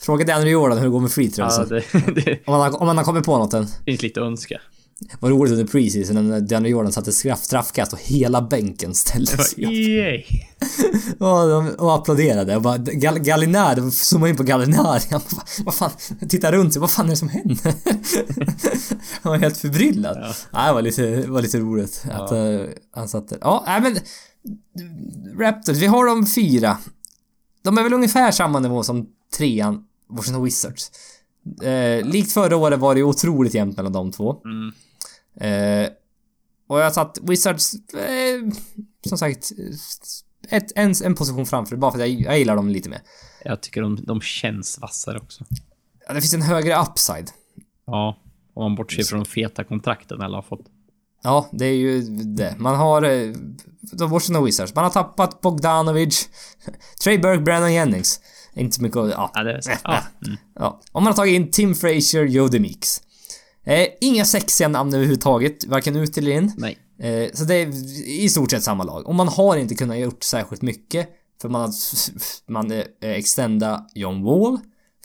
[0.00, 1.54] Fråga Andrew Jordan hur det går med free throws.
[1.58, 1.84] Ja, det,
[2.14, 3.66] det Om, man har, om man har kommit på något än.
[3.84, 4.60] finns lite att önska.
[5.20, 9.64] Vad roligt under preseason när DeAndre Jordan satte straff, straffkast och hela bänken ställde sig
[9.64, 9.72] upp.
[9.72, 10.24] Yay!
[11.18, 15.00] Och, de, och applåderade och bara Gal, Gallinari, de zoomade in på Gallinari.
[15.10, 15.90] Han bara, vad fan,
[16.28, 17.74] tittar runt sig, vad fan är det som händer?
[19.22, 20.16] han var helt förbryllad.
[20.20, 20.34] Ja.
[20.52, 20.66] Ja.
[20.66, 22.60] det var lite, det var lite roligt att uh,
[22.94, 23.38] han satte...
[23.40, 23.98] Ja, nej men...
[25.38, 26.78] Raptors, vi har de fyra.
[27.62, 30.90] De är väl ungefär samma nivå som trean, Washington Wizards.
[31.62, 34.42] Eh, likt förra året var det otroligt jämnt mellan de två.
[34.44, 34.72] Mm.
[35.40, 35.90] Eh,
[36.66, 38.50] och jag satt Wizards, eh,
[39.08, 39.52] som sagt,
[40.48, 43.00] ett, en, en position framför bara för att jag, jag gillar dem lite mer.
[43.44, 45.44] Jag tycker de, de känns vassare också.
[46.08, 47.30] Ja, det finns en högre upside.
[47.86, 48.16] Ja,
[48.54, 50.66] om man bortser från de feta kontrakten alla har fått.
[51.26, 52.54] Ja, det är ju det.
[52.58, 53.32] Man har eh,
[53.92, 54.74] de Washington Wizards.
[54.74, 56.28] Man har tappat Bogdanovic,
[57.02, 58.20] Trey Burke, Brandon Jennings.
[58.54, 59.10] Inte så mycket att...
[59.10, 59.30] Ja.
[59.34, 59.60] Ja, det är.
[59.84, 60.38] Ja, mm.
[60.54, 60.80] ja.
[60.92, 63.02] Och man har tagit in Tim Frazier, Joe DeMeeks.
[63.64, 66.52] Eh, inga sexiga namn överhuvudtaget, varken ut eller in.
[66.56, 66.78] Nej.
[67.00, 67.68] Eh, så det är
[68.10, 69.06] i stort sett samma lag.
[69.06, 71.08] Och man har inte kunnat gjort särskilt mycket.
[71.42, 71.70] För man har
[72.52, 74.58] man eh, extenda John Wall.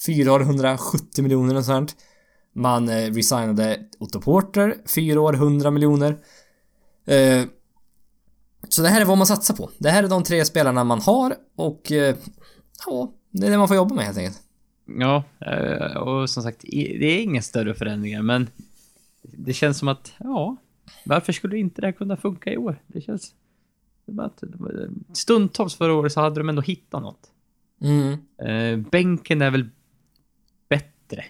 [0.05, 1.95] 4 år 170 miljoner och sånt.
[2.53, 4.77] Man eh, resignade Otto Porter.
[4.95, 6.17] 4 år 100 miljoner.
[7.05, 7.45] Eh,
[8.69, 9.69] så det här är vad man satsar på.
[9.77, 12.15] Det här är de tre spelarna man har och eh,
[12.85, 14.41] ja, det är det man får jobba med helt enkelt.
[14.85, 18.47] Ja, eh, och som sagt, det är inga större förändringar, men
[19.21, 20.57] det känns som att, ja,
[21.05, 22.81] varför skulle inte det här kunna funka i år?
[22.87, 23.33] Det känns...
[25.13, 27.31] Stundtals förra året så hade de ändå hittat något.
[27.81, 28.13] Mm.
[28.37, 29.69] Eh, bänken är väl
[30.69, 31.25] bättre.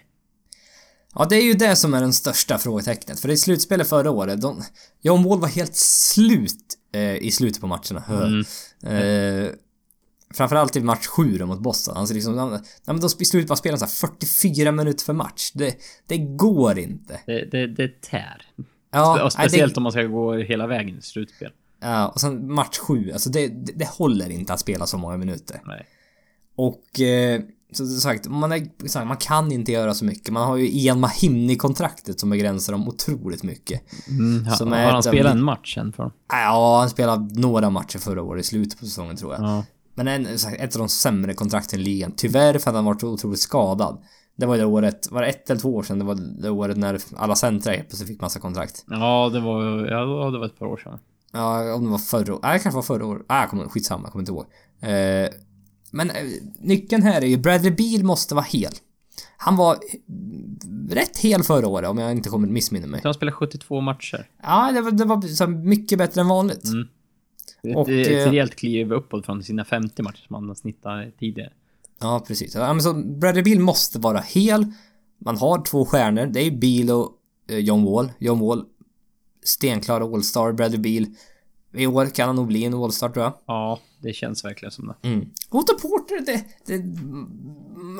[1.14, 3.20] Ja, det är ju det som är den största frågetecknet.
[3.20, 4.62] För i slutspelet förra året, de,
[5.00, 8.04] John Wall var helt slut eh, i slutet på matcherna.
[8.08, 8.44] Mm.
[8.82, 9.50] Eh,
[10.34, 11.96] framförallt i match 7 då mot Boston.
[11.96, 15.50] Alltså liksom, ja, men de i slutet bara spelade så här 44 minuter för match.
[15.54, 17.20] Det, det går inte.
[17.26, 18.46] Det, det, det tär.
[18.90, 21.52] Ja, och speciellt nej, det, om man ska gå hela vägen i slutspel.
[21.80, 25.16] ja, och sen match 7, alltså det, det, det håller inte att spela så många
[25.16, 25.60] minuter.
[25.64, 25.86] Nej.
[26.56, 27.40] Och eh,
[27.72, 30.32] som sagt, man, är, så här, man kan inte göra så mycket.
[30.32, 33.82] Man har ju Ian Mahimni-kontraktet som begränsar dem otroligt mycket.
[34.08, 36.12] Mm, ha, har han ett- spelat en match än för dem?
[36.28, 39.42] Ja, han spelade några matcher förra året i slutet på säsongen tror jag.
[39.42, 39.64] Ja.
[39.94, 42.12] Men en, här, ett av de sämre kontrakten i ligan.
[42.16, 44.02] Tyvärr för att han varit otroligt skadad.
[44.36, 45.98] Det var det året, var det ett eller två år sedan?
[45.98, 48.84] Det var det året när alla centra helt plötsligt fick massa kontrakt.
[48.88, 50.98] Ja, det var, ja, det var ett par år sedan.
[51.32, 52.42] Ja, om det var förra året.
[52.42, 53.22] Nej, det kanske var förra året.
[53.28, 54.44] Nej, jag kommer, skitsamma, jag kommer inte ihåg.
[54.80, 55.28] Eh,
[55.92, 56.16] men eh,
[56.60, 58.72] nyckeln här är ju Bradley Beal måste vara hel.
[59.36, 59.78] Han var
[60.90, 63.00] rätt hel förra året om jag inte kommer missminna mig.
[63.04, 64.28] Han spelade 72 matcher.
[64.42, 66.64] Ja, det var, det var så mycket bättre än vanligt.
[66.64, 66.88] Mm.
[67.62, 71.52] Ett, Och, ett eh, rejält kliv uppåt från sina 50 matcher som han snittade tidigare.
[72.00, 72.54] Ja, precis.
[72.54, 74.66] Ja, men så Bradley Beal måste vara hel.
[75.18, 76.26] Man har två stjärnor.
[76.26, 77.12] Det är Beal och
[77.48, 78.12] eh, John Wall.
[78.18, 78.64] John Wall
[79.44, 80.52] stenklar All-Star.
[80.52, 81.06] Bradley Beal
[81.74, 83.32] i år kan han nog bli en All-Star tror jag.
[83.46, 85.08] Ja, det känns verkligen som det.
[85.08, 85.28] Mm.
[85.50, 86.44] Otto Porter, det,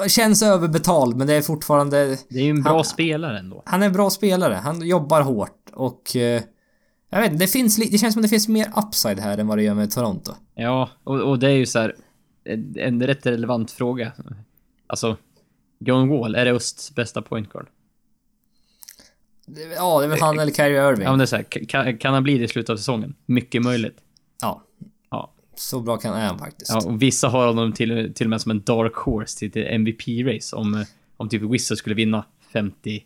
[0.03, 2.19] det känns överbetald men det är fortfarande...
[2.29, 3.63] Det är ju en bra Han- spelare ändå.
[3.67, 4.55] Han är en bra spelare.
[4.55, 6.17] Han jobbar hårt och...
[6.17, 6.43] Eh,
[7.11, 9.63] jag vet det finns Det känns som det finns mer upside här än vad det
[9.63, 10.33] gör med Toronto.
[10.55, 11.95] Ja, och, och det är ju så här
[12.45, 14.13] en, en rätt relevant fråga.
[14.87, 15.17] Alltså,
[15.79, 17.67] John Wall, är det Östs bästa point guard?
[17.67, 17.71] Det-
[19.77, 21.05] Ja, det är väl han eller Kyrie Irving.
[21.05, 23.15] Ja, men det är så här, kan, kan han bli det i slutet av säsongen?
[23.27, 23.97] Mycket möjligt.
[24.43, 24.63] Ja.
[25.11, 25.35] Ja.
[25.57, 26.71] Så bra kan han faktiskt.
[26.71, 29.71] Ja, och vissa har honom till, till och med som en dark horse till ett
[29.71, 33.05] MVP-race om, eh, om typ Wizards skulle vinna 50,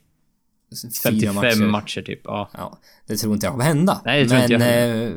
[1.04, 2.02] Fyra 55 matcher.
[2.02, 2.20] typ.
[2.24, 2.50] Ja.
[2.52, 4.00] Ja, det tror inte jag kommer hända.
[4.04, 5.10] Nej, det tror men, inte jag eh,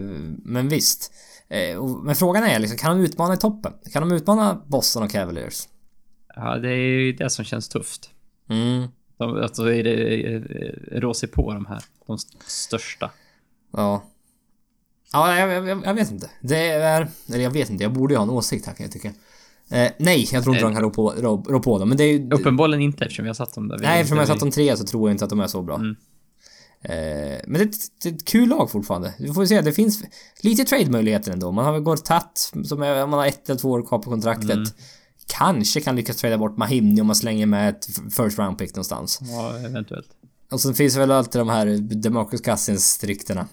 [0.44, 1.14] men visst.
[1.50, 3.74] Eh, men frågan är liksom, kan de utmana i toppen?
[3.94, 5.68] Kan de utmana Boston och Cavaliers?
[6.36, 8.10] ja, det är ju det som känns tufft.
[8.50, 8.88] Mm.
[9.20, 10.40] De, att då är det
[11.00, 13.12] rå sig på de här, de st- största.
[13.74, 14.04] Ja.
[15.14, 16.30] Ja, jag, jag, jag vet inte.
[16.42, 17.08] Det är...
[17.28, 19.08] Eller jag vet inte, jag borde ju ha en åsikt här kan jag tycka.
[19.72, 21.90] Eh, nej, jag tror inte de kan rå på, rå, rå på dem.
[21.90, 22.32] Men det är ju...
[22.32, 23.80] Uppenbarligen inte eftersom vi har satt dem där.
[23.80, 25.76] Nej, eftersom jag satt de tre så tror jag inte att de är så bra.
[25.76, 25.96] Mm.
[26.82, 29.14] Eh, men det är, ett, det är ett kul lag fortfarande.
[29.20, 30.04] Vi får se, det finns
[30.42, 31.52] lite trade-möjligheter ändå.
[31.52, 34.52] Man har väl Gortat som är, man har ett eller två år kvar på kontraktet.
[34.52, 34.70] Mm.
[35.38, 39.20] Kanske kan lyckas trada bort Mahimni om man slänger med ett first round pick någonstans.
[39.22, 40.08] Ja, eventuellt.
[40.52, 43.48] Och sen finns väl alltid de här DeMarcus Cousins ryktena.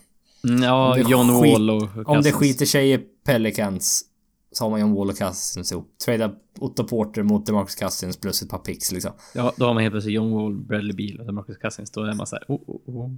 [0.48, 2.34] Mm, ja, det John Wall och Om det Cousins.
[2.34, 4.04] skiter sig i Pelicans
[4.52, 5.88] så har man John Wall och Cousins ihop.
[6.04, 9.12] Trada Otto Porter mot DeMarcus Cousins plus ett par picks liksom.
[9.34, 11.90] Ja, då har man helt plötsligt John Wall, Bradley Beal och Marcus Cousins.
[11.90, 13.10] Då är man såhär, oh, oh, oh.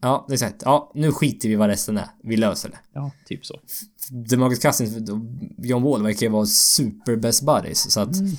[0.00, 0.62] Ja, det är sant.
[0.64, 2.06] Ja, nu skiter vi vad resten är.
[2.22, 2.78] Vi löser det.
[2.94, 3.60] Ja, typ så.
[4.10, 5.18] DeMarcus Cousins och
[5.58, 8.32] John Wall verkar ju vara super best buddies så att Mm.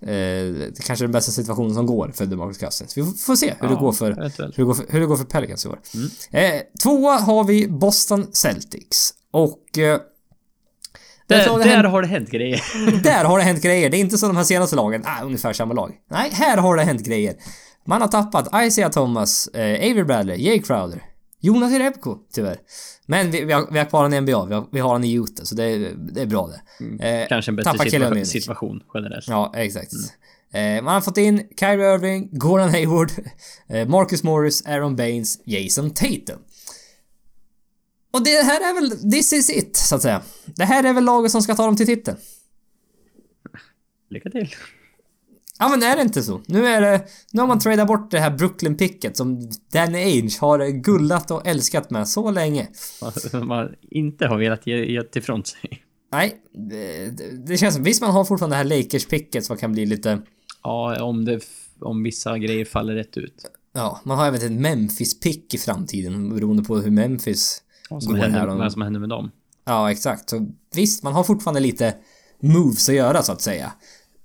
[0.00, 2.96] eh, det kanske är den bästa situationen som går för DeMarcus Cousins.
[2.98, 5.16] Vi får, se hur det Ja, går för hur det går för, hur det går
[5.16, 5.78] för Pelicans i år.
[6.30, 9.14] Eh, tvåa har vi Boston Celtics.
[9.30, 9.98] Och eh,
[11.26, 12.62] det Där, det där hänt- har det hänt grejer.
[13.02, 13.90] där har det hänt grejer.
[13.90, 15.94] Det är inte som de här senaste lagen, ah, ungefär samma lag.
[16.10, 17.34] Nej, här har det hänt grejer.
[17.86, 21.02] Man har tappat Isaiah Thomas, eh, Avery Bradley, Jay Crowder,
[21.40, 22.58] Jonas Jerebko, tyvärr.
[23.06, 25.04] Men vi, vi, har, vi har kvar honom i NBA, vi har, vi har honom
[25.04, 26.84] i Utah, så det, är- det är bra det.
[27.08, 29.28] Eh, Kanske en bättre situation, situation generellt.
[29.28, 29.92] Ja, exakt.
[30.52, 33.10] Eh, man har fått in Kyrie Irving, Gordon Hayward,
[33.68, 36.38] eh, Marcus Morris, Aaron Baines, Jason Tatum.
[38.12, 40.22] Och det här är väl, this is it, så att säga.
[40.46, 42.16] Det här är väl laget som ska ta dem till titeln.
[44.10, 44.54] Lycka till.
[45.58, 46.40] Ja men är det inte så?
[46.46, 47.04] Nu är det...
[47.32, 51.90] Nu har man tradat bort det här Brooklyn-picket som Danny Ainge har gullat och älskat
[51.90, 52.68] med så länge.
[53.30, 55.82] Som man inte har velat ge, ge till från sig.
[56.12, 57.10] Nej, det,
[57.46, 57.84] det, känns som...
[57.84, 60.22] Visst man har fortfarande det här Lakers-picket som kan bli lite...
[60.62, 61.40] Ja, om det...
[61.80, 63.50] Om vissa grejer faller rätt ut.
[63.72, 68.46] Ja, man har även ett Memphis-pick i framtiden beroende på hur Memphis Vad som, händer,
[68.46, 69.30] vad som händer med dem.
[69.64, 70.30] Ja, exakt.
[70.30, 71.94] Så visst, man har fortfarande lite
[72.40, 73.72] moves att göra så att säga.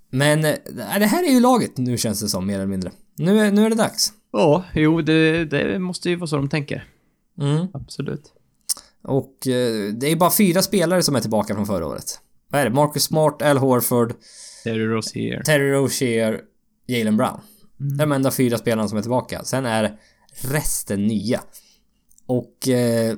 [0.10, 0.56] Men eh,
[0.99, 2.91] det här är ju laget nu känns det som mer eller mindre.
[3.18, 4.14] Nu är, nu är det dags.
[4.31, 6.88] Ja, jo, det, det måste ju vara så de tänker.
[7.41, 7.68] Mm.
[7.73, 8.34] Absolut.
[9.03, 12.19] Och eh, det är bara fyra spelare som är tillbaka från förra året.
[12.49, 12.76] Vad är det?
[12.76, 14.14] Marcus Smart, Al Horford,
[14.64, 15.44] Terry Rozier.
[15.44, 16.41] Terry Rozier,
[16.88, 17.40] Jalen Brown.
[17.77, 19.44] Det är de enda fyra spelarna som är tillbaka.
[19.44, 19.99] Sen är
[20.41, 21.41] resten nya.
[22.26, 22.68] Och...
[22.68, 23.15] Eh,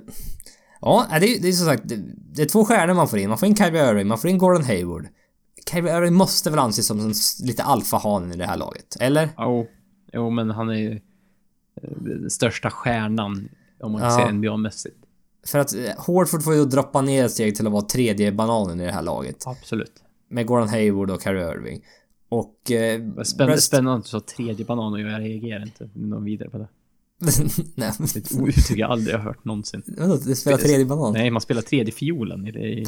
[0.82, 1.84] ja, det är, det är som sagt...
[1.86, 2.00] Det,
[2.36, 3.30] det är två stjärnor man får in.
[3.30, 5.08] Man får in Kyrie Irving, man får in Gordon Hayward.
[5.72, 8.98] Kyrie Irving måste väl anses som en lite alfahanen i det här laget?
[9.00, 9.30] Eller?
[9.38, 9.68] Jo,
[10.14, 10.92] jo, men han är ju
[11.82, 13.50] eh, den största stjärnan
[13.80, 14.10] om man Ja.
[14.18, 14.96] ser NBA-mässigt.
[15.48, 18.82] För att eh, Horford får ju droppa ner ett steg till att vara tredje bananen
[18.82, 19.44] i det här laget.
[19.48, 19.94] Absolut.
[20.30, 21.82] Med Gordon Hayward och Kyrie Irving.
[22.30, 22.72] Och...
[22.72, 26.50] Eh, Spännande, Brest- spännande att du sa tredje banan och jag reagerar inte någon vidare
[26.50, 26.68] på det.
[27.76, 29.84] Nej, ett uttryck jag aldrig har hört någonsin.
[29.98, 30.16] vadå?
[30.16, 31.14] Det spelar tredje banan?
[31.14, 32.86] Nej, man spelar tredje fiolen i, i,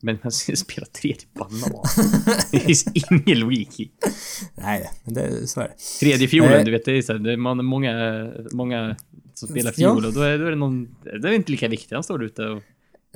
[0.00, 1.84] men man spelar tredje banan.
[2.52, 3.90] Det finns ingen logik i.
[4.54, 5.74] Nej, det, så är det.
[6.00, 6.64] Tredje fiolen, Eh.
[6.64, 7.92] du vet, det är så här, det är man, många,
[8.52, 8.96] många
[9.34, 9.92] som spelar Ja.
[9.94, 10.88] fiol och då är, då är det någon,
[11.22, 12.62] det är inte lika viktigt, han står ute och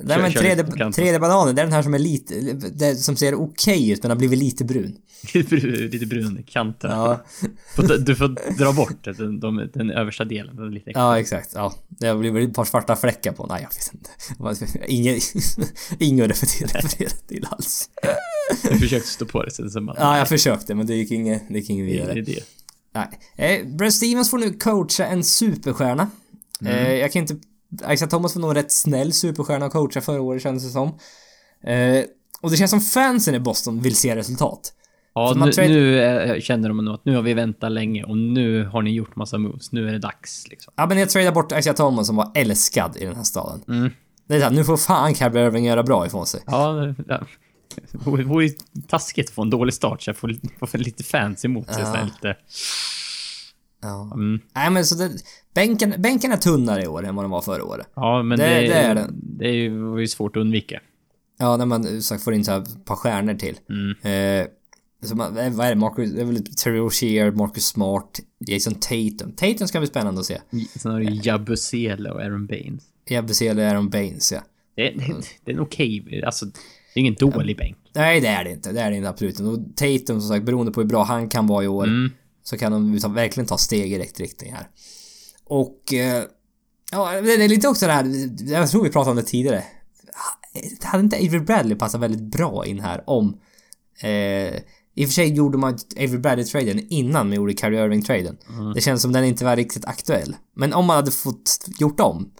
[0.03, 1.03] Nej men kör tredje, lite på kanten.
[1.03, 4.11] tredje bananen, det är den här som är lite, det, som ser okej ut men
[4.11, 4.97] har blivit lite brun.
[5.33, 6.91] lite brun i kanten.
[6.91, 7.23] Ja,
[7.99, 11.01] Du får dra bort den, de, den översta delen, den lite extra.
[11.03, 11.51] ja exakt.
[11.55, 11.73] Ja.
[11.89, 13.45] Det har blivit ett par svarta fläckar på.
[13.47, 14.85] Nej, jag vet inte.
[14.87, 15.19] Ingen,
[15.99, 16.81] ingen refererar
[17.27, 17.89] till alls.
[18.63, 21.59] Jag försökte stå på det sen, bara, Ja, jag försökte men det gick inget, det
[21.59, 22.21] gick inget det är vidare.
[22.21, 22.43] det.
[22.93, 23.59] Nej.
[23.61, 26.09] Eh, Brad Stevens får nu coacha en superstjärna.
[26.65, 27.35] Eh, jag kan inte...
[27.89, 30.87] Isaiah Thomas var nog rätt snäll superstjärna att coacha förra året kändes det som.
[31.63, 32.03] Eh,
[32.41, 34.73] och det känns som fansen i Boston vill se resultat.
[35.13, 38.17] Ja, nu, trade- nu eh, känner de nog att nu har vi väntat länge och
[38.17, 39.71] nu har ni gjort massa moves.
[39.71, 40.73] Nu är det dags liksom.
[40.77, 43.61] Ja men jag tradar bort Isaiah Thomas som var älskad i den här staden.
[43.67, 43.89] Mm.
[44.27, 46.41] Det är såhär, nu får fan Kyrie Irving göra bra ifrån sig.
[46.47, 47.21] Ja, ja.
[47.91, 48.53] Det vore ju
[48.87, 50.35] taskigt att få en dålig start så jag får,
[50.67, 51.83] får lite fans emot sig.
[51.83, 51.97] Ja.
[52.03, 52.35] Lite.
[53.81, 54.11] Ja.
[54.13, 54.39] Mm.
[54.55, 55.09] Nej men så det,
[55.53, 57.87] bänken, bänken är tunnare i år än vad den var förra året.
[57.95, 59.07] Ja, men Det- det, det är det.
[59.13, 59.53] det är
[59.99, 60.79] ju, svårt att undvika.
[61.39, 63.57] Ja, när man sagt får in så här ett par stjärnor till.
[63.69, 64.41] Mm.
[64.41, 64.47] Eh,
[65.03, 65.75] så man, eh, vad är det?
[65.75, 69.31] Marcus, det är väl Terry Rozier, Marcus Smart, Jason Tatum.
[69.35, 70.37] Tatum ska bli spännande att se.
[70.75, 72.83] Sen har du Jabusele och Aaron Baines.
[73.09, 74.39] Jabusele eller Aaron Baines, ja.
[74.75, 75.13] Det, det,
[75.45, 77.77] det är en okej, alltså det är ingen dålig bänk.
[77.95, 78.71] Nej, det är det inte.
[78.71, 79.39] Det är det inte absolut.
[79.39, 82.11] Och Tatum som sagt, beroende på hur bra han kan vara i år, Mm.
[82.43, 84.69] Så kan de ta, verkligen ta steg i rätt riktning här.
[85.43, 85.93] Och...
[85.93, 86.23] Eh,
[86.91, 89.63] ja, det är lite också det här, jag tror vi pratade om det tidigare.
[90.81, 93.39] Hade inte Avery Bradley passat väldigt bra in här om...
[94.01, 94.09] Eh,
[94.93, 98.37] I och för sig gjorde man Avery Bradley-traden innan man gjorde Kyrie Irving-traden.
[98.75, 100.35] Det känns som den inte var riktigt aktuell.
[100.53, 102.31] Men om man hade fått gjort om,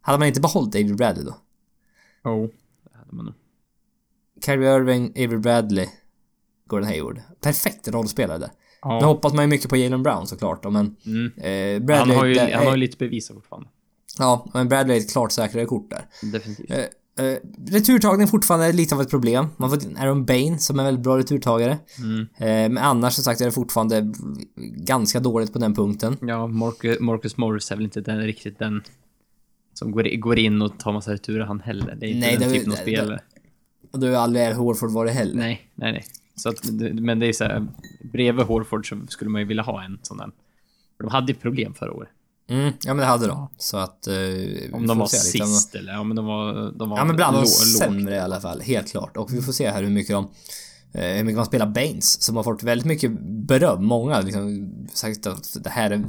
[0.00, 1.36] hade man inte behållit Avery Bradley då?
[2.30, 2.48] Oh.
[2.92, 3.34] Det hade man nog.
[4.44, 5.86] Kyrie Irving, Avery Bradley,
[6.66, 7.20] Gordon Hayward.
[7.40, 8.50] Perfekt rollspelare där.
[8.84, 9.06] Nu Ja.
[9.06, 10.96] hoppas man ju mycket på Jalen Brown såklart då, men...
[11.06, 11.32] Mm.
[11.36, 12.16] Eh, Han Bradley...
[12.16, 13.68] har ju, det- han har ju lite bevis fortfarande.
[14.18, 16.30] Ja, men Bradley är ett klart säkrare kort där.
[16.32, 16.70] Definitivt.
[16.70, 16.84] Eh,
[17.20, 17.36] Uh,
[17.70, 19.46] returtagning fortfarande lite av ett problem.
[19.56, 21.78] Man får Aaron Bain som är en väldigt bra returtagare.
[21.98, 22.18] Mm.
[22.20, 22.26] Uh,
[22.74, 24.12] men annars som sagt är det fortfarande
[24.76, 26.16] ganska dåligt på den punkten.
[26.20, 28.82] Ja, Marcus, Marcus Morris är väl inte den, riktigt den
[29.74, 31.94] som går, går in och tar massa returer han heller.
[32.00, 33.20] Det är inte Nej, den det- typen av spelare.
[33.92, 35.34] Och då har aldrig Al Horford varit heller.
[35.36, 36.04] Nej, nej, nej.
[36.38, 37.66] Så att, men det är så här,
[38.12, 40.30] bredvid Horford så skulle man ju vilja ha en sån där.
[40.98, 42.10] De hade ju problem förra året.
[42.50, 43.48] Mm, ja men det hade de.
[43.58, 44.04] Så att...
[44.06, 45.46] Vi Om de var lite.
[45.46, 46.72] sist eller, ja men de var...
[46.78, 49.16] De var Ja men bland de sämre i alla fall, helt klart.
[49.16, 50.30] Och vi får se här hur mycket de...
[50.92, 53.84] eh, hur mycket man spelar Baines, som har fått väldigt mycket beröm.
[53.84, 56.04] Många har liksom sagt att det här är...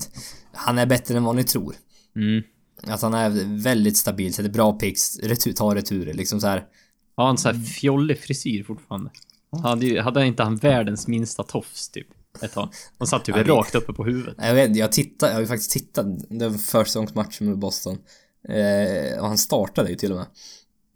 [0.54, 1.76] Han är bättre än vad ni tror.
[2.16, 2.44] Mm.
[2.84, 6.66] Att han är väldigt stabil, sätter bra picks, retur, tar returer liksom så här.
[7.18, 9.10] Ja, en sån här fjollig frisyr fortfarande.
[9.52, 12.08] Han hade, hade inte han världens minsta tofs typ?
[12.42, 12.70] Ett tag.
[12.98, 14.36] De satt typ det- rakt uppe på huvudet.
[14.38, 17.98] Jag vet jag tittar, jag har ju faktiskt tittat den försäsongsmatchen med Boston.
[18.50, 20.28] Eh, och han startade ju till och med.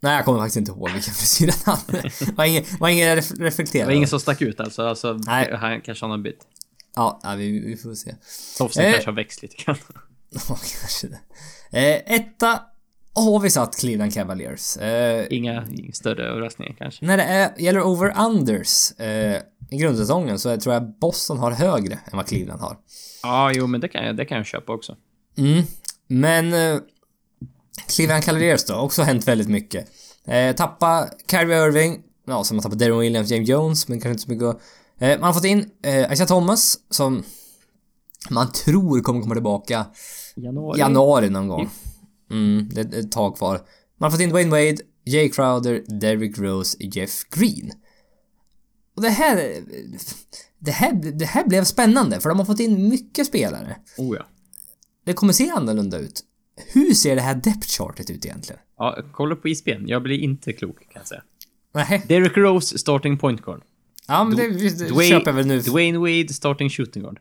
[0.00, 2.10] Nej, jag kommer faktiskt inte ihåg vilken frisyr han hade.
[2.36, 3.86] Var ingen, var ingen ref- Det reflekterad.
[3.86, 4.82] var ingen som stack ut alltså.
[4.82, 5.54] alltså Nej.
[5.56, 6.40] Han kanske han har bytt.
[6.96, 8.14] Ja, ja vi, vi får se.
[8.58, 8.92] Tofsen Eh.
[8.92, 9.76] kanske har växt lite grann.
[10.30, 10.40] Ja,
[10.80, 11.18] kanske det.
[11.78, 12.60] Eh, etta
[13.14, 14.76] har vi satt Cleveland Cavaliers.
[14.76, 17.04] Eh, Inga, större överraskningar kanske.
[17.06, 22.16] när det är, gäller over-unders eh, i grundsäsongen så tror jag Boston har högre än
[22.16, 22.76] vad Cleveland har.
[23.22, 24.96] Ja, jo men det kan jag, det kan jag köpa också.
[25.38, 25.62] Mm.
[26.06, 26.80] Men eh,
[27.96, 29.88] Cleveland Cavaliers då, också hänt väldigt mycket.
[30.26, 34.22] Eh, tappa Kyrie Irving, ja som har tappat Darren Williams, James Jones, men kanske inte
[34.22, 34.62] så mycket
[34.98, 37.22] eh, Man har fått in eh, Isaiah Thomas som
[38.30, 39.86] man tror kommer komma tillbaka
[40.36, 40.80] Januari.
[40.80, 41.70] januari någon gång.
[42.34, 43.60] Mm, det är ett tag kvar.
[43.98, 47.72] Man har fått in Dwayne Wade, Jay Crowder, Derrick Rose, Jeff Green.
[48.96, 49.64] Och det här...
[50.58, 53.76] Det här, det här blev spännande för de har fått in mycket spelare.
[53.98, 54.26] Oh ja.
[55.04, 56.24] Det kommer se annorlunda ut.
[56.72, 58.60] Hur ser det här depth chartet ut egentligen?
[58.78, 59.86] Ja, kolla på ISBN.
[59.86, 61.22] Jag blir inte klok kan jag säga.
[61.74, 62.04] Nej.
[62.08, 63.62] Derrick Rose, starting point guard.
[64.08, 65.60] Ja, men det, det köper jag väl nu.
[65.60, 67.20] Dwayne Wade, starting shooting guard.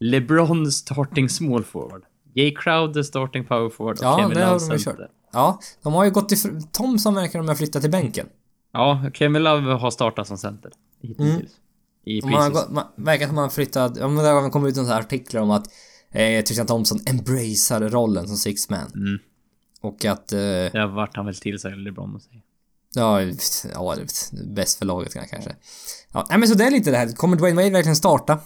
[0.00, 2.02] LeBron, starting small forward.
[2.38, 3.98] Jay Crowder, starting power forward.
[3.98, 4.96] och Ja, Kevin det har Love, de kört.
[5.32, 6.62] Ja, de har ju gått ifrån...
[6.72, 8.26] Thomson verkar de ha flyttat till bänken.
[8.72, 10.72] Ja, Kevin Love har startat som center.
[11.02, 11.52] Hittills.
[12.04, 13.96] I Man gått, man, verkar som man har flyttat...
[13.96, 15.66] Ja, men det har kommit ut en sån här artiklar om att
[16.12, 18.90] eh, Tristan Thompson embracear rollen som six man.
[18.94, 19.18] Mm.
[19.80, 20.32] Och att...
[20.32, 22.40] Eh, Det har varit han väl till sig, LeBron och säga.
[22.94, 23.22] ja,
[23.74, 23.96] ja,
[24.46, 25.56] bäst för laget kanske.
[26.12, 27.12] Ja, men så det är lite det här.
[27.12, 28.38] Kommer Dwayne Wade verkligen starta?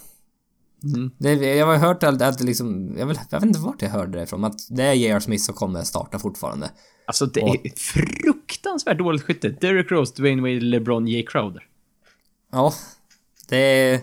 [0.85, 1.11] Mm.
[1.19, 4.19] Det, jag har hört att, att liksom, jag, vill, jag vet inte vart jag hörde
[4.19, 5.21] det ifrån, att det är J.R.
[5.21, 6.71] Smith som kommer starta fortfarande.
[7.07, 9.49] Alltså det Och- är fruktansvärt dåligt skytte.
[9.49, 11.63] Derrick Rose, Dwayne Wade, LeBron, Jay Crowder.
[12.53, 12.75] Ja,
[13.49, 14.01] det är,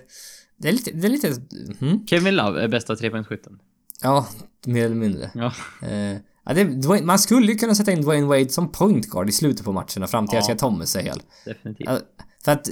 [0.58, 1.36] det är lite, det är lite,
[1.82, 3.60] mm, Kevin Love är bästa trepoängsskytten.
[4.02, 4.28] ja,
[4.66, 5.32] mer eller mindre.
[5.34, 5.54] Ja.
[5.88, 9.30] Eh, ja, det, Dwayne, man skulle ju kunna sätta in Dwayne Wade som point guard
[9.30, 10.42] i slutet på matcherna fram till Ja.
[10.42, 11.22] Isaiah Thomas är hel.
[11.46, 11.90] Definitivt.
[12.46, 12.68] För att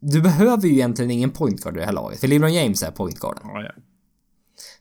[0.00, 2.90] du behöver ju egentligen ingen point guard i det här laget, för LeBron James är
[2.90, 3.42] point guarden.
[3.44, 3.70] Ja, ja.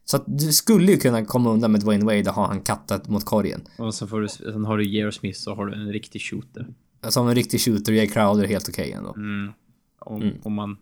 [0.05, 3.07] Så att du skulle ju kunna komma undan med Dwayne Wade och ha han kattat
[3.09, 3.61] mot korgen.
[3.77, 5.11] Och så får du, sen har du J.R.
[5.11, 6.67] Smith så har du en riktig shooter.
[7.09, 9.13] Som en riktig shooter, Jay Crowder är helt okej ändå.
[9.13, 9.51] Mm.
[9.99, 10.77] Om, om man...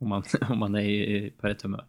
[0.00, 1.84] Om man, om man är i- på rätt humör.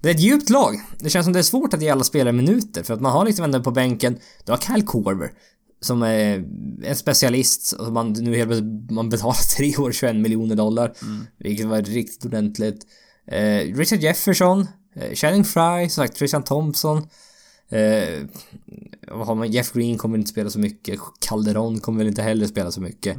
[0.00, 0.74] Det är ett djupt lag.
[0.98, 3.24] Det känns som det är svårt att ge alla spelare minuter för att man har
[3.24, 5.30] liksom ändå på bänken, du har Kyle Korver
[5.80, 6.44] som är
[6.84, 10.92] en specialist och man nu helt man betalar tre år 21 miljoner dollar.
[11.38, 12.86] Vilket var riktigt ordentligt.
[13.26, 16.98] Eh, Richard Jefferson, eh, Channing Fry, som sagt Tristan Thompson.
[17.70, 18.26] Eh,
[19.08, 19.50] vad har man?
[19.50, 21.00] Jeff Green kommer inte spela så mycket.
[21.28, 23.16] Calderon kommer väl inte heller spela så mycket.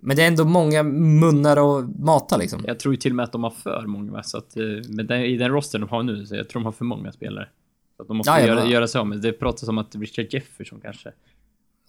[0.00, 2.64] Men det är ändå många munnar att mata liksom.
[2.66, 5.06] Jag tror ju till och med att de har för många, så att eh, med
[5.06, 7.48] den, i den roster de har nu, så jag tror de har för många spelare.
[7.96, 9.20] Så att de måste Ja, ja, göra, göra sig av med.
[9.20, 11.12] Det pratas om att Richard Jefferson kanske.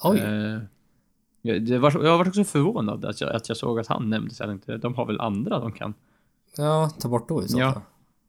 [0.03, 0.19] Oj.
[0.19, 4.39] Eh, var, jag var också förvånad att jag, att jag såg att han nämndes.
[4.39, 5.93] Jag tänkte, de har väl andra de kan.
[6.57, 7.73] Ja, ta bort då i så Ja.
[7.73, 7.81] fall.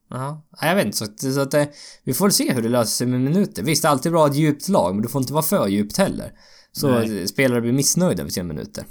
[0.09, 0.41] Ja.
[0.63, 0.97] Nej, jag vet inte.
[0.97, 1.71] Så, att- så att det,
[2.05, 3.63] vi får se hur det löser sig med minuter.
[3.63, 5.69] Visst, det är alltid bra att ett djupt lag, men du får inte vara för
[5.69, 6.33] djupt heller.
[6.73, 7.29] Så Nej.
[7.29, 8.85] spelare blir missnöjda med sina minuter.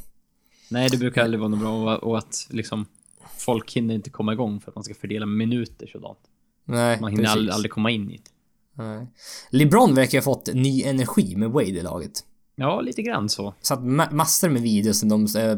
[0.70, 2.86] Nej, det brukar aldrig vara något bra och, och att liksom
[3.38, 6.18] folk hinner inte komma igång för att man ska fördela minuter sådant.
[6.66, 7.38] Nej, Man hinner precis.
[7.38, 8.84] aldrig, aldrig komma in i det.
[8.84, 9.08] Nej.
[9.50, 12.12] LeBron verkar ha fått ny energi med Wade i laget.
[12.56, 13.54] Ja, lite grann så.
[13.62, 15.58] Så att ma- massor med videos som de äh,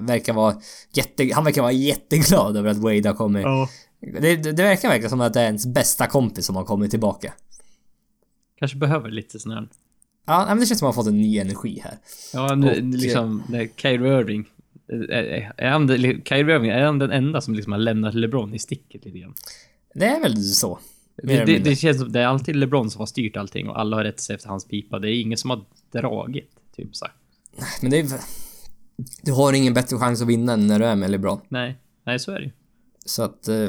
[0.00, 0.56] verkar vara
[0.92, 1.30] jätte...
[1.34, 3.42] Han verkar vara jätteglad över att Wade har kommit.
[3.42, 3.68] Ja.
[4.00, 6.90] Det, det, det verkar verkligen som att det är ens bästa kompis som har kommit
[6.90, 7.32] tillbaka.
[8.58, 9.68] Kanske behöver lite sån här...
[10.26, 11.98] Ja, men det känns som att han har fått en ny energi här.
[12.32, 14.48] Ja, nu, Och, eh, liksom, när Kyrie Irving...
[14.88, 18.58] Är, är, han, Kyrie Irving, är han den enda som liksom har lämnat LeBron i
[18.58, 19.34] sticket lite grann?
[19.94, 20.78] Det är väl så.
[21.22, 23.96] Det, det, det känns som det är alltid LeBron som har styrt allting och alla
[23.96, 24.98] har rätt sig efter hans pipa.
[24.98, 27.06] Det är ingen som har dragit, typ så.
[27.82, 28.06] Men det är...
[29.22, 31.40] Du har ingen bättre chans att vinna än när du är med LeBron.
[31.48, 32.50] Nej, nej så är det ju.
[33.04, 33.48] Så att...
[33.48, 33.68] eh,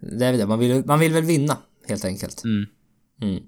[0.00, 0.46] Det är väl det.
[0.46, 1.56] Man vill, man vill väl vinna,
[1.88, 2.44] helt enkelt.
[2.44, 2.66] Mm.
[3.22, 3.42] Mm.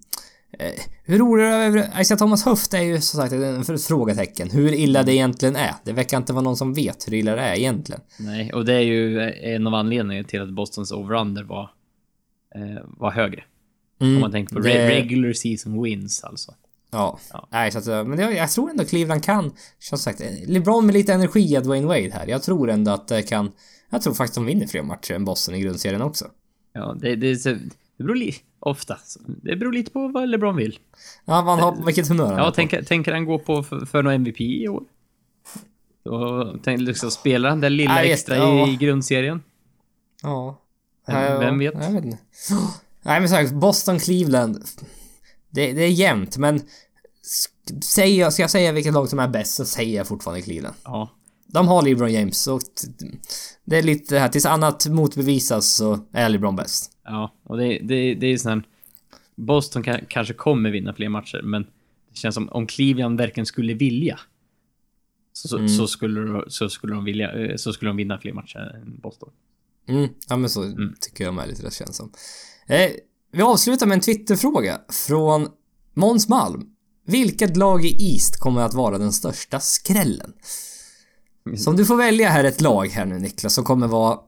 [0.58, 0.72] Eh,
[1.04, 2.00] Hur du över...
[2.00, 3.32] Isaiah Thomas höft är ju som sagt
[3.70, 4.50] ett frågetecken.
[4.50, 5.74] Hur illa det egentligen är.
[5.84, 8.00] Det verkar inte vara någon som vet hur illa det är egentligen.
[8.18, 11.70] Nej, och det är ju en av anledningarna till att Bostons over-under var,
[12.54, 13.44] eh, var högre.
[14.00, 16.54] Mm, Om man tänker på det- re- regular season wins alltså.
[16.96, 17.18] Ja.
[17.32, 17.48] Ja.
[17.50, 20.86] Nej, så att, eh, men jag, jag tror ändå Cleveland kan, som sagt, eh, LeBron
[20.86, 22.26] med lite energi av Dwayne Wade här.
[22.26, 23.52] Jag tror ändå att det kan...
[23.90, 26.26] Jag tror faktiskt de vinner fler matcher än Boston i grundserien också.
[26.72, 27.58] Ja, det, det, det
[28.04, 28.98] beror li- ofta.
[29.42, 30.78] Det beror lite på vad LeBron vill.
[31.24, 32.84] Ja, man har vilket humör han Ja, på.
[32.84, 34.82] tänker, han gå på för, för någon MVP i år?
[36.04, 38.68] Och tänk, liksom, spelar han den lilla vet, extra ja.
[38.68, 39.42] i, grundserien?
[40.22, 40.60] Ja.
[41.06, 41.74] Vem- vem vet?
[41.74, 42.18] Jag vet inte.
[43.02, 44.64] Nej men sagt, Boston, Cleveland.
[45.50, 46.60] Det, det är jämnt men...
[47.84, 50.74] Säger jag, ska jag säga vilket lag som är bäst så säger jag fortfarande Cleveland.
[50.84, 51.10] Ja.
[51.46, 52.60] De har LeBron James och
[53.64, 56.92] det är lite det här, tills annat motbevisas så är LeBron bäst.
[57.04, 58.62] Ja, och det, det, det är ju sån här...
[59.34, 61.62] Boston kan, kanske kommer vinna fler matcher, men
[62.10, 64.20] det känns som om Cleveland verkligen skulle vilja
[65.32, 65.68] så, Mm.
[65.68, 69.30] så, skulle, så, skulle de vilja, eh, så skulle de vinna fler matcher än Boston.
[69.88, 72.12] Mm, ja men så tycker jag med lite det känns som.
[72.66, 72.90] Eh,
[73.32, 75.48] vi avslutar med en Twitterfråga från
[75.94, 76.70] Måns Malm.
[77.06, 80.32] Vilket lag i East kommer att vara den största skrällen?
[81.56, 84.18] Så om du får välja här ett lag här nu Niklas som kommer vara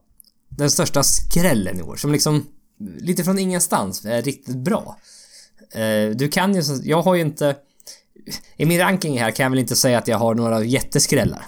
[0.49, 1.95] den största skrällen i år.
[1.95, 2.45] Som liksom
[2.99, 4.97] lite från ingenstans är riktigt bra.
[5.73, 7.55] Eh, du kan ju, jag har ju inte...
[8.57, 11.45] I min ranking här kan jag väl inte säga att jag har några jätteskrällar.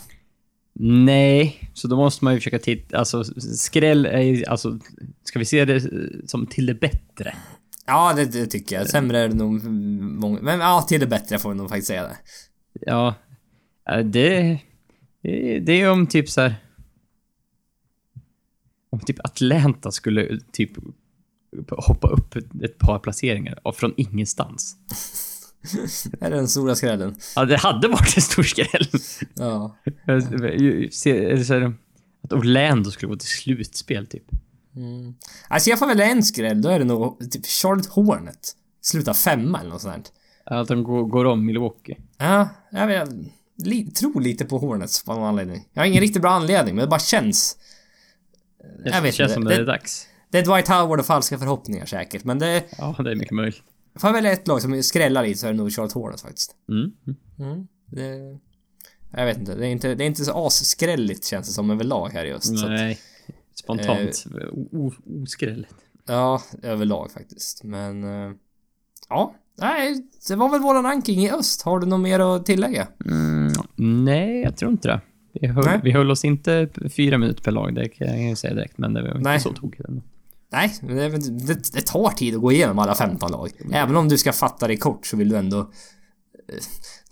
[0.84, 2.98] Nej, så då måste man ju försöka titta...
[2.98, 3.24] Alltså,
[3.56, 4.46] skräll är ju...
[4.46, 4.80] Alltså,
[5.24, 5.82] ska vi se det
[6.28, 7.36] som till det bättre?
[7.86, 8.90] Ja, det, det tycker jag.
[8.90, 10.42] Sämre är det nog många.
[10.42, 12.18] Men ja, till det bättre får vi nog faktiskt säga det.
[12.82, 13.16] Ja,
[13.86, 14.04] det...
[14.04, 16.56] Det det är om typ så här...
[18.90, 20.72] Om typ Atlanta skulle typ
[21.70, 24.76] hoppa upp ett par placeringar från ingenstans.
[26.12, 27.16] Det är den stora skrällen.
[27.36, 28.88] Ja, det hade varit en stor skräll.
[29.34, 29.78] Ja.
[30.06, 31.74] Eller så här,
[32.24, 34.24] Att Orlando skulle gå till slutspel, typ.
[35.48, 38.56] Alltså jag får väl en skräll, då är det nog typ Charlotte Hornet.
[38.82, 40.12] Sluta femma eller något sånt.
[40.46, 41.98] Att de går, går om Milwaukee.
[42.18, 43.10] Ja, jag, vet,
[43.58, 45.68] li, tror lite på Hornets på någon anledning.
[45.74, 47.58] Jag har ingen riktigt bra anledning, men det bara känns.
[48.84, 49.34] Det Jag vet känns inte.
[49.34, 50.08] som Det- det är dags.
[50.30, 52.64] Det är Dwight Howard och falska förhoppningar säkert, men det...
[52.78, 53.62] Ja, det är mycket möjligt.
[54.00, 56.56] Får jag välja ett lag som skrällar lite så är det nog Charlotte Hornets faktiskt.
[56.70, 56.92] Mm.
[57.40, 57.68] Mm.
[57.86, 58.40] Det...
[59.18, 62.10] Jag vet inte, det är inte, det är inte så asskrälligt känns det som överlag
[62.10, 62.60] här i öst.
[62.60, 63.00] Så att, Nej.
[63.56, 64.26] Spontant.
[64.72, 65.76] O- Oskrälligt.
[66.08, 67.64] ja, överlag faktiskt.
[67.64, 68.04] Men...
[68.04, 68.32] eh,
[69.10, 69.36] ja.
[69.58, 71.62] Nej, det var väl våran ranking i öst.
[71.62, 72.88] Har du något mer att tillägga?
[73.06, 73.54] Mm,
[74.06, 75.02] nej, jag tror inte det.
[75.34, 75.80] Vi höll, Nej.
[75.84, 78.78] vi höll oss inte fyra minuter per lag, det kan jag säga direkt.
[78.78, 79.40] Men det var inte Nej.
[79.40, 80.02] så tokigt ändå.
[80.52, 81.10] Nej, det,
[81.48, 83.50] det, det tar tid att gå igenom alla 15 lag.
[83.74, 85.72] Även om du ska fatta det kort så vill du ändå...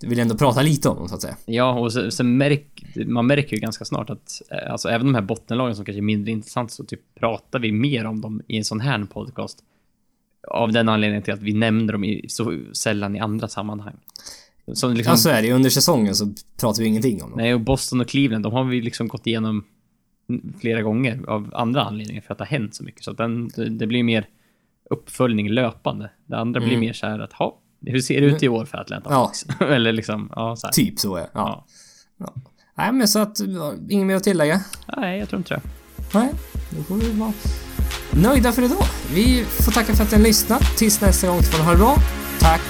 [0.01, 1.37] Du vill ändå prata lite om dem så att säga.
[1.45, 5.15] Ja, och sen, sen märk, man märker ju ganska snart att eh, alltså, även de
[5.15, 8.57] här bottenlagen som kanske är mindre intressant så typ pratar vi mer om dem i
[8.57, 9.63] en sån här podcast.
[10.47, 13.95] Av den anledningen till att vi nämner dem i, så sällan i andra sammanhang.
[14.73, 15.51] Som liksom, Ja, så är det.
[15.51, 17.37] Under säsongen så pratar vi ingenting om dem.
[17.39, 19.63] nej, och Boston och Cleveland, de har vi liksom gått igenom
[20.61, 23.03] flera gånger av andra anledningar för att det har hänt så mycket.
[23.03, 24.27] Så att den, det, blir mer
[24.89, 26.09] uppföljning löpande.
[26.25, 26.79] Det andra blir Mm.
[26.79, 29.31] mer så här att, ha, hur ser det ut i år för Atlanta Ja.
[29.65, 30.71] Eller liksom, ja, så här.
[30.71, 31.29] Typ så är det.
[31.33, 31.65] Ja.
[32.19, 32.33] Ja.
[32.77, 33.39] Nej, men så att...
[33.39, 34.61] ja, Inget mer att tillägga?
[34.97, 35.61] Nej, jag tror inte det.
[36.13, 36.29] Nej,
[36.69, 37.33] då får vi vara
[38.11, 38.85] nöjda för idag.
[39.13, 40.77] Vi får tacka för att ni har lyssnat.
[40.77, 41.95] Tills nästa gång så får ni ha det bra.
[42.39, 42.61] Tack